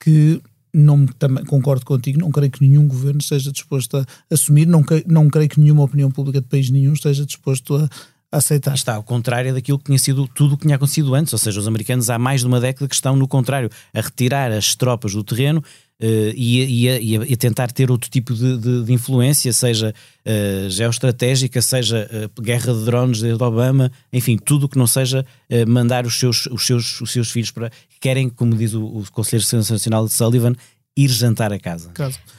que 0.00 0.40
não 0.72 1.06
também 1.06 1.44
concordo 1.44 1.84
contigo, 1.84 2.18
não 2.18 2.30
creio 2.30 2.50
que 2.50 2.66
nenhum 2.66 2.86
governo 2.86 3.20
esteja 3.20 3.52
disposto 3.52 3.96
a 3.96 4.06
assumir, 4.30 4.66
não, 4.66 4.84
não 5.06 5.28
creio 5.28 5.48
que 5.48 5.60
nenhuma 5.60 5.84
opinião 5.84 6.10
pública 6.10 6.40
de 6.40 6.48
país 6.48 6.70
nenhum 6.70 6.92
esteja 6.92 7.24
disposto 7.24 7.76
a 7.76 7.88
aceitar. 8.36 8.74
Está 8.74 8.94
ao 8.94 9.02
contrário 9.02 9.54
daquilo 9.54 9.78
que 9.78 9.84
tinha 9.84 9.98
sido 9.98 10.28
tudo 10.28 10.54
o 10.54 10.56
que 10.56 10.64
tinha 10.64 10.76
acontecido 10.76 11.14
antes, 11.14 11.32
ou 11.32 11.38
seja, 11.38 11.60
os 11.60 11.68
americanos 11.68 12.10
há 12.10 12.18
mais 12.18 12.40
de 12.40 12.46
uma 12.46 12.60
década 12.60 12.88
que 12.88 12.94
estão 12.94 13.16
no 13.16 13.28
contrário, 13.28 13.70
a 13.92 14.00
retirar 14.00 14.50
as 14.52 14.74
tropas 14.74 15.12
do 15.12 15.22
terreno 15.24 15.62
Uh, 16.02 16.34
e, 16.34 16.60
a, 16.60 16.64
e, 16.66 16.88
a, 16.88 17.24
e, 17.24 17.34
a, 17.34 17.36
tentar 17.36 17.70
ter 17.70 17.88
outro 17.88 18.10
tipo 18.10 18.34
de, 18.34 18.58
de, 18.58 18.82
de 18.82 18.92
influência, 18.92 19.52
seja 19.52 19.94
uh, 20.26 20.68
geoestratégica, 20.68 21.62
seja 21.62 22.10
uh, 22.10 22.42
guerra 22.42 22.74
de 22.74 22.84
drones 22.84 23.20
de 23.20 23.32
Obama, 23.32 23.92
enfim, 24.12 24.36
tudo 24.36 24.68
que 24.68 24.76
não 24.76 24.88
seja 24.88 25.24
mandar 25.68 26.04
os 26.04 26.18
seus, 26.18 26.46
os, 26.46 26.66
seus, 26.66 27.00
os 27.00 27.12
seus 27.12 27.30
filhos 27.30 27.52
para. 27.52 27.70
Querem, 28.00 28.28
como 28.28 28.56
diz 28.56 28.74
o, 28.74 28.84
o 28.84 29.04
Conselheiro 29.12 29.46
Nacional 29.56 30.04
de 30.04 30.12
Sullivan, 30.12 30.54
ir 30.96 31.08
jantar 31.08 31.52
a 31.52 31.60
casa. 31.60 31.90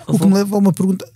O 0.05 0.19
que 0.19 0.27
me 0.27 0.33
leva 0.33 0.55
a 0.55 0.59
uma 0.59 0.73
pergunta. 0.73 1.09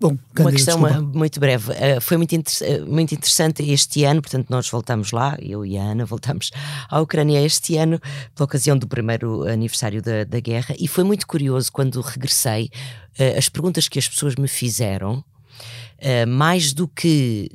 Bom, 0.00 0.18
uma 0.38 0.50
questão 0.52 0.80
desculpa. 0.80 1.18
muito 1.18 1.40
breve. 1.40 1.72
Uh, 1.72 2.00
foi 2.00 2.16
muito, 2.16 2.34
inter 2.34 2.86
muito 2.86 3.14
interessante 3.14 3.62
este 3.70 4.04
ano, 4.04 4.20
portanto, 4.20 4.48
nós 4.50 4.68
voltamos 4.68 5.12
lá, 5.12 5.36
eu 5.40 5.64
e 5.64 5.78
a 5.78 5.82
Ana 5.82 6.04
voltamos 6.04 6.50
à 6.88 7.00
Ucrânia 7.00 7.40
este 7.44 7.76
ano, 7.76 8.00
pela 8.34 8.44
ocasião 8.44 8.76
do 8.76 8.86
primeiro 8.86 9.46
aniversário 9.46 10.02
da, 10.02 10.24
da 10.24 10.40
guerra, 10.40 10.74
e 10.78 10.88
foi 10.88 11.04
muito 11.04 11.26
curioso 11.26 11.70
quando 11.72 12.00
regressei, 12.00 12.70
uh, 13.18 13.38
as 13.38 13.48
perguntas 13.48 13.88
que 13.88 13.98
as 13.98 14.08
pessoas 14.08 14.34
me 14.36 14.48
fizeram, 14.48 15.18
uh, 15.18 16.26
mais 16.28 16.72
do 16.72 16.88
que 16.88 17.50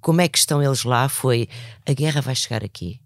como 0.00 0.20
é 0.20 0.28
que 0.28 0.38
estão 0.38 0.62
eles 0.62 0.84
lá, 0.84 1.08
foi 1.08 1.48
a 1.86 1.92
guerra 1.92 2.20
vai 2.20 2.34
chegar 2.34 2.64
aqui. 2.64 3.00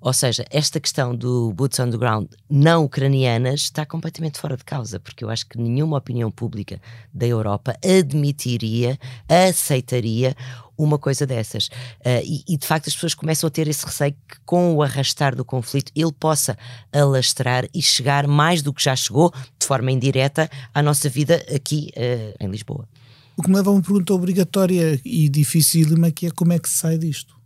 Ou 0.00 0.12
seja, 0.12 0.44
esta 0.50 0.78
questão 0.78 1.14
do 1.14 1.52
boots 1.52 1.78
on 1.78 1.90
the 1.90 1.96
ground 1.96 2.28
não 2.48 2.84
ucranianas 2.84 3.62
está 3.62 3.84
completamente 3.84 4.38
fora 4.38 4.56
de 4.56 4.64
causa, 4.64 5.00
porque 5.00 5.24
eu 5.24 5.30
acho 5.30 5.46
que 5.46 5.58
nenhuma 5.58 5.96
opinião 5.96 6.30
pública 6.30 6.80
da 7.12 7.26
Europa 7.26 7.76
admitiria, 7.84 8.98
aceitaria 9.28 10.36
uma 10.78 10.98
coisa 10.98 11.26
dessas. 11.26 11.68
Uh, 12.00 12.22
e, 12.24 12.44
e, 12.48 12.56
de 12.56 12.66
facto 12.66 12.88
as 12.88 12.94
pessoas 12.94 13.14
começam 13.14 13.46
a 13.48 13.50
ter 13.50 13.66
esse 13.66 13.84
receio 13.84 14.12
que 14.12 14.36
com 14.44 14.74
o 14.74 14.82
arrastar 14.82 15.34
do 15.34 15.44
conflito 15.44 15.90
ele 15.94 16.12
possa 16.12 16.56
alastrar 16.92 17.66
e 17.74 17.80
chegar 17.80 18.26
mais 18.26 18.62
do 18.62 18.72
que 18.72 18.82
já 18.82 18.94
chegou, 18.94 19.32
de 19.58 19.66
forma 19.66 19.90
indireta, 19.90 20.50
à 20.74 20.82
nossa 20.82 21.08
vida 21.08 21.44
aqui 21.54 21.90
uh, 21.96 22.44
em 22.44 22.48
Lisboa. 22.48 22.86
O 23.36 23.42
que 23.42 23.50
me 23.50 23.56
leva 23.56 23.70
a 23.70 23.72
uma 23.72 23.82
pergunta 23.82 24.14
obrigatória 24.14 25.00
e 25.04 25.28
dificílima 25.28 26.10
que 26.10 26.26
é 26.26 26.30
como 26.30 26.52
é 26.52 26.58
que 26.58 26.68
se 26.68 26.76
sai 26.76 26.96
disto? 26.96 27.36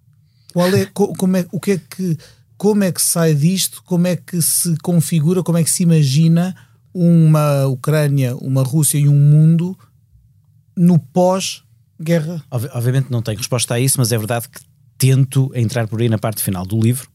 Qual 0.53 0.69
é, 0.69 0.87
como 0.87 1.37
é, 1.37 1.47
o 1.53 1.61
que 1.61 1.73
é 1.73 1.79
que 1.79 2.17
como 2.61 2.85
é 2.85 2.93
que 2.93 3.01
sai 3.01 3.35
disto, 3.35 3.83
como 3.85 4.07
é 4.07 4.17
que 4.17 4.43
se 4.43 4.77
configura, 4.83 5.43
como 5.43 5.57
é 5.57 5.65
que 5.65 5.71
se 5.71 5.83
imagina 5.83 6.55
uma 6.93 7.65
Ucrânia, 7.65 8.37
uma 8.37 8.63
Rússia 8.63 8.99
e 8.99 9.09
um 9.09 9.19
mundo 9.19 9.75
no 10.77 10.99
pós-guerra? 10.99 12.45
Obviamente 12.51 13.11
não 13.11 13.23
tenho 13.23 13.39
resposta 13.39 13.73
a 13.73 13.81
isso, 13.81 13.97
mas 13.97 14.13
é 14.13 14.19
verdade 14.19 14.47
que 14.47 14.61
tento 14.99 15.51
entrar 15.55 15.89
por 15.89 16.03
aí 16.03 16.09
na 16.11 16.19
parte 16.19 16.43
final 16.43 16.67
do 16.67 16.79
livro. 16.79 17.09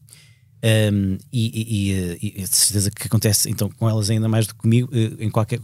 Um, 0.64 1.16
e, 1.32 1.62
e, 1.62 2.28
e, 2.40 2.42
de 2.42 2.56
certeza 2.56 2.90
que 2.90 3.06
acontece 3.06 3.48
então 3.48 3.70
com 3.70 3.88
elas 3.88 4.10
ainda 4.10 4.28
mais 4.28 4.48
do 4.48 4.54
que 4.54 4.60
comigo, 4.62 4.88
eh, 4.92 5.12
em 5.20 5.30
qualquer, 5.30 5.60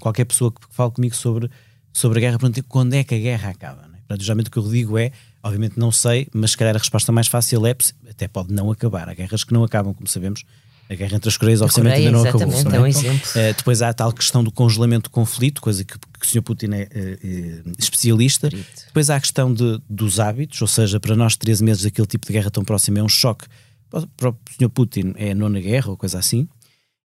qualquer 0.00 0.24
pessoa 0.24 0.50
que 0.50 0.62
fale 0.68 0.90
comigo 0.90 1.14
sobre, 1.14 1.48
sobre 1.92 2.18
a 2.18 2.20
guerra, 2.22 2.38
quando 2.66 2.94
é 2.94 3.04
que 3.04 3.14
a 3.14 3.18
guerra 3.18 3.50
acaba. 3.50 3.82
Né? 3.82 3.98
Portanto, 3.98 4.24
geralmente 4.24 4.48
o 4.48 4.50
que 4.50 4.58
eu 4.58 4.68
digo 4.68 4.98
é 4.98 5.12
Obviamente 5.42 5.78
não 5.78 5.90
sei, 5.90 6.28
mas 6.32 6.50
se 6.50 6.56
calhar 6.56 6.74
a 6.74 6.78
resposta 6.78 7.10
mais 7.10 7.26
fácil 7.26 7.66
é 7.66 7.74
até 8.08 8.28
pode 8.28 8.52
não 8.52 8.70
acabar. 8.70 9.08
Há 9.08 9.14
guerras 9.14 9.42
que 9.42 9.52
não 9.52 9.64
acabam, 9.64 9.94
como 9.94 10.06
sabemos. 10.06 10.44
A 10.88 10.94
guerra 10.94 11.16
entre 11.16 11.28
as 11.28 11.36
Coreias, 11.36 11.62
obviamente, 11.62 11.98
ainda 11.98 12.10
não 12.10 12.22
acabou. 12.22 12.74
É 12.74 12.80
um 12.80 12.86
exemplo. 12.86 13.20
Uh, 13.30 13.54
depois 13.56 13.80
há 13.80 13.90
a 13.90 13.94
tal 13.94 14.12
questão 14.12 14.42
do 14.42 14.50
congelamento 14.50 15.08
do 15.08 15.12
conflito, 15.12 15.62
coisa 15.62 15.84
que, 15.84 15.96
que 15.96 16.26
o 16.26 16.28
Sr. 16.28 16.42
Putin 16.42 16.70
é 16.72 16.82
uh, 16.82 17.72
especialista. 17.78 18.50
Depois 18.86 19.08
há 19.08 19.16
a 19.16 19.20
questão 19.20 19.54
de, 19.54 19.80
dos 19.88 20.18
hábitos, 20.18 20.60
ou 20.60 20.66
seja, 20.66 20.98
para 20.98 21.14
nós, 21.14 21.36
13 21.36 21.62
meses 21.62 21.84
daquele 21.84 22.08
tipo 22.08 22.26
de 22.26 22.32
guerra 22.32 22.50
tão 22.50 22.64
próximo 22.64 22.98
é 22.98 23.02
um 23.02 23.08
choque. 23.08 23.46
Para 23.88 24.30
o 24.30 24.36
Sr. 24.58 24.68
Putin 24.68 25.14
é 25.16 25.30
a 25.30 25.34
nona 25.34 25.60
guerra 25.60 25.90
ou 25.90 25.96
coisa 25.96 26.18
assim 26.18 26.48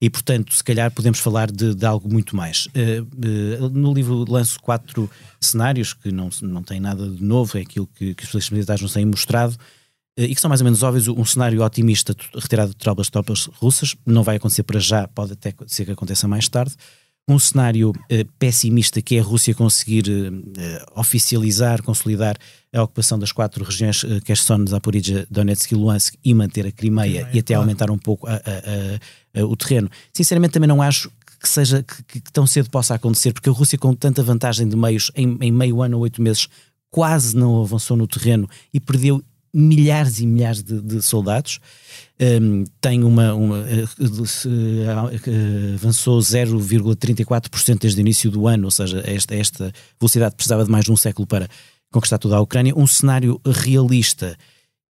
e, 0.06 0.10
portanto, 0.10 0.54
se 0.54 0.64
calhar 0.64 0.92
podemos 0.92 1.18
falar 1.18 1.52
de, 1.52 1.74
de 1.74 1.84
algo 1.84 2.08
muito 2.08 2.36
mais. 2.36 2.68
Uh, 2.68 3.64
uh, 3.66 3.70
no 3.70 3.92
livro 3.92 4.24
lanço 4.30 4.60
quatro 4.62 5.10
cenários 5.42 5.96
que 5.96 6.12
não, 6.12 6.30
não 6.44 6.62
têm 6.62 6.80
nada 6.80 7.10
de 7.10 7.24
novo, 7.24 7.58
é 7.58 7.62
aquilo 7.62 7.88
que, 7.88 8.14
que 8.14 8.22
os 8.22 8.28
especialistas 8.30 8.52
militares 8.52 8.82
nos 8.84 8.94
têm 8.94 9.04
mostrado 9.04 9.54
uh, 9.54 10.22
e 10.22 10.36
que 10.36 10.40
são 10.40 10.48
mais 10.48 10.62
ou 10.62 10.66
menos 10.66 10.84
óbvios. 10.84 11.08
Um 11.08 11.26
cenário 11.26 11.60
otimista, 11.64 12.16
retirada 12.36 12.70
de 12.70 12.76
tropas, 12.76 13.10
tropas 13.10 13.46
russas, 13.54 13.96
não 14.06 14.22
vai 14.22 14.36
acontecer 14.36 14.62
para 14.62 14.80
já, 14.80 15.08
pode 15.08 15.34
até 15.34 15.56
ser 15.66 15.86
que 15.86 15.92
aconteça 15.92 16.28
mais 16.28 16.48
tarde. 16.48 16.76
Um 17.28 17.40
cenário 17.40 17.92
pessimista, 18.38 19.02
que 19.02 19.16
é 19.16 19.20
a 19.20 19.24
Rússia 19.24 19.56
conseguir 19.56 20.06
oficializar, 20.96 21.82
consolidar 21.82 22.38
a 22.76 22.84
ocupação 22.84 23.18
das 23.18 23.32
quatro 23.32 23.64
regiões, 23.64 24.04
uh, 24.04 24.22
Kherson, 24.22 24.66
Zaporizhia, 24.68 25.26
Donetsk 25.32 25.72
e 25.72 25.76
Luhansk, 25.76 26.16
e 26.24 26.34
manter 26.34 26.68
a 26.68 26.72
Crimeia, 26.72 27.22
Crimeia 27.22 27.36
e 27.36 27.40
até 27.40 27.54
claro. 27.54 27.62
aumentar 27.62 27.90
um 27.90 27.98
pouco 27.98 28.28
a, 28.28 28.34
a, 28.34 29.42
a, 29.42 29.46
o 29.46 29.56
terreno. 29.56 29.90
Sinceramente, 30.14 30.54
também 30.54 30.68
não 30.68 30.82
acho 30.82 31.10
que 31.40 31.48
seja 31.48 31.84
que, 31.84 32.22
que, 32.22 32.32
tão 32.32 32.46
cedo 32.46 32.70
possa 32.70 32.96
acontecer, 32.96 33.32
porque 33.32 33.50
a 33.50 33.54
Rússia, 33.54 33.78
com 33.78 33.94
tanta 33.94 34.22
vantagem 34.22 34.68
de 34.68 34.76
meios, 34.76 35.12
em, 35.16 35.38
em 35.42 35.52
meio 35.52 35.82
ano 35.82 35.98
ou 35.98 36.04
oito 36.04 36.22
meses, 36.22 36.48
quase 36.92 37.36
não 37.36 37.62
avançou 37.62 37.96
no 37.96 38.08
terreno 38.08 38.50
e 38.74 38.80
perdeu 38.80 39.24
milhares 39.56 40.20
e 40.20 40.28
milhares 40.28 40.62
de, 40.62 40.82
de 40.82 41.02
soldados. 41.02 41.60
Um, 42.20 42.64
tem 42.80 43.04
uma, 43.04 43.34
uma 43.34 43.58
uh, 43.58 43.84
uh, 44.04 45.74
avançou 45.74 46.20
0,34% 46.20 47.80
desde 47.80 48.00
o 48.00 48.02
início 48.02 48.32
do 48.32 48.48
ano, 48.48 48.66
ou 48.66 48.72
seja, 48.72 49.04
esta, 49.06 49.36
esta 49.36 49.72
velocidade 50.00 50.36
precisava 50.36 50.64
de 50.64 50.72
mais 50.72 50.86
de 50.86 50.92
um 50.92 50.98
século 50.98 51.28
para 51.28 51.48
conquistar 51.92 52.18
toda 52.18 52.36
a 52.36 52.42
Ucrânia, 52.42 52.74
um 52.76 52.88
cenário 52.88 53.40
realista 53.46 54.38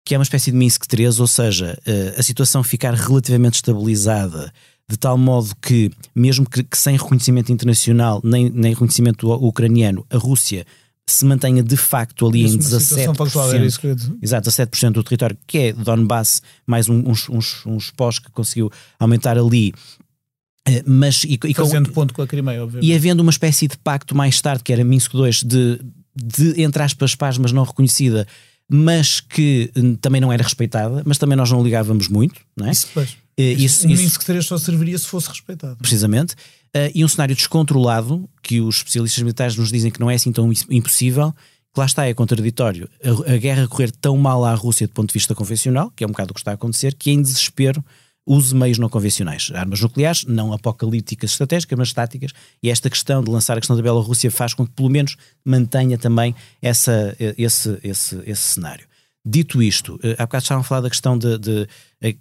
que 0.06 0.14
é 0.14 0.18
uma 0.20 0.24
espécie 0.24 0.52
de 0.52 0.58
Minsk 0.58 0.86
3, 0.86 1.20
ou 1.20 1.26
seja, 1.26 1.78
eh, 1.84 2.14
a 2.16 2.22
situação 2.22 2.64
ficar 2.64 2.94
relativamente 2.94 3.56
estabilizada, 3.56 4.54
de 4.88 4.98
tal 4.98 5.18
modo 5.18 5.56
que, 5.60 5.92
mesmo 6.14 6.48
que, 6.48 6.64
que 6.64 6.78
sem 6.78 6.96
reconhecimento 6.96 7.52
internacional 7.52 8.22
nem, 8.24 8.52
nem 8.52 8.72
reconhecimento 8.72 9.28
ucraniano, 9.32 10.06
a 10.12 10.18
Rússia 10.18 10.64
se 11.08 11.26
mantenha 11.26 11.62
de 11.62 11.78
facto 11.78 12.28
ali 12.28 12.44
isso, 12.44 12.56
em 12.56 12.60
17%, 12.60 13.16
factual, 13.16 13.50
exato, 14.22 14.50
17% 14.50 14.92
do 14.92 15.04
território, 15.04 15.38
que 15.46 15.58
é 15.58 15.74
Donbass, 15.74 16.42
mais 16.66 16.90
um, 16.90 17.04
uns, 17.08 17.30
uns, 17.30 17.66
uns 17.66 17.92
pós 17.92 18.18
que 18.20 18.32
conseguiu 18.32 18.72
aumentar 19.00 19.38
ali. 19.38 19.74
Eh, 20.68 20.84
mas, 20.86 21.24
e, 21.24 21.40
e 21.46 21.54
Fazendo 21.54 21.90
com, 21.90 21.94
ponto 21.94 22.14
com 22.14 22.22
a 22.24 22.28
Crimeia, 22.28 22.64
obviamente. 22.64 22.90
E 22.90 22.96
havendo 22.96 23.20
uma 23.20 23.30
espécie 23.30 23.68
de 23.68 23.78
pacto 23.78 24.16
mais 24.16 24.42
tarde, 24.42 24.64
que 24.64 24.74
era 24.74 24.84
Minsk 24.84 25.12
2, 25.12 25.44
de 25.44 25.80
de, 26.16 26.62
entre 26.62 26.82
aspas, 26.82 27.14
paz, 27.14 27.38
mas 27.38 27.52
não 27.52 27.64
reconhecida, 27.64 28.26
mas 28.70 29.20
que 29.20 29.70
hum, 29.76 29.96
também 29.96 30.22
não 30.22 30.32
era 30.32 30.42
respeitada, 30.42 31.04
mas 31.06 31.18
também 31.18 31.36
nós 31.36 31.52
não 31.52 31.62
ligávamos 31.62 32.08
muito, 32.08 32.40
não 32.56 32.68
é? 32.68 32.72
Isso, 32.72 32.88
pois. 32.94 33.18
Uh, 33.38 33.44
isso, 33.44 33.88
isso, 33.88 34.04
Minsk 34.04 34.24
3 34.24 34.46
só 34.46 34.58
serviria 34.58 34.98
se 34.98 35.08
fosse 35.08 35.30
respeitado. 35.30 35.78
Precisamente. 35.78 36.34
Uh, 36.76 36.92
e 36.94 37.04
um 37.04 37.08
cenário 37.08 37.36
descontrolado, 37.36 38.30
que 38.42 38.62
os 38.62 38.78
especialistas 38.78 39.22
militares 39.22 39.56
nos 39.56 39.72
dizem 39.72 39.92
que 39.92 40.00
não 40.00 40.10
é 40.10 40.16
assim 40.16 40.32
tão 40.32 40.52
impossível, 40.70 41.34
que 41.74 41.80
lá 41.80 41.86
está, 41.86 42.06
é 42.06 42.14
contraditório. 42.14 42.90
A, 43.04 43.34
a 43.34 43.38
guerra 43.38 43.68
correr 43.68 43.92
tão 43.92 44.18
mal 44.18 44.46
à 44.46 44.54
Rússia 44.54 44.88
do 44.88 44.94
ponto 44.94 45.10
de 45.10 45.14
vista 45.14 45.36
convencional, 45.36 45.92
que 45.96 46.04
é 46.04 46.08
um 46.08 46.12
bocado 46.12 46.32
o 46.32 46.34
que 46.34 46.40
está 46.40 46.52
a 46.52 46.54
acontecer, 46.54 46.94
que 46.96 47.12
em 47.12 47.22
desespero 47.22 47.84
use 48.26 48.56
meios 48.56 48.80
não 48.80 48.90
convencionais. 48.90 49.52
Armas 49.54 49.82
nucleares, 49.82 50.26
não 50.26 50.52
apocalípticas 50.52 51.32
estratégicas, 51.32 51.78
mas 51.78 51.94
táticas. 51.94 52.32
E 52.64 52.70
esta 52.70 52.90
questão 52.90 53.24
de 53.24 53.30
lançar 53.30 53.58
a 53.58 53.60
questão 53.60 53.76
da 53.76 53.82
Bielorrússia 53.82 54.32
faz 54.32 54.54
com 54.54 54.66
que, 54.66 54.74
pelo 54.74 54.90
menos, 54.90 55.16
mantenha 55.44 55.98
também 55.98 56.34
essa, 56.62 57.16
esse, 57.20 57.78
esse, 57.84 58.22
esse 58.26 58.42
cenário. 58.42 58.88
Dito 59.28 59.64
isto, 59.64 60.00
eh, 60.04 60.16
há 60.20 60.26
bocado 60.26 60.44
estavam 60.44 60.62
a 60.62 60.64
falar 60.64 60.82
da 60.82 60.90
questão 60.90 61.18
de, 61.18 61.40
de, 61.40 61.68
de, 62.00 62.18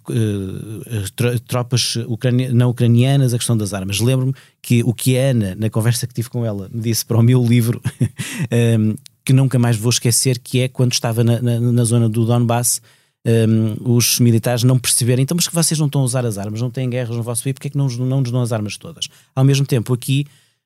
de 1.33 1.39
tropas 1.41 1.97
ucrani 2.07 2.49
não 2.49 2.71
ucranianas, 2.71 3.31
a 3.31 3.37
questão 3.37 3.55
das 3.55 3.73
armas. 3.73 3.99
Lembro-me 3.99 4.33
que 4.59 4.81
o 4.83 4.91
que 4.91 5.15
a 5.15 5.29
Ana, 5.29 5.55
na 5.55 5.69
conversa 5.69 6.07
que 6.07 6.13
tive 6.15 6.29
com 6.29 6.43
ela, 6.43 6.67
me 6.73 6.81
disse 6.81 7.05
para 7.05 7.17
o 7.17 7.21
meu 7.21 7.45
livro, 7.45 7.79
um, 7.85 8.07
ehm, 8.49 8.95
que 9.23 9.33
nunca 9.33 9.59
mais 9.59 9.77
vou 9.77 9.91
esquecer, 9.91 10.39
que 10.39 10.61
é 10.61 10.67
quando 10.67 10.93
estava 10.93 11.23
na, 11.23 11.39
na, 11.39 11.59
na 11.59 11.83
zona 11.83 12.09
do 12.09 12.25
Donbass, 12.25 12.81
um, 13.25 13.95
os 13.95 14.19
militares 14.19 14.63
não 14.63 14.77
perceberem, 14.77 15.23
então, 15.23 15.35
mas 15.35 15.47
que 15.47 15.55
vocês 15.55 15.79
não 15.79 15.87
estão 15.87 16.01
a 16.01 16.03
usar 16.03 16.25
as 16.25 16.37
armas, 16.37 16.61
não 16.61 16.69
têm 16.69 16.89
guerras 16.89 17.15
no 17.15 17.23
vosso 17.23 17.43
país, 17.43 17.53
porque 17.53 17.67
é 17.67 17.71
que 17.71 17.77
não, 17.77 17.87
não 17.87 18.21
nos 18.21 18.31
dão 18.31 18.41
as 18.41 18.51
armas 18.51 18.77
todas? 18.77 19.07
Ao 19.35 19.43
mesmo 19.43 19.65
tempo, 19.65 19.93
aqui 19.93 20.25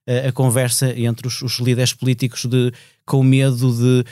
a, 0.10 0.30
a 0.30 0.32
conversa 0.32 0.98
entre 0.98 1.28
os, 1.28 1.42
os, 1.42 1.60
líderes 1.60 1.94
políticos 1.94 2.46
de, 2.46 2.72
com 3.06 3.22
medo 3.24 3.72
de 3.72 4.06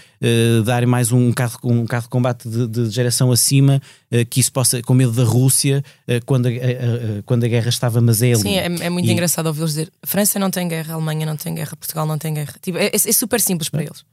uh, 0.59 0.63
darem 0.63 0.87
mais 0.87 1.11
um 1.11 1.31
carro, 1.33 1.57
um 1.63 1.85
carro 1.85 2.03
de 2.03 2.09
combate 2.09 2.47
de, 2.47 2.67
de 2.67 2.89
geração 2.89 3.31
acima, 3.31 3.81
uh, 4.11 4.25
que 4.29 4.39
isso 4.39 4.51
possa, 4.51 4.81
com 4.81 4.93
medo 4.93 5.11
da 5.11 5.23
Rússia, 5.23 5.83
uh, 6.07 6.23
quando, 6.25 6.47
a, 6.47 6.51
quando 7.25 7.43
a 7.43 7.47
guerra 7.47 7.69
estava, 7.69 7.99
mas 7.99 8.21
é 8.21 8.33
ali. 8.33 8.41
Sim, 8.41 8.57
é, 8.57 8.65
é 8.65 8.89
muito 8.89 9.07
e... 9.07 9.11
engraçado 9.11 9.47
ouvi-los 9.47 9.71
dizer: 9.71 9.91
França 10.03 10.37
não 10.37 10.51
tem 10.51 10.67
guerra, 10.67 10.93
Alemanha 10.93 11.25
não 11.25 11.35
tem 11.35 11.55
guerra, 11.55 11.75
Portugal 11.75 12.05
não 12.05 12.17
tem 12.17 12.33
guerra. 12.33 12.53
Tipo, 12.61 12.77
é, 12.77 12.87
é, 12.87 12.95
é 12.95 13.11
super 13.11 13.41
simples 13.41 13.69
para 13.69 13.83
eles. 13.83 14.05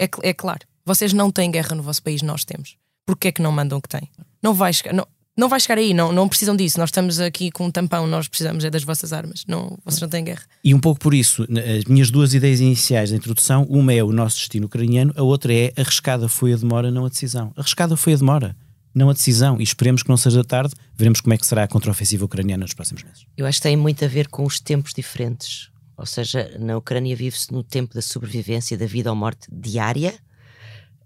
É, 0.00 0.08
é 0.22 0.32
claro, 0.32 0.60
vocês 0.84 1.12
não 1.12 1.30
têm 1.30 1.50
guerra 1.50 1.74
no 1.74 1.82
vosso 1.82 2.02
país, 2.02 2.22
nós 2.22 2.44
temos 2.44 2.76
porque 3.06 3.28
é 3.28 3.32
que 3.32 3.40
não 3.40 3.52
mandam 3.52 3.80
que 3.80 3.88
tem? 3.88 4.10
Não 4.42 4.52
vai 4.52 4.72
chegar. 4.72 4.92
Não, 4.92 5.06
não 5.36 5.50
vai 5.50 5.60
chegar 5.60 5.76
aí, 5.76 5.92
não, 5.92 6.12
não 6.12 6.28
precisam 6.28 6.56
disso. 6.56 6.78
Nós 6.78 6.88
estamos 6.88 7.20
aqui 7.20 7.50
com 7.50 7.66
um 7.66 7.70
tampão, 7.70 8.06
nós 8.06 8.26
precisamos 8.26 8.64
é 8.64 8.70
das 8.70 8.82
vossas 8.82 9.12
armas. 9.12 9.44
Não, 9.46 9.78
vocês 9.84 10.00
não 10.00 10.08
têm 10.08 10.24
guerra. 10.24 10.42
E 10.64 10.72
um 10.72 10.80
pouco 10.80 10.98
por 10.98 11.12
isso, 11.12 11.46
as 11.78 11.84
minhas 11.84 12.10
duas 12.10 12.32
ideias 12.32 12.60
iniciais 12.60 13.10
da 13.10 13.16
introdução, 13.16 13.64
uma 13.68 13.92
é 13.92 14.02
o 14.02 14.10
nosso 14.12 14.36
destino 14.36 14.66
ucraniano, 14.66 15.12
a 15.14 15.22
outra 15.22 15.52
é 15.52 15.72
arriscada 15.76 16.26
foi 16.26 16.54
a 16.54 16.56
demora, 16.56 16.90
não 16.90 17.04
a 17.04 17.08
decisão. 17.10 17.52
Arriscada 17.54 17.96
foi 17.98 18.14
a 18.14 18.16
demora, 18.16 18.56
não 18.94 19.10
a 19.10 19.12
decisão. 19.12 19.60
E 19.60 19.62
esperemos 19.62 20.02
que 20.02 20.08
não 20.08 20.16
seja 20.16 20.42
tarde, 20.42 20.74
veremos 20.96 21.20
como 21.20 21.34
é 21.34 21.36
que 21.36 21.46
será 21.46 21.64
a 21.64 21.68
contraofensiva 21.68 22.24
ucraniana 22.24 22.62
nos 22.62 22.72
próximos 22.72 23.02
meses. 23.02 23.26
Eu 23.36 23.44
acho 23.44 23.58
que 23.58 23.64
tem 23.64 23.76
muito 23.76 24.02
a 24.06 24.08
ver 24.08 24.28
com 24.28 24.42
os 24.42 24.58
tempos 24.58 24.94
diferentes. 24.94 25.68
Ou 25.98 26.06
seja, 26.06 26.56
na 26.58 26.78
Ucrânia 26.78 27.14
vive-se 27.14 27.52
no 27.52 27.62
tempo 27.62 27.94
da 27.94 28.02
sobrevivência, 28.02 28.76
da 28.76 28.86
vida 28.86 29.10
ou 29.10 29.16
morte 29.16 29.48
diária. 29.52 30.14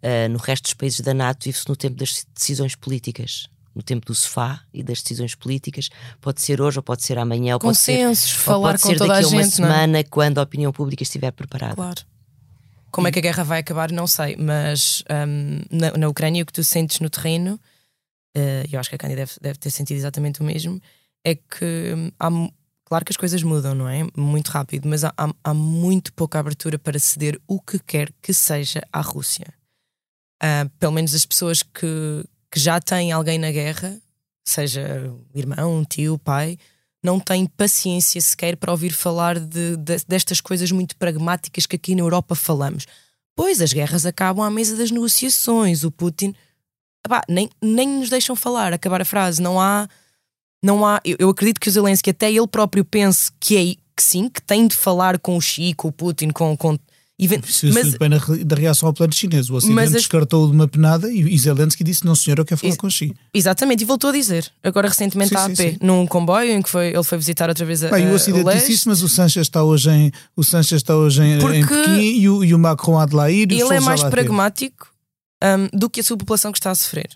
Uh, 0.03 0.29
no 0.31 0.39
resto 0.39 0.65
dos 0.65 0.75
países 0.75 1.01
da 1.01 1.13
NATO 1.13 1.45
vive-se 1.45 1.69
no 1.69 1.77
tempo 1.77 1.97
das 1.97 2.25
decisões 2.35 2.75
políticas 2.75 3.49
no 3.81 3.83
tempo 3.83 4.07
do 4.07 4.15
sofá 4.15 4.63
e 4.73 4.83
das 4.83 5.01
decisões 5.03 5.35
políticas. 5.35 5.89
Pode 6.21 6.43
ser 6.43 6.61
hoje 6.61 6.79
ou 6.79 6.83
pode 6.83 7.03
ser 7.03 7.19
amanhã, 7.19 7.55
ou 7.55 7.61
Consensos, 7.61 8.27
pode 8.27 8.39
ser, 8.39 8.45
falar 8.45 8.71
pode 8.73 8.83
com 8.83 8.89
ser 8.91 8.99
toda 8.99 9.15
daqui 9.15 9.25
a, 9.25 9.29
uma 9.29 9.43
gente, 9.43 9.53
é? 9.53 9.57
semana, 9.57 10.05
quando 10.05 10.39
a 10.39 10.43
opinião 10.43 10.73
pública 10.73 11.03
estiver 11.03 11.33
preparada. 11.33 11.75
Claro. 11.75 12.03
Como 12.91 13.09
é 13.09 13.13
que 13.13 13.19
a 13.19 13.23
guerra 13.23 13.45
vai 13.45 13.61
acabar, 13.61 13.91
não 13.91 14.07
sei, 14.07 14.37
mas 14.37 15.03
um, 15.09 15.61
na, 15.71 15.93
na, 15.93 16.09
Ucrânia 16.09 16.43
o 16.43 16.47
que 16.47 16.53
tu 16.53 16.63
sentes 16.63 17.01
no 17.01 17.09
terreno, 17.09 17.59
uh, 18.37 18.69
eu 18.71 18.79
acho 18.79 18.91
que 18.91 18.97
a 18.97 18.99
Cândida 18.99 19.21
deve, 19.23 19.33
deve, 19.41 19.59
ter 19.59 19.71
sentido 19.71 19.97
exatamente 19.97 20.41
o 20.41 20.45
mesmo, 20.45 20.81
é 21.25 21.35
que 21.37 21.95
hum, 21.97 22.11
há, 22.19 22.29
claro 22.85 23.05
que 23.05 23.13
as 23.13 23.17
coisas 23.17 23.43
mudam, 23.43 23.75
não 23.75 23.89
é? 23.89 24.07
Muito 24.17 24.49
rápido, 24.49 24.89
mas 24.89 25.05
há, 25.05 25.15
há, 25.17 25.33
há 25.45 25.55
muito 25.55 26.13
pouca 26.13 26.41
abertura 26.41 26.79
para 26.79 26.99
ceder 26.99 27.41
o 27.47 27.61
que 27.61 27.79
quer 27.79 28.13
que 28.21 28.35
seja 28.35 28.83
à 28.93 29.01
Rússia. 29.01 29.55
Uh, 30.43 30.69
pelo 30.81 30.93
menos 30.93 31.15
as 31.15 31.25
pessoas 31.25 31.63
que, 31.63 32.25
que 32.51 32.59
já 32.59 32.81
têm 32.81 33.13
alguém 33.13 33.39
na 33.39 33.51
guerra, 33.51 34.01
seja 34.45 35.13
irmão, 35.35 35.85
tio, 35.85 36.19
pai, 36.19 36.59
não 37.03 37.19
têm 37.19 37.47
paciência 37.47 38.21
sequer 38.21 38.57
para 38.57 38.73
ouvir 38.73 38.93
falar 38.93 39.39
de, 39.39 39.77
de, 39.77 39.97
destas 40.07 40.41
coisas 40.41 40.71
muito 40.71 40.97
pragmáticas 40.97 41.65
que 41.67 41.77
aqui 41.77 41.95
na 41.95 42.03
Europa 42.03 42.35
falamos. 42.35 42.87
Pois 43.35 43.61
as 43.61 43.73
guerras 43.73 44.05
acabam 44.05 44.45
à 44.45 44.51
mesa 44.51 44.77
das 44.77 44.91
negociações. 44.91 45.83
O 45.83 45.91
Putin 45.91 46.35
nem, 47.29 47.49
nem 47.63 47.89
nos 47.89 48.11
deixam 48.11 48.37
falar, 48.37 48.73
acabar 48.73 49.01
a 49.01 49.05
frase. 49.05 49.41
Não 49.41 49.59
há. 49.59 49.89
Não 50.63 50.85
há 50.85 51.01
eu, 51.05 51.17
eu 51.19 51.31
acredito 51.31 51.59
que 51.59 51.69
o 51.69 51.73
Zelensky, 51.73 52.11
até 52.11 52.31
ele 52.31 52.47
próprio, 52.47 52.85
pense 52.85 53.33
que 53.41 53.57
é 53.57 53.75
que 53.97 54.03
sim, 54.03 54.29
que 54.29 54.43
tem 54.43 54.67
de 54.67 54.77
falar 54.77 55.19
com 55.19 55.39
o 55.39 55.41
com 55.75 55.89
o 55.89 55.93
Putin, 55.93 56.31
com, 56.31 56.55
com 56.55 56.79
Preciso 57.29 57.75
mas, 57.75 57.95
bem 57.97 58.45
da 58.45 58.57
reação 58.57 58.89
ao 58.89 58.95
plano 58.95 59.13
chinês. 59.13 59.51
O 59.51 59.55
Ocidente 59.55 59.93
descartou 59.93 60.47
de 60.47 60.55
uma 60.55 60.67
penada 60.67 61.11
e, 61.13 61.21
e 61.21 61.39
Zelensky 61.39 61.85
disse: 61.85 62.05
Não, 62.07 62.15
senhor, 62.15 62.39
eu 62.39 62.45
quero 62.45 62.61
falar 62.61 62.77
com 62.77 62.87
o 62.87 62.91
Xi. 62.91 63.15
Exatamente, 63.35 63.83
e 63.83 63.85
voltou 63.85 64.11
a 64.11 64.13
dizer. 64.13 64.51
Agora, 64.63 64.89
recentemente, 64.89 65.37
a 65.37 65.45
AP, 65.45 65.57
sim, 65.57 65.73
sim. 65.73 65.79
num 65.83 66.07
comboio 66.07 66.53
em 66.53 66.63
que 66.63 66.71
foi, 66.71 66.89
ele 66.89 67.03
foi 67.03 67.19
visitar 67.19 67.49
outra 67.49 67.65
vez 67.67 67.85
a. 67.85 67.91
Bem, 67.91 68.09
o 68.09 68.15
Ocidente 68.15 68.49
o 68.49 68.53
disse 68.53 68.73
isso, 68.73 68.89
mas 68.89 69.03
o 69.03 69.09
Sanchez 69.09 69.47
está 69.47 69.63
hoje 69.63 69.91
em, 69.91 70.13
o 70.35 70.43
Sanchez 70.43 70.81
está 70.81 70.97
hoje 70.97 71.23
em, 71.23 71.35
em 71.39 71.67
Pequim 71.67 72.21
e 72.21 72.29
o, 72.29 72.45
e 72.45 72.55
o 72.55 72.59
Macron 72.59 72.99
há 72.99 73.05
de 73.05 73.15
lá 73.15 73.31
ir. 73.31 73.51
Ele 73.53 73.63
é 73.63 73.81
mais 73.81 74.03
pragmático 74.03 74.91
um, 75.43 75.79
do 75.79 75.91
que 75.91 76.01
a 76.01 76.05
sua 76.05 76.17
população 76.17 76.53
que 76.53 76.59
está 76.59 76.71
a 76.71 76.75
sofrer. 76.75 77.11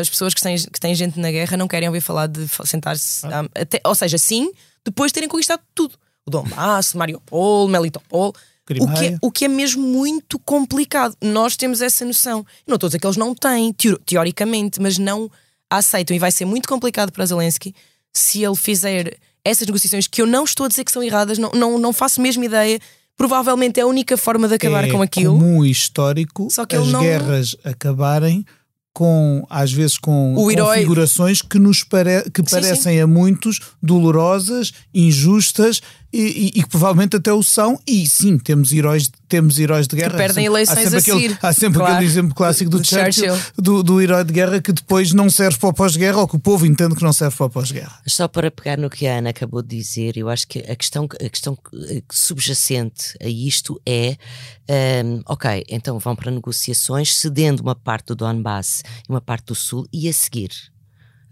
As 0.00 0.10
pessoas 0.10 0.34
que 0.34 0.42
têm, 0.42 0.56
que 0.56 0.78
têm 0.78 0.94
gente 0.94 1.18
na 1.18 1.30
guerra 1.30 1.56
não 1.56 1.66
querem 1.66 1.88
ouvir 1.88 2.02
falar 2.02 2.26
de 2.26 2.46
sentar-se. 2.66 3.26
Ah. 3.26 3.42
Um, 3.42 3.48
ou 3.88 3.94
seja, 3.94 4.18
sim, 4.18 4.52
depois 4.84 5.10
de 5.10 5.14
terem 5.14 5.28
conquistado 5.28 5.62
tudo. 5.74 5.94
O 6.26 6.30
Donbass, 6.30 6.94
Mariupol, 6.94 7.68
Melitopol 7.68 8.34
o 8.80 8.92
que, 8.94 9.04
é, 9.04 9.18
o 9.20 9.30
que 9.30 9.44
é 9.44 9.48
mesmo 9.48 9.82
muito 9.82 10.38
complicado. 10.38 11.14
Nós 11.20 11.56
temos 11.56 11.82
essa 11.82 12.04
noção. 12.04 12.46
Não 12.66 12.76
estou 12.76 12.86
a 12.86 12.88
dizer 12.88 12.98
que 12.98 13.06
eles 13.06 13.16
não 13.16 13.34
têm, 13.34 13.74
teoricamente, 14.06 14.80
mas 14.80 14.98
não 14.98 15.30
aceitam. 15.68 16.16
E 16.16 16.18
vai 16.18 16.32
ser 16.32 16.44
muito 16.44 16.68
complicado 16.68 17.12
para 17.12 17.26
Zelensky 17.26 17.74
se 18.12 18.42
ele 18.42 18.56
fizer 18.56 19.18
essas 19.44 19.66
negociações 19.66 20.06
que 20.06 20.22
eu 20.22 20.26
não 20.26 20.44
estou 20.44 20.64
a 20.64 20.68
dizer 20.68 20.84
que 20.84 20.92
são 20.92 21.02
erradas, 21.02 21.36
não, 21.36 21.50
não, 21.50 21.78
não 21.78 21.92
faço 21.92 22.20
mesmo 22.20 22.42
ideia. 22.44 22.78
Provavelmente 23.16 23.78
é 23.78 23.82
a 23.82 23.86
única 23.86 24.16
forma 24.16 24.48
de 24.48 24.54
acabar 24.54 24.84
é 24.84 24.90
com 24.90 25.02
aquilo. 25.02 25.38
comum 25.38 25.64
histórico 25.64 26.48
Só 26.50 26.64
que 26.64 26.74
as 26.74 26.88
não... 26.88 27.00
guerras 27.00 27.54
acabarem 27.62 28.44
com 28.92 29.44
às 29.50 29.72
vezes 29.72 29.98
com 29.98 30.34
configurações 30.36 31.42
que 31.42 31.58
nos 31.58 31.82
pare 31.82 32.22
que 32.30 32.42
sim, 32.42 32.50
parecem 32.50 32.94
sim. 32.94 33.00
a 33.00 33.06
muitos 33.06 33.60
dolorosas, 33.82 34.72
injustas 34.94 35.80
e, 36.14 36.20
e, 36.20 36.46
e, 36.60 36.62
que 36.62 36.68
provavelmente 36.68 37.16
até 37.16 37.32
o 37.32 37.42
são. 37.42 37.76
E 37.84 38.08
sim, 38.08 38.38
temos 38.38 38.72
heróis, 38.72 39.10
temos 39.28 39.58
heróis 39.58 39.88
de 39.88 39.96
guerra. 39.96 40.12
Que 40.12 40.16
perdem 40.16 40.46
eleições 40.46 40.94
há 40.94 41.00
sempre, 41.00 41.12
aquele, 41.12 41.38
há 41.42 41.52
sempre 41.52 41.78
claro. 41.80 41.94
aquele 41.94 42.06
exemplo 42.08 42.34
clássico 42.34 42.70
do, 42.70 42.78
do 42.78 42.86
Churchill, 42.86 43.34
Churchill. 43.34 43.52
Do, 43.58 43.82
do, 43.82 44.00
herói 44.00 44.22
de 44.22 44.32
guerra 44.32 44.60
que 44.60 44.72
depois 44.72 45.12
não 45.12 45.28
serve 45.28 45.58
para 45.58 45.70
o 45.70 45.74
pós-guerra 45.74 46.18
ou 46.18 46.28
que 46.28 46.36
o 46.36 46.38
povo 46.38 46.64
entende 46.64 46.94
que 46.94 47.02
não 47.02 47.12
serve 47.12 47.36
para 47.36 47.46
o 47.46 47.50
pós-guerra. 47.50 47.98
Só 48.06 48.28
para 48.28 48.48
pegar 48.48 48.78
no 48.78 48.88
que 48.88 49.08
a 49.08 49.18
Ana 49.18 49.30
acabou 49.30 49.60
de 49.60 49.76
dizer, 49.76 50.16
eu 50.16 50.28
acho 50.28 50.46
que 50.46 50.60
a 50.60 50.76
questão, 50.76 51.08
a 51.20 51.28
questão 51.28 51.58
subjacente 52.12 53.16
a 53.20 53.28
isto 53.28 53.80
é: 53.84 54.16
um, 55.04 55.20
ok, 55.26 55.64
então 55.68 55.98
vão 55.98 56.14
para 56.14 56.30
negociações 56.30 57.16
cedendo 57.16 57.60
uma 57.60 57.74
parte 57.74 58.06
do 58.06 58.14
Donbass 58.14 58.82
e 59.08 59.10
uma 59.10 59.20
parte 59.20 59.46
do 59.46 59.54
Sul 59.56 59.84
e 59.92 60.08
a 60.08 60.12
seguir 60.12 60.73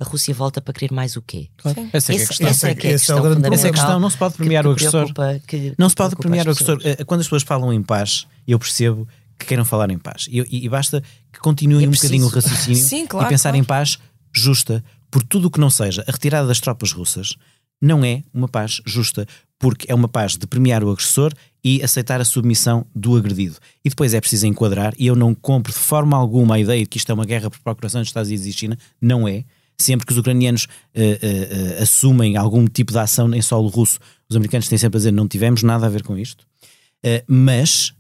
a 0.03 0.05
Rússia 0.05 0.35
volta 0.35 0.61
para 0.61 0.75
querer 0.75 0.93
mais 0.93 1.17
o 1.17 1.23
quê? 1.23 1.49
Claro. 1.57 1.89
Essa 1.93 2.13
é, 2.13 2.17
essa, 2.17 2.27
questão. 2.29 2.49
essa 2.49 2.69
é, 2.69 2.75
que 2.75 2.87
é 2.87 2.91
a 2.91 2.93
questão, 2.95 3.17
é 3.19 3.55
essa 3.55 3.67
é 3.67 3.71
a 3.71 3.73
questão. 3.73 4.01
Não 4.01 4.11
se 4.11 4.17
pode 4.17 4.35
premiar 4.35 4.65
que, 4.65 4.69
o 4.69 4.73
agressor. 4.73 5.07
Que, 5.47 5.75
não 5.79 5.89
se 5.89 5.95
pode 5.95 6.17
premiar 6.17 6.47
o 6.47 6.51
agressor. 6.51 6.79
Quando 7.07 7.21
as 7.21 7.27
pessoas 7.27 7.43
falam 7.43 7.73
em 7.73 7.83
paz, 7.83 8.27
eu 8.47 8.59
percebo 8.59 9.09
que 9.39 9.47
queiram 9.47 9.65
falar 9.65 9.91
em 9.91 9.99
paz. 9.99 10.27
E, 10.31 10.41
e, 10.41 10.65
e 10.67 10.69
basta 10.69 11.03
que 11.33 11.39
continuem 11.41 11.89
um 11.89 11.91
bocadinho 11.91 12.27
o 12.27 12.29
raciocínio 12.29 12.77
Sim, 12.83 13.07
claro, 13.07 13.27
e 13.27 13.29
pensar 13.31 13.51
claro. 13.51 13.63
em 13.63 13.65
paz 13.65 13.99
justa 14.33 14.85
por 15.11 15.23
tudo 15.23 15.49
o 15.49 15.51
que 15.51 15.61
não 15.61 15.71
seja 15.71 16.03
a 16.09 16.13
retirada 16.13 16.49
das 16.49 16.59
tropas 16.59 16.93
russas 16.93 17.37
não 17.83 18.05
é 18.05 18.23
uma 18.33 18.47
paz 18.47 18.81
justa, 18.87 19.27
porque 19.59 19.91
é 19.91 19.95
uma 19.95 20.07
paz 20.07 20.37
de 20.37 20.47
premiar 20.47 20.85
o 20.85 20.91
agressor 20.91 21.33
e 21.65 21.83
aceitar 21.83 22.21
a 22.21 22.25
submissão 22.25 22.87
do 22.95 23.17
agredido. 23.17 23.57
E 23.85 23.89
depois 23.89 24.15
é 24.15 24.21
preciso 24.21 24.47
enquadrar, 24.47 24.95
e 24.97 25.09
eu 25.09 25.17
não 25.17 25.35
compro 25.35 25.73
de 25.73 25.79
forma 25.79 26.17
alguma 26.17 26.55
a 26.55 26.61
ideia 26.61 26.81
de 26.81 26.87
que 26.87 26.97
isto 26.97 27.11
é 27.11 27.15
uma 27.15 27.25
guerra 27.25 27.51
por 27.51 27.59
procuração 27.59 28.01
dos 28.01 28.09
Estados 28.09 28.29
Unidos 28.29 28.47
e 28.47 28.53
China, 28.53 28.79
não 29.01 29.27
é 29.27 29.45
sempre 29.79 30.07
que 30.07 30.13
os 30.13 30.19
ucranianos 30.19 30.65
uh, 30.65 30.69
uh, 31.01 31.83
assumem 31.83 32.37
algum 32.37 32.67
tipo 32.67 32.93
de 32.93 32.99
ação 32.99 33.33
em 33.35 33.43
solo 33.43 33.69
russo, 33.69 33.99
os 34.29 34.37
americanos 34.37 34.69
têm 34.69 34.79
sempre 34.79 34.97
a 34.97 35.01
dizer 35.01 35.13
não 35.13 35.29
tivemos 35.29 35.63
nada 35.63 35.87
a 35.87 35.89
ver 35.89 36.03
com 36.03 36.17
isto. 36.17 36.47
mas 37.27 37.93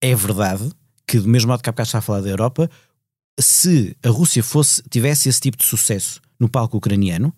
é 0.00 0.14
verdade 0.14 0.70
que, 1.06 1.18
do 1.18 1.28
mesmo 1.28 1.50
modo 1.50 1.62
que 1.62 1.68
há 1.68 1.72
bocado 1.72 1.86
está 1.88 1.98
a 1.98 2.02
falar 2.02 2.20
da 2.20 2.28
Europa, 2.28 2.70
se 3.38 3.96
a 4.02 4.08
Rússia 4.08 4.42
fosse, 4.42 4.82
tivesse 4.88 5.28
esse 5.28 5.40
tipo 5.40 5.56
de 5.56 5.64
sucesso 5.64 6.20
no 6.38 6.48
palco 6.48 6.76
ucraniano, 6.76 7.34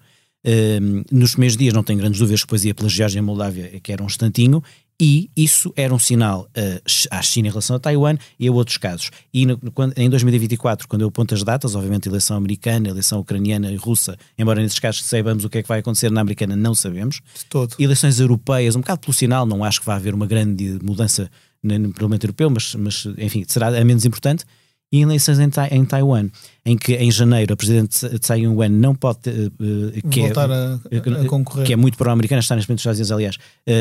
nos 1.10 1.32
primeiros 1.32 1.56
dias 1.56 1.72
não 1.72 1.82
tenho 1.82 1.98
grandes 1.98 2.18
dúvidas 2.18 2.40
que 2.40 2.46
depois 2.46 2.64
ia 2.64 2.74
pela 2.74 2.88
Geórgia 2.88 3.20
e 3.20 3.22
Moldávia, 3.22 3.80
que 3.80 3.92
era 3.92 4.02
um 4.02 4.06
instantinho, 4.06 4.62
e 5.00 5.30
isso 5.36 5.72
era 5.76 5.92
um 5.92 5.98
sinal 5.98 6.48
uh, 6.56 6.82
à 7.10 7.22
China 7.22 7.48
em 7.48 7.50
relação 7.50 7.76
a 7.76 7.78
Taiwan 7.78 8.16
e 8.38 8.46
a 8.46 8.52
outros 8.52 8.76
casos. 8.76 9.10
E 9.32 9.46
no, 9.46 9.58
quando, 9.72 9.96
em 9.96 10.08
2024, 10.08 10.86
quando 10.86 11.02
eu 11.02 11.08
aponto 11.08 11.34
as 11.34 11.42
datas, 11.42 11.74
obviamente 11.74 12.08
eleição 12.08 12.36
americana, 12.36 12.88
eleição 12.88 13.18
ucraniana 13.20 13.70
e 13.70 13.76
russa, 13.76 14.16
embora 14.38 14.60
nesses 14.60 14.78
casos 14.78 15.04
saibamos 15.04 15.44
o 15.44 15.50
que 15.50 15.58
é 15.58 15.62
que 15.62 15.68
vai 15.68 15.80
acontecer 15.80 16.10
na 16.10 16.20
americana, 16.20 16.54
não 16.54 16.74
sabemos. 16.74 17.20
De 17.34 17.44
todo. 17.46 17.74
Eleições 17.78 18.20
europeias, 18.20 18.76
um 18.76 18.80
bocado 18.80 19.00
pelo 19.00 19.12
sinal, 19.12 19.44
não 19.44 19.64
acho 19.64 19.80
que 19.80 19.86
vai 19.86 19.96
haver 19.96 20.14
uma 20.14 20.26
grande 20.26 20.78
mudança 20.82 21.30
no 21.62 21.92
Parlamento 21.92 22.24
Europeu, 22.24 22.50
mas, 22.50 22.74
mas 22.74 23.06
enfim, 23.18 23.44
será 23.46 23.68
a 23.68 23.84
menos 23.84 24.04
importante 24.04 24.44
e 24.92 25.00
eleições 25.00 25.38
em, 25.40 25.48
em 25.70 25.84
Taiwan, 25.86 26.28
em 26.64 26.76
que 26.76 26.94
em 26.94 27.10
janeiro 27.10 27.54
a 27.54 27.56
presidente 27.56 28.06
Tsai 28.18 28.40
Ing-wen 28.40 28.68
não 28.68 28.94
pode 28.94 29.30
uh, 29.30 30.10
que 30.10 30.20
é, 30.20 30.22
voltar 30.24 30.50
é, 30.50 30.54
a, 30.54 31.22
a, 31.22 31.26
concorrer, 31.26 31.66
que 31.66 31.72
é 31.72 31.76
muito 31.76 31.96
pró-americana, 31.96 32.40
está 32.40 32.54
neste 32.54 32.68
momento 32.68 32.84
nos 32.84 32.96
Estados 32.96 33.10
Unidos, 33.10 33.12
aliás, 33.12 33.36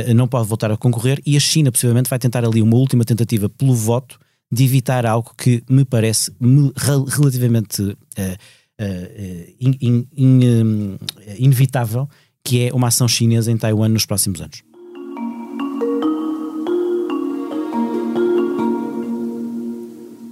uh, 0.10 0.14
não 0.14 0.28
pode 0.28 0.48
voltar 0.48 0.72
a 0.72 0.78
concorrer 0.78 1.22
e 1.26 1.36
a 1.36 1.40
China 1.40 1.72
possivelmente 1.72 2.10
vai 2.10 2.18
tentar 2.18 2.46
ali 2.46 2.62
uma 2.62 2.78
última 2.78 3.04
tentativa 3.04 3.50
pelo 3.50 3.76
voto 3.76 4.18
de 4.50 4.64
evitar 4.64 5.06
algo 5.06 5.34
que 5.38 5.64
me 5.70 5.84
parece 5.84 6.32
me, 6.40 6.72
relativamente 7.08 7.82
uh, 7.82 7.98
in, 9.60 9.78
in, 9.82 10.08
in, 10.18 10.98
inevitável, 11.38 12.10
que 12.44 12.68
é 12.68 12.74
uma 12.74 12.88
ação 12.88 13.08
chinesa 13.08 13.52
em 13.52 13.58
Taiwan 13.58 13.90
nos 13.90 14.06
próximos 14.06 14.42
anos. 14.42 14.64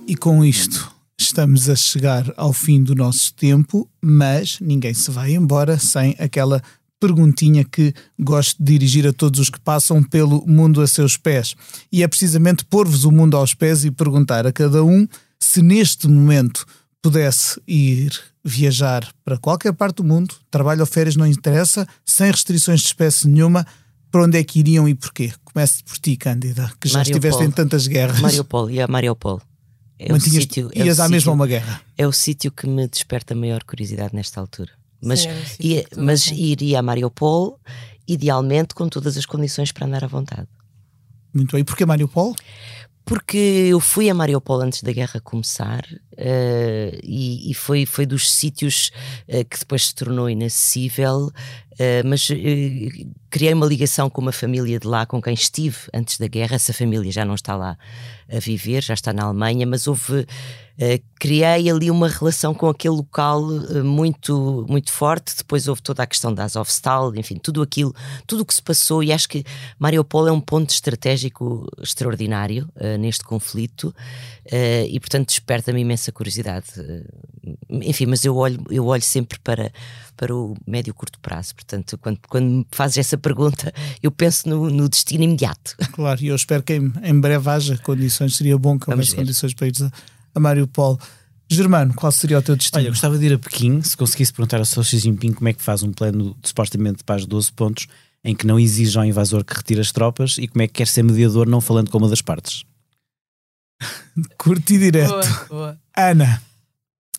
E 0.09 0.15
com 0.15 0.43
isto 0.43 0.91
estamos 1.15 1.69
a 1.69 1.75
chegar 1.75 2.33
ao 2.35 2.51
fim 2.51 2.81
do 2.81 2.95
nosso 2.95 3.31
tempo, 3.31 3.87
mas 4.01 4.57
ninguém 4.59 4.91
se 4.91 5.11
vai 5.11 5.35
embora 5.35 5.77
sem 5.77 6.15
aquela 6.17 6.63
perguntinha 6.99 7.63
que 7.63 7.93
gosto 8.19 8.57
de 8.57 8.73
dirigir 8.73 9.05
a 9.05 9.13
todos 9.13 9.39
os 9.39 9.51
que 9.51 9.59
passam 9.59 10.01
pelo 10.01 10.43
mundo 10.47 10.81
a 10.81 10.87
seus 10.87 11.15
pés. 11.15 11.55
E 11.91 12.01
é 12.01 12.07
precisamente 12.07 12.65
pôr-vos 12.65 13.03
o 13.03 13.11
mundo 13.11 13.37
aos 13.37 13.53
pés 13.53 13.85
e 13.85 13.91
perguntar 13.91 14.47
a 14.47 14.51
cada 14.51 14.83
um 14.83 15.07
se 15.39 15.61
neste 15.61 16.07
momento 16.07 16.65
pudesse 17.03 17.61
ir 17.67 18.19
viajar 18.43 19.07
para 19.23 19.37
qualquer 19.37 19.73
parte 19.73 19.97
do 19.97 20.03
mundo, 20.03 20.33
trabalho 20.49 20.79
ou 20.79 20.87
férias 20.87 21.15
não 21.15 21.27
interessa, 21.27 21.87
sem 22.03 22.31
restrições 22.31 22.79
de 22.79 22.87
espécie 22.87 23.27
nenhuma, 23.27 23.63
para 24.11 24.23
onde 24.23 24.39
é 24.39 24.43
que 24.43 24.57
iriam 24.57 24.89
e 24.89 24.95
porquê? 24.95 25.31
Comece 25.43 25.83
por 25.83 25.99
ti, 25.99 26.17
Cândida, 26.17 26.71
que 26.81 26.89
já 26.89 27.03
estiveste 27.03 27.43
em 27.43 27.51
tantas 27.51 27.85
guerras. 27.85 28.19
Mariupol, 28.19 28.71
e 28.71 28.81
a 28.81 28.87
Mariupol. 28.87 29.39
É 29.99 30.13
o 30.13 30.19
sítio. 30.19 30.69
é 30.73 30.81
o 30.83 30.85
ias 30.85 30.99
à 30.99 31.03
mesma 31.03 31.19
sítio- 31.19 31.33
uma 31.33 31.45
guerra. 31.47 31.81
É 31.97 32.07
o 32.07 32.11
sítio 32.11 32.51
que 32.51 32.65
me 32.67 32.87
desperta 32.87 33.35
maior 33.35 33.63
curiosidade 33.63 34.15
nesta 34.15 34.39
altura. 34.39 34.71
Mas, 35.01 35.21
Sim, 35.21 35.29
é 35.29 35.33
o 35.33 35.65
ia- 35.65 35.85
mas 35.97 36.27
iria 36.27 36.79
a 36.79 36.81
Mariupol, 36.81 37.59
idealmente 38.07 38.73
com 38.73 38.87
todas 38.89 39.17
as 39.17 39.25
condições 39.25 39.71
para 39.71 39.85
andar 39.85 40.03
à 40.03 40.07
vontade. 40.07 40.47
Muito 41.33 41.51
bem. 41.51 41.61
E 41.61 41.63
porquê 41.63 41.85
Mariupol? 41.85 42.33
Porque 43.05 43.37
eu 43.37 43.79
fui 43.79 44.09
a 44.09 44.13
Mariupol 44.13 44.61
antes 44.61 44.81
da 44.83 44.91
guerra 44.91 45.19
começar 45.19 45.83
eh, 46.21 46.99
e, 47.01 47.49
e 47.49 47.53
foi, 47.53 47.85
foi 47.85 48.05
dos 48.05 48.29
sítios 48.29 48.91
eh, 49.25 49.45
que 49.45 49.57
depois 49.57 49.87
se 49.87 49.95
tornou 49.95 50.29
inacessível, 50.29 51.31
eh, 51.79 52.03
mas 52.03 52.27
criei 53.29 53.53
uma 53.53 53.65
ligação 53.65 54.09
com 54.09 54.19
uma 54.19 54.33
família 54.33 54.77
de 54.77 54.85
lá 54.85 55.05
com 55.05 55.21
quem 55.21 55.33
estive 55.33 55.77
antes 55.93 56.17
da 56.17 56.27
guerra. 56.27 56.55
Essa 56.55 56.73
família 56.73 57.09
já 57.09 57.23
não 57.23 57.35
está 57.35 57.55
lá 57.55 57.77
a 58.29 58.39
viver, 58.39 58.83
já 58.83 58.93
está 58.93 59.13
na 59.13 59.23
Alemanha, 59.23 59.65
mas 59.65 59.87
houve. 59.87 60.27
criei 61.19 61.69
ali 61.69 61.91
uma 61.91 62.07
relação 62.07 62.53
com 62.53 62.69
aquele 62.69 62.95
local 62.95 63.41
muito, 63.83 64.65
muito 64.67 64.91
forte. 64.91 65.35
Depois 65.37 65.67
houve 65.67 65.81
toda 65.81 66.03
a 66.03 66.07
questão 66.07 66.33
da 66.33 66.43
Azovstal, 66.43 67.15
enfim, 67.15 67.37
tudo 67.37 67.61
aquilo, 67.61 67.93
tudo 68.27 68.41
o 68.41 68.45
que 68.45 68.53
se 68.53 68.61
passou. 68.61 69.01
E 69.01 69.13
acho 69.13 69.29
que 69.29 69.45
Mariupol 69.77 70.27
é 70.27 70.31
um 70.31 70.41
ponto 70.41 70.71
estratégico 70.71 71.65
extraordinário 71.81 72.67
neste 72.99 73.23
conflito 73.23 73.93
e, 74.89 74.99
portanto, 74.99 75.27
desperta-me 75.27 75.81
imensa 75.81 76.08
curiosidade. 76.11 76.67
Eh, 76.77 77.55
enfim, 77.69 78.05
mas 78.05 78.23
eu 78.25 78.35
olho, 78.35 78.63
eu 78.69 78.85
olho 78.85 79.01
sempre 79.01 79.39
para, 79.39 79.71
para 80.15 80.35
o 80.35 80.55
médio 80.67 80.91
e 80.91 80.93
curto 80.93 81.19
prazo. 81.19 81.55
Portanto, 81.55 81.97
quando, 81.97 82.19
quando 82.27 82.45
me 82.45 82.67
fazes 82.71 82.97
essa 82.97 83.17
pergunta, 83.17 83.73
eu 84.01 84.11
penso 84.11 84.47
no, 84.47 84.69
no 84.69 84.89
destino 84.89 85.23
imediato. 85.23 85.75
Claro, 85.93 86.21
e 86.21 86.27
eu 86.27 86.35
espero 86.35 86.63
que 86.63 86.73
em, 86.73 86.91
em 87.03 87.19
breve 87.19 87.49
haja 87.49 87.77
condições. 87.77 88.35
Seria 88.35 88.57
bom 88.57 88.77
que 88.79 88.89
houvesse 88.89 89.15
condições 89.15 89.53
para 89.53 89.67
ir 89.67 89.73
a, 89.81 89.91
a 90.35 90.39
Mariupol. 90.39 90.99
Germano, 91.51 91.93
qual 91.95 92.11
seria 92.11 92.37
o 92.37 92.41
teu 92.41 92.55
destino? 92.55 92.79
Olha, 92.79 92.87
eu 92.87 92.91
gostava 92.91 93.17
de 93.17 93.25
ir 93.25 93.33
a 93.33 93.39
Pequim, 93.39 93.81
se 93.81 93.97
conseguisse 93.97 94.31
perguntar 94.31 94.57
ao 94.57 94.65
Sr. 94.65 94.83
Xi 94.83 94.99
Jinping 94.99 95.33
como 95.33 95.49
é 95.49 95.53
que 95.53 95.63
faz 95.63 95.81
um 95.81 95.91
plano 95.91 96.35
de, 96.39 96.49
supostamente 96.49 97.03
para 97.03 97.15
as 97.15 97.25
12 97.25 97.51
pontos 97.53 97.87
em 98.23 98.35
que 98.35 98.45
não 98.45 98.59
exige 98.59 98.97
ao 98.97 99.05
invasor 99.05 99.43
que 99.43 99.55
retire 99.55 99.79
as 99.79 99.91
tropas 99.91 100.37
e 100.37 100.47
como 100.47 100.61
é 100.61 100.67
que 100.67 100.75
quer 100.75 100.87
ser 100.87 101.03
mediador 101.03 101.47
não 101.47 101.59
falando 101.59 101.89
com 101.89 101.97
uma 101.97 102.09
das 102.09 102.21
partes. 102.21 102.63
Curto 104.37 104.73
e 104.73 104.77
direto. 104.77 105.09
Boa, 105.09 105.45
boa. 105.49 105.81
Ana, 105.95 106.41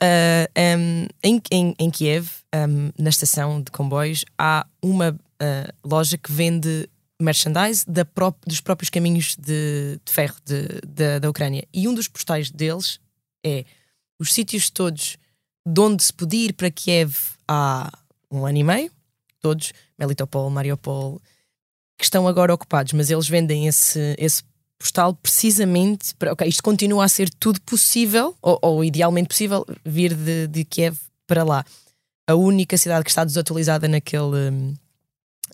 Uh, 0.02 0.48
um, 0.78 1.06
em, 1.22 1.42
em, 1.52 1.74
em 1.78 1.90
Kiev, 1.90 2.26
um, 2.54 2.90
na 2.98 3.10
estação 3.10 3.60
de 3.60 3.70
comboios, 3.70 4.24
há 4.38 4.66
uma 4.82 5.10
uh, 5.10 5.72
loja 5.86 6.16
que 6.16 6.32
vende 6.32 6.88
merchandise 7.20 7.84
da 7.86 8.02
pró- 8.02 8.32
dos 8.46 8.62
próprios 8.62 8.88
caminhos 8.88 9.36
de, 9.36 10.00
de 10.02 10.10
ferro 10.10 10.36
de- 10.42 10.80
da- 10.86 11.18
da 11.18 11.28
Ucrânia. 11.28 11.68
E 11.70 11.86
um 11.86 11.92
dos 11.92 12.08
postais 12.08 12.50
deles 12.50 12.98
é 13.44 13.66
os 14.18 14.32
sítios 14.32 14.70
todos 14.70 15.18
de 15.68 15.80
onde 15.82 16.02
se 16.02 16.14
podia 16.14 16.46
ir 16.46 16.54
para 16.54 16.70
Kiev 16.70 17.14
há 17.46 17.92
um 18.30 18.46
ano 18.46 18.56
e 18.56 18.64
meio, 18.64 18.90
todos, 19.38 19.74
Melitopol, 19.98 20.48
Mariupol, 20.48 21.20
que 21.98 22.04
estão 22.04 22.26
agora 22.26 22.54
ocupados, 22.54 22.94
mas 22.94 23.10
eles 23.10 23.28
vendem 23.28 23.66
esse, 23.66 24.14
esse 24.18 24.42
postal 24.80 25.14
precisamente 25.14 26.14
para. 26.14 26.32
Ok, 26.32 26.48
isto 26.48 26.62
continua 26.62 27.04
a 27.04 27.08
ser 27.08 27.28
tudo 27.28 27.60
possível, 27.60 28.34
ou, 28.40 28.58
ou 28.62 28.84
idealmente 28.84 29.28
possível, 29.28 29.66
vir 29.84 30.14
de, 30.14 30.46
de 30.48 30.64
Kiev 30.64 30.96
para 31.26 31.44
lá. 31.44 31.64
A 32.26 32.34
única 32.34 32.78
cidade 32.78 33.04
que 33.04 33.10
está 33.10 33.22
desatualizada 33.22 33.86
naquele, 33.86 34.50
hum, 34.50 34.74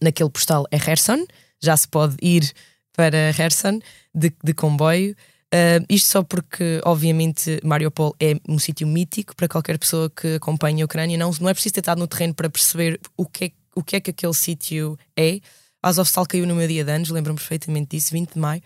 naquele 0.00 0.30
postal 0.30 0.64
é 0.70 0.78
Kherson, 0.78 1.26
já 1.60 1.76
se 1.76 1.88
pode 1.88 2.16
ir 2.22 2.52
para 2.94 3.32
Kherson 3.34 3.80
de, 4.14 4.32
de 4.42 4.54
comboio. 4.54 5.16
Uh, 5.52 5.84
isto 5.88 6.10
só 6.10 6.22
porque, 6.22 6.80
obviamente, 6.84 7.60
Mariupol 7.64 8.14
é 8.20 8.34
um 8.48 8.58
sítio 8.58 8.86
mítico 8.86 9.34
para 9.34 9.48
qualquer 9.48 9.78
pessoa 9.78 10.10
que 10.10 10.36
acompanha 10.36 10.84
a 10.84 10.86
Ucrânia. 10.86 11.18
Não, 11.18 11.30
não 11.40 11.48
é 11.48 11.54
preciso 11.54 11.74
ter 11.74 11.80
estado 11.80 11.98
no 11.98 12.06
terreno 12.06 12.34
para 12.34 12.50
perceber 12.50 13.00
o 13.16 13.26
que 13.26 13.46
é, 13.46 13.50
o 13.74 13.82
que, 13.82 13.96
é 13.96 14.00
que 14.00 14.10
aquele 14.10 14.34
sítio 14.34 14.98
é. 15.16 15.40
Azovstal 15.82 16.26
caiu 16.26 16.46
no 16.46 16.54
meu 16.54 16.66
dia 16.66 16.84
de 16.84 16.90
anos, 16.90 17.10
lembro-me 17.10 17.38
perfeitamente 17.38 17.96
disso, 17.96 18.12
20 18.12 18.34
de 18.34 18.38
maio. 18.38 18.62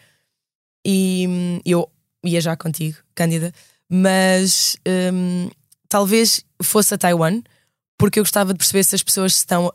E 0.84 1.60
eu 1.64 1.90
ia 2.24 2.40
já 2.40 2.56
contigo, 2.56 2.96
Cândida, 3.14 3.52
mas 3.88 4.76
hum, 5.12 5.48
talvez 5.88 6.44
fosse 6.62 6.94
a 6.94 6.98
Taiwan, 6.98 7.42
porque 7.98 8.18
eu 8.18 8.24
gostava 8.24 8.52
de 8.52 8.58
perceber 8.58 8.84
se 8.84 8.94
as 8.94 9.02
pessoas 9.02 9.34
estão, 9.36 9.72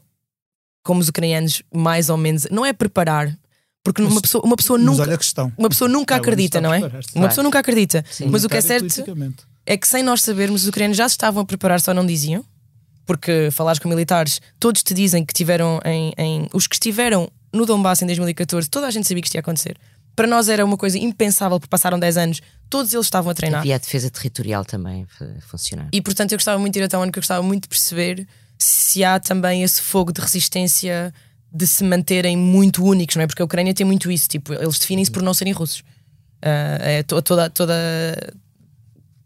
como 0.84 1.00
os 1.02 1.10
ucranianos, 1.10 1.62
mais 1.74 2.10
ou 2.10 2.18
menos. 2.18 2.48
Não 2.50 2.66
é 2.66 2.74
preparar, 2.74 3.36
porque 3.84 4.02
Mas- 4.02 4.12
uma 4.12 4.22
pessoa, 4.22 4.44
uma 4.46 4.56
pessoa 4.56 4.80
mas 4.80 4.86
nunca. 4.88 5.02
olha 5.04 5.16
a 5.16 5.18
questão. 5.18 5.52
Uma 5.58 5.70
pessoa 5.70 5.88
nunca 5.88 6.16
Taiwan 6.16 6.22
acredita, 6.22 6.62
não 6.62 6.74
é? 6.74 6.80
Uma 6.80 6.90
Claro. 6.90 7.28
pessoa 7.30 7.44
nunca 7.44 7.60
acredita. 7.60 8.04
Sim. 8.10 8.28
Mas 8.30 8.44
o 8.44 8.50
que 8.50 8.58
é 8.58 8.62
certo 8.62 8.88
é 9.66 9.78
que 9.78 9.88
sem 9.88 10.02
nós 10.04 10.22
sabermos, 10.24 10.64
os 10.64 10.68
ucranianos 10.70 10.98
já 10.98 11.08
se 11.10 11.14
estavam 11.14 11.42
a 11.44 11.46
preparar, 11.46 11.80
só 11.82 11.94
não 11.94 12.06
diziam. 12.06 12.44
Porque 13.06 13.50
falares 13.52 13.78
com 13.78 13.88
militares, 13.88 14.42
todos 14.60 14.82
te 14.82 14.92
dizem 14.96 15.24
que 15.24 15.32
tiveram 15.32 15.80
em, 15.86 16.12
em- 16.18 16.48
Os 16.52 16.66
que 16.66 16.76
estiveram 16.76 17.30
no 17.54 17.64
Donbass 17.64 18.02
em 18.02 18.08
2014, 18.08 18.68
toda 18.68 18.88
a 18.88 18.92
gente 18.92 19.08
sabia 19.08 19.22
que 19.22 19.28
isto 19.28 19.36
ia 19.36 19.42
acontecer. 19.42 19.78
Para 20.16 20.28
nós 20.28 20.48
era 20.50 20.64
uma 20.64 20.78
coisa 20.78 20.98
impensável, 20.98 21.60
porque 21.60 21.70
passaram 21.70 22.00
10 22.00 22.18
anos, 22.18 22.42
todos 22.70 22.94
eles 22.94 23.06
estavam 23.06 23.32
a 23.32 23.34
treinar. 23.34 23.60
Havia 23.60 23.76
a 23.76 23.78
defesa 23.78 24.10
territorial 24.10 24.64
também 24.64 25.06
a 25.20 25.42
funcionar. 25.42 25.90
E 25.92 26.02
portanto 26.02 26.32
eu 26.32 26.38
gostava 26.38 26.58
muito 26.60 26.74
de 26.74 26.80
ir 26.80 26.84
até 26.84 26.98
onde 26.98 27.12
que 27.12 27.20
eu 27.20 27.22
gostava 27.22 27.44
muito 27.44 27.64
de 27.64 27.70
perceber 27.70 28.28
se 28.58 29.04
há 29.04 29.20
também 29.20 29.64
esse 29.64 29.82
fogo 29.82 30.12
de 30.14 30.22
resistência 30.22 31.14
de 31.52 31.68
se 31.68 31.84
manterem 31.84 32.38
muito 32.38 32.84
únicos, 32.84 33.16
não 33.18 33.24
é? 33.24 33.28
Porque 33.28 33.42
a 33.42 33.46
Ucrânia 33.46 33.74
tem 33.74 33.86
muito 33.86 34.10
isso, 34.12 34.28
tipo, 34.30 34.54
eles 34.54 34.78
definem-se 34.80 35.12
por 35.12 35.22
não 35.22 35.34
serem 35.34 35.54
russos. 35.54 35.84
Ah, 36.42 36.78
é 36.82 37.04
to- 37.04 37.22
toda, 37.22 37.50
toda. 37.50 37.74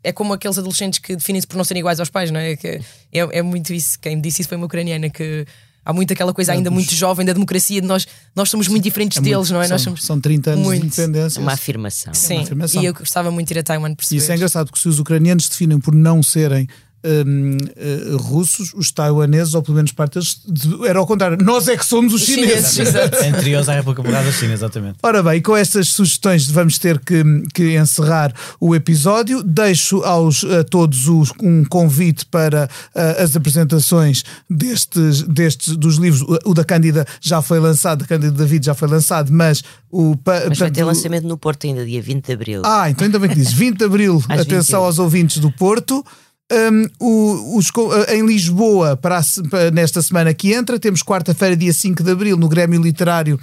É 0.04 0.12
como 0.14 0.34
aqueles 0.34 0.58
adolescentes 0.58 1.00
que 1.00 1.16
definem-se 1.16 1.46
por 1.46 1.58
não 1.58 1.64
serem 1.64 1.80
iguais 1.82 2.00
aos 2.00 2.10
pais, 2.10 2.32
não 2.32 2.40
é? 2.40 2.56
Que 2.56 2.68
é, 3.12 3.20
é 3.40 3.42
muito 3.42 3.74
isso. 3.74 4.00
Quem 4.00 4.16
me 4.16 4.22
disse 4.22 4.42
isso 4.42 4.48
foi 4.50 4.58
uma 4.58 4.66
ucraniana 4.66 5.10
que 5.10 5.46
há 5.86 5.94
muito 5.94 6.14
aquela 6.14 6.34
coisa 6.34 6.52
ainda 6.54 6.70
muito 6.70 6.94
jovem 6.94 7.26
da 7.26 7.34
democracia 7.34 7.82
de 7.82 7.88
nós, 7.88 8.08
nós 8.36 8.50
somos 8.50 8.68
muito 8.68 8.84
diferentes 8.84 9.18
É 9.18 9.22
deles, 9.22 9.38
muito- 9.38 9.54
não 9.54 9.62
é? 9.62 9.64
São, 9.68 9.74
nós 9.76 9.82
somos. 9.82 10.04
são 10.04 10.20
30 10.20 10.52
anos 10.52 10.66
muito. 10.66 10.82
de 10.82 10.88
independência. 10.88 11.42
Uma 11.42 11.54
afirmação. 11.54 12.14
Sim, 12.14 12.42
afirmação. 12.44 12.82
e 12.82 12.86
eu 12.86 12.94
gostava 12.94 13.32
muito 13.32 13.48
de 13.48 13.54
ir 13.56 13.60
a 13.60 13.64
Taiwan 13.64 13.92
E 13.92 13.96
perceber. 13.96 14.22
isso 14.22 14.32
é 14.32 14.36
engraçado, 14.36 14.68
porque 14.68 14.80
se 14.82 14.88
os 14.88 15.00
ucranianos 15.00 15.46
se 15.46 15.50
definem 15.52 15.80
por 15.80 15.94
não 15.96 16.22
serem 16.24 16.68
hum, 17.04 17.58
eh, 17.76 18.16
russos, 18.20 18.74
os 18.74 18.92
taiwaneses, 18.92 19.54
ou 19.54 19.62
pelo 19.62 19.76
menos 19.78 19.92
parte 19.92 20.14
deles, 20.14 20.42
de- 20.48 20.88
era 20.88 21.00
ao 21.00 21.08
contrário. 21.08 21.38
Nós 21.44 21.68
é 21.68 21.76
que 21.78 21.86
somos 21.86 22.14
os 22.14 22.22
Os 22.22 22.28
chineses. 22.28 22.74
chineses, 22.74 22.78
exato. 22.96 23.18
Anteriores 23.24 23.70
à 23.70 23.74
República 23.74 24.02
Popular 24.04 24.24
da 24.24 24.32
China, 24.32 24.54
exatamente. 24.54 24.98
Ora 25.04 25.22
bem, 25.24 25.42
com 25.42 25.56
estas 25.56 25.90
sugestões 25.90 26.48
vamos 26.50 26.78
ter 26.78 27.00
que, 27.00 27.24
que 27.54 27.78
encerrar 27.78 28.34
o 28.60 28.76
episódio. 28.76 29.44
Deixo 29.44 30.04
aos, 30.04 30.44
a 30.44 30.64
todos 30.64 31.08
os, 31.08 31.32
um 31.42 31.64
convite 31.66 32.26
para 32.26 32.70
ah, 32.96 33.24
as 33.24 33.36
apresentações 33.36 34.24
destes, 34.50 35.22
destes 35.24 35.76
dos 35.76 35.96
livros. 35.98 36.22
O, 36.22 36.52
o 36.52 36.54
da 36.54 36.64
Cândida 36.64 37.06
já 37.22 37.42
foi 37.42 37.60
lançado, 37.60 38.00
da 38.00 38.06
Cândida 38.06 38.32
David 38.32 38.66
já 38.66 38.74
foi 38.74 38.88
lançado, 38.88 39.32
mas 39.32 39.64
o. 39.92 40.16
pa- 40.18 40.44
Mas 40.50 40.58
vai 40.58 40.72
ter 40.72 40.84
o- 40.84 40.88
lançamento 40.88 41.28
no 41.28 41.38
Porto 41.38 41.66
ainda, 41.66 41.86
dia 41.86 42.02
20 42.02 42.26
de 42.26 42.34
Abril. 42.34 42.62
Ah, 42.66 42.90
então 42.90 43.06
ainda 43.06 43.20
bem 43.20 43.30
que 43.30 43.36
dizes. 43.36 43.54
20 43.54 43.78
de 43.78 43.86
Abril, 43.86 44.24
Às 44.30 44.42
atenção 44.42 44.80
21. 44.82 44.84
aos 44.86 45.00
ouvintes 45.00 45.38
do 45.40 45.52
Porto. 45.52 46.06
Um, 46.52 47.58
os 47.58 47.70
uh, 47.70 48.12
em 48.12 48.26
Lisboa, 48.26 48.98
para 48.98 49.20
a 49.20 49.72
nesta 49.72 50.02
semana 50.02 50.34
que 50.34 50.52
entra, 50.52 50.80
temos 50.80 51.04
quarta-feira, 51.04 51.56
dia 51.56 51.72
5 51.72 52.02
de 52.04 52.12
Abril, 52.12 52.38
no 52.38 52.50
Grêmio 52.50 52.82
Literário, 52.82 53.36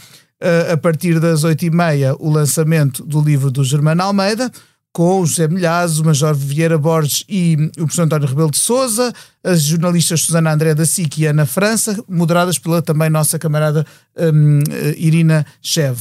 uh, 0.43 0.73
a 0.73 0.77
partir 0.77 1.21
das 1.21 1.45
8h30, 1.45 2.17
o 2.19 2.29
lançamento 2.31 3.05
do 3.05 3.21
livro 3.21 3.49
do 3.51 3.63
Germano 3.63 4.03
Almeida, 4.03 4.51
com 4.93 5.21
o 5.21 5.27
José 5.27 5.47
Milhazes, 5.47 5.99
o 5.99 6.05
Major 6.05 6.35
Vieira 6.35 6.79
Borges 6.79 7.23
e 7.29 7.55
o 7.77 7.83
professor 7.83 8.03
António 8.03 8.27
Rebelo 8.27 8.51
de 8.51 8.57
Souza, 8.59 9.13
as 9.45 9.63
jornalistas 9.63 10.23
Susana 10.23 10.53
André 10.53 10.75
da 10.75 10.87
SIC 10.87 11.19
e 11.19 11.27
Ana 11.27 11.47
França, 11.47 12.03
moderadas 12.09 12.59
pela 12.59 12.81
também 12.83 13.11
nossa 13.11 13.39
camarada 13.39 13.87
um, 14.17 14.59
uh, 14.61 14.95
Irina 14.97 15.47
Chev. 15.63 15.99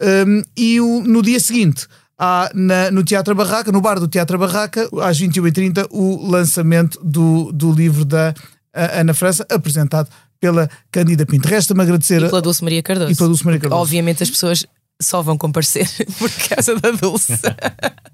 Um, 0.00 0.42
e 0.56 0.80
o- 0.80 1.02
no 1.02 1.22
dia 1.22 1.40
seguinte, 1.40 1.86
há 2.18 2.50
na- 2.54 2.90
no 2.90 3.02
Teatro 3.04 3.34
Barraca, 3.34 3.70
no 3.72 3.80
bar 3.80 3.98
do 4.00 4.08
Teatro 4.08 4.38
Barraca, 4.38 4.88
às 5.02 5.18
21h30, 5.20 5.86
o 5.90 6.26
lançamento 6.30 6.98
do, 7.02 7.50
do 7.52 7.72
livro 7.72 8.04
da 8.04 8.34
ah, 8.74 9.00
Ana 9.00 9.14
França, 9.14 9.46
apresentado 9.50 10.08
pela 10.40 10.68
Candida 10.90 11.24
Pinto. 11.26 11.48
Resta-me 11.48 11.82
agradecer. 11.82 12.22
E 12.22 12.28
pela 12.28 12.42
Dulce 12.42 12.62
Maria 12.62 12.82
Cardoso. 12.82 13.10
E 13.12 13.16
pela 13.16 13.28
Dulce 13.28 13.44
Maria 13.44 13.60
Cardoso. 13.60 13.82
Obviamente 13.82 14.22
as 14.22 14.30
pessoas 14.30 14.66
só 15.02 15.22
vão 15.22 15.36
comparecer 15.36 15.86
por 16.18 16.30
causa 16.48 16.74
da 16.80 16.90
Dulce. 16.90 17.34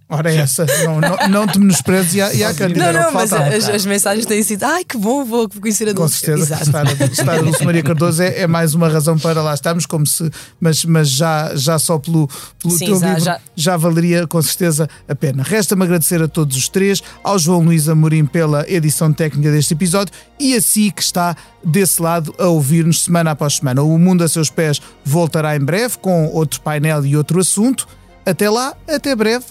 Ora, 0.08 0.30
é 0.30 0.36
essa, 0.36 0.66
não, 0.84 1.00
não, 1.00 1.16
não 1.30 1.46
te 1.46 1.58
menosprezes 1.58 2.14
e 2.14 2.20
há, 2.20 2.34
e 2.34 2.44
há 2.44 2.52
não, 2.52 2.92
não, 2.92 3.12
mas 3.12 3.32
as, 3.32 3.66
as 3.70 3.86
mensagens 3.86 4.26
têm 4.26 4.42
sido 4.42 4.62
ai 4.64 4.84
que 4.84 4.98
bom, 4.98 5.24
vou 5.24 5.48
conhecer 5.48 5.84
a 5.88 5.94
Com 5.94 6.00
Dulce. 6.02 6.18
certeza 6.18 6.54
que 6.54 6.62
Exato. 6.62 6.64
estar, 6.64 6.86
a- 6.86 7.06
estar 7.06 7.34
a 7.38 7.42
Dulce 7.42 7.64
Maria 7.64 7.82
Cardoso 7.82 8.22
é, 8.22 8.40
é 8.40 8.46
mais 8.46 8.74
uma 8.74 8.88
razão 8.90 9.18
para 9.18 9.40
lá 9.40 9.54
estarmos, 9.54 9.86
como 9.86 10.06
se, 10.06 10.30
mas, 10.60 10.84
mas 10.84 11.08
já, 11.08 11.52
já 11.56 11.78
só 11.78 11.98
pelo, 11.98 12.28
pelo 12.60 12.74
Sim, 12.76 12.84
teu 12.86 13.00
já- 13.00 13.06
livro 13.08 13.24
já, 13.24 13.40
já- 13.56 13.76
valeria 13.78 14.26
com 14.26 14.42
certeza 14.42 14.86
a 15.08 15.14
pena. 15.14 15.42
Resta-me 15.42 15.82
agradecer 15.84 16.20
a 16.20 16.28
todos 16.28 16.58
os 16.58 16.68
três, 16.68 17.02
ao 17.24 17.38
João 17.38 17.62
Luís 17.62 17.88
Amorim 17.88 18.26
pela 18.26 18.68
edição 18.70 19.10
técnica 19.14 19.50
deste 19.50 19.72
episódio 19.72 20.12
e 20.38 20.54
a 20.54 20.60
si 20.60 20.90
que 20.90 21.00
está 21.02 21.34
desse 21.64 22.02
lado 22.02 22.34
a 22.38 22.48
ouvir-nos 22.48 23.04
semana 23.04 23.30
após 23.30 23.54
semana. 23.56 23.80
O 23.82 23.96
Mundo 23.98 24.22
a 24.24 24.28
Seus 24.28 24.50
Pés 24.50 24.78
voltará 25.04 25.56
em 25.56 25.60
breve 25.60 25.96
com 25.98 26.26
outro 26.26 26.60
painel 26.72 27.04
e 27.04 27.16
outro 27.16 27.40
assunto. 27.40 27.86
Até 28.24 28.48
lá, 28.48 28.74
até 28.88 29.14
breve 29.14 29.44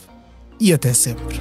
e 0.60 0.74
até 0.74 0.94
sempre. 0.94 1.40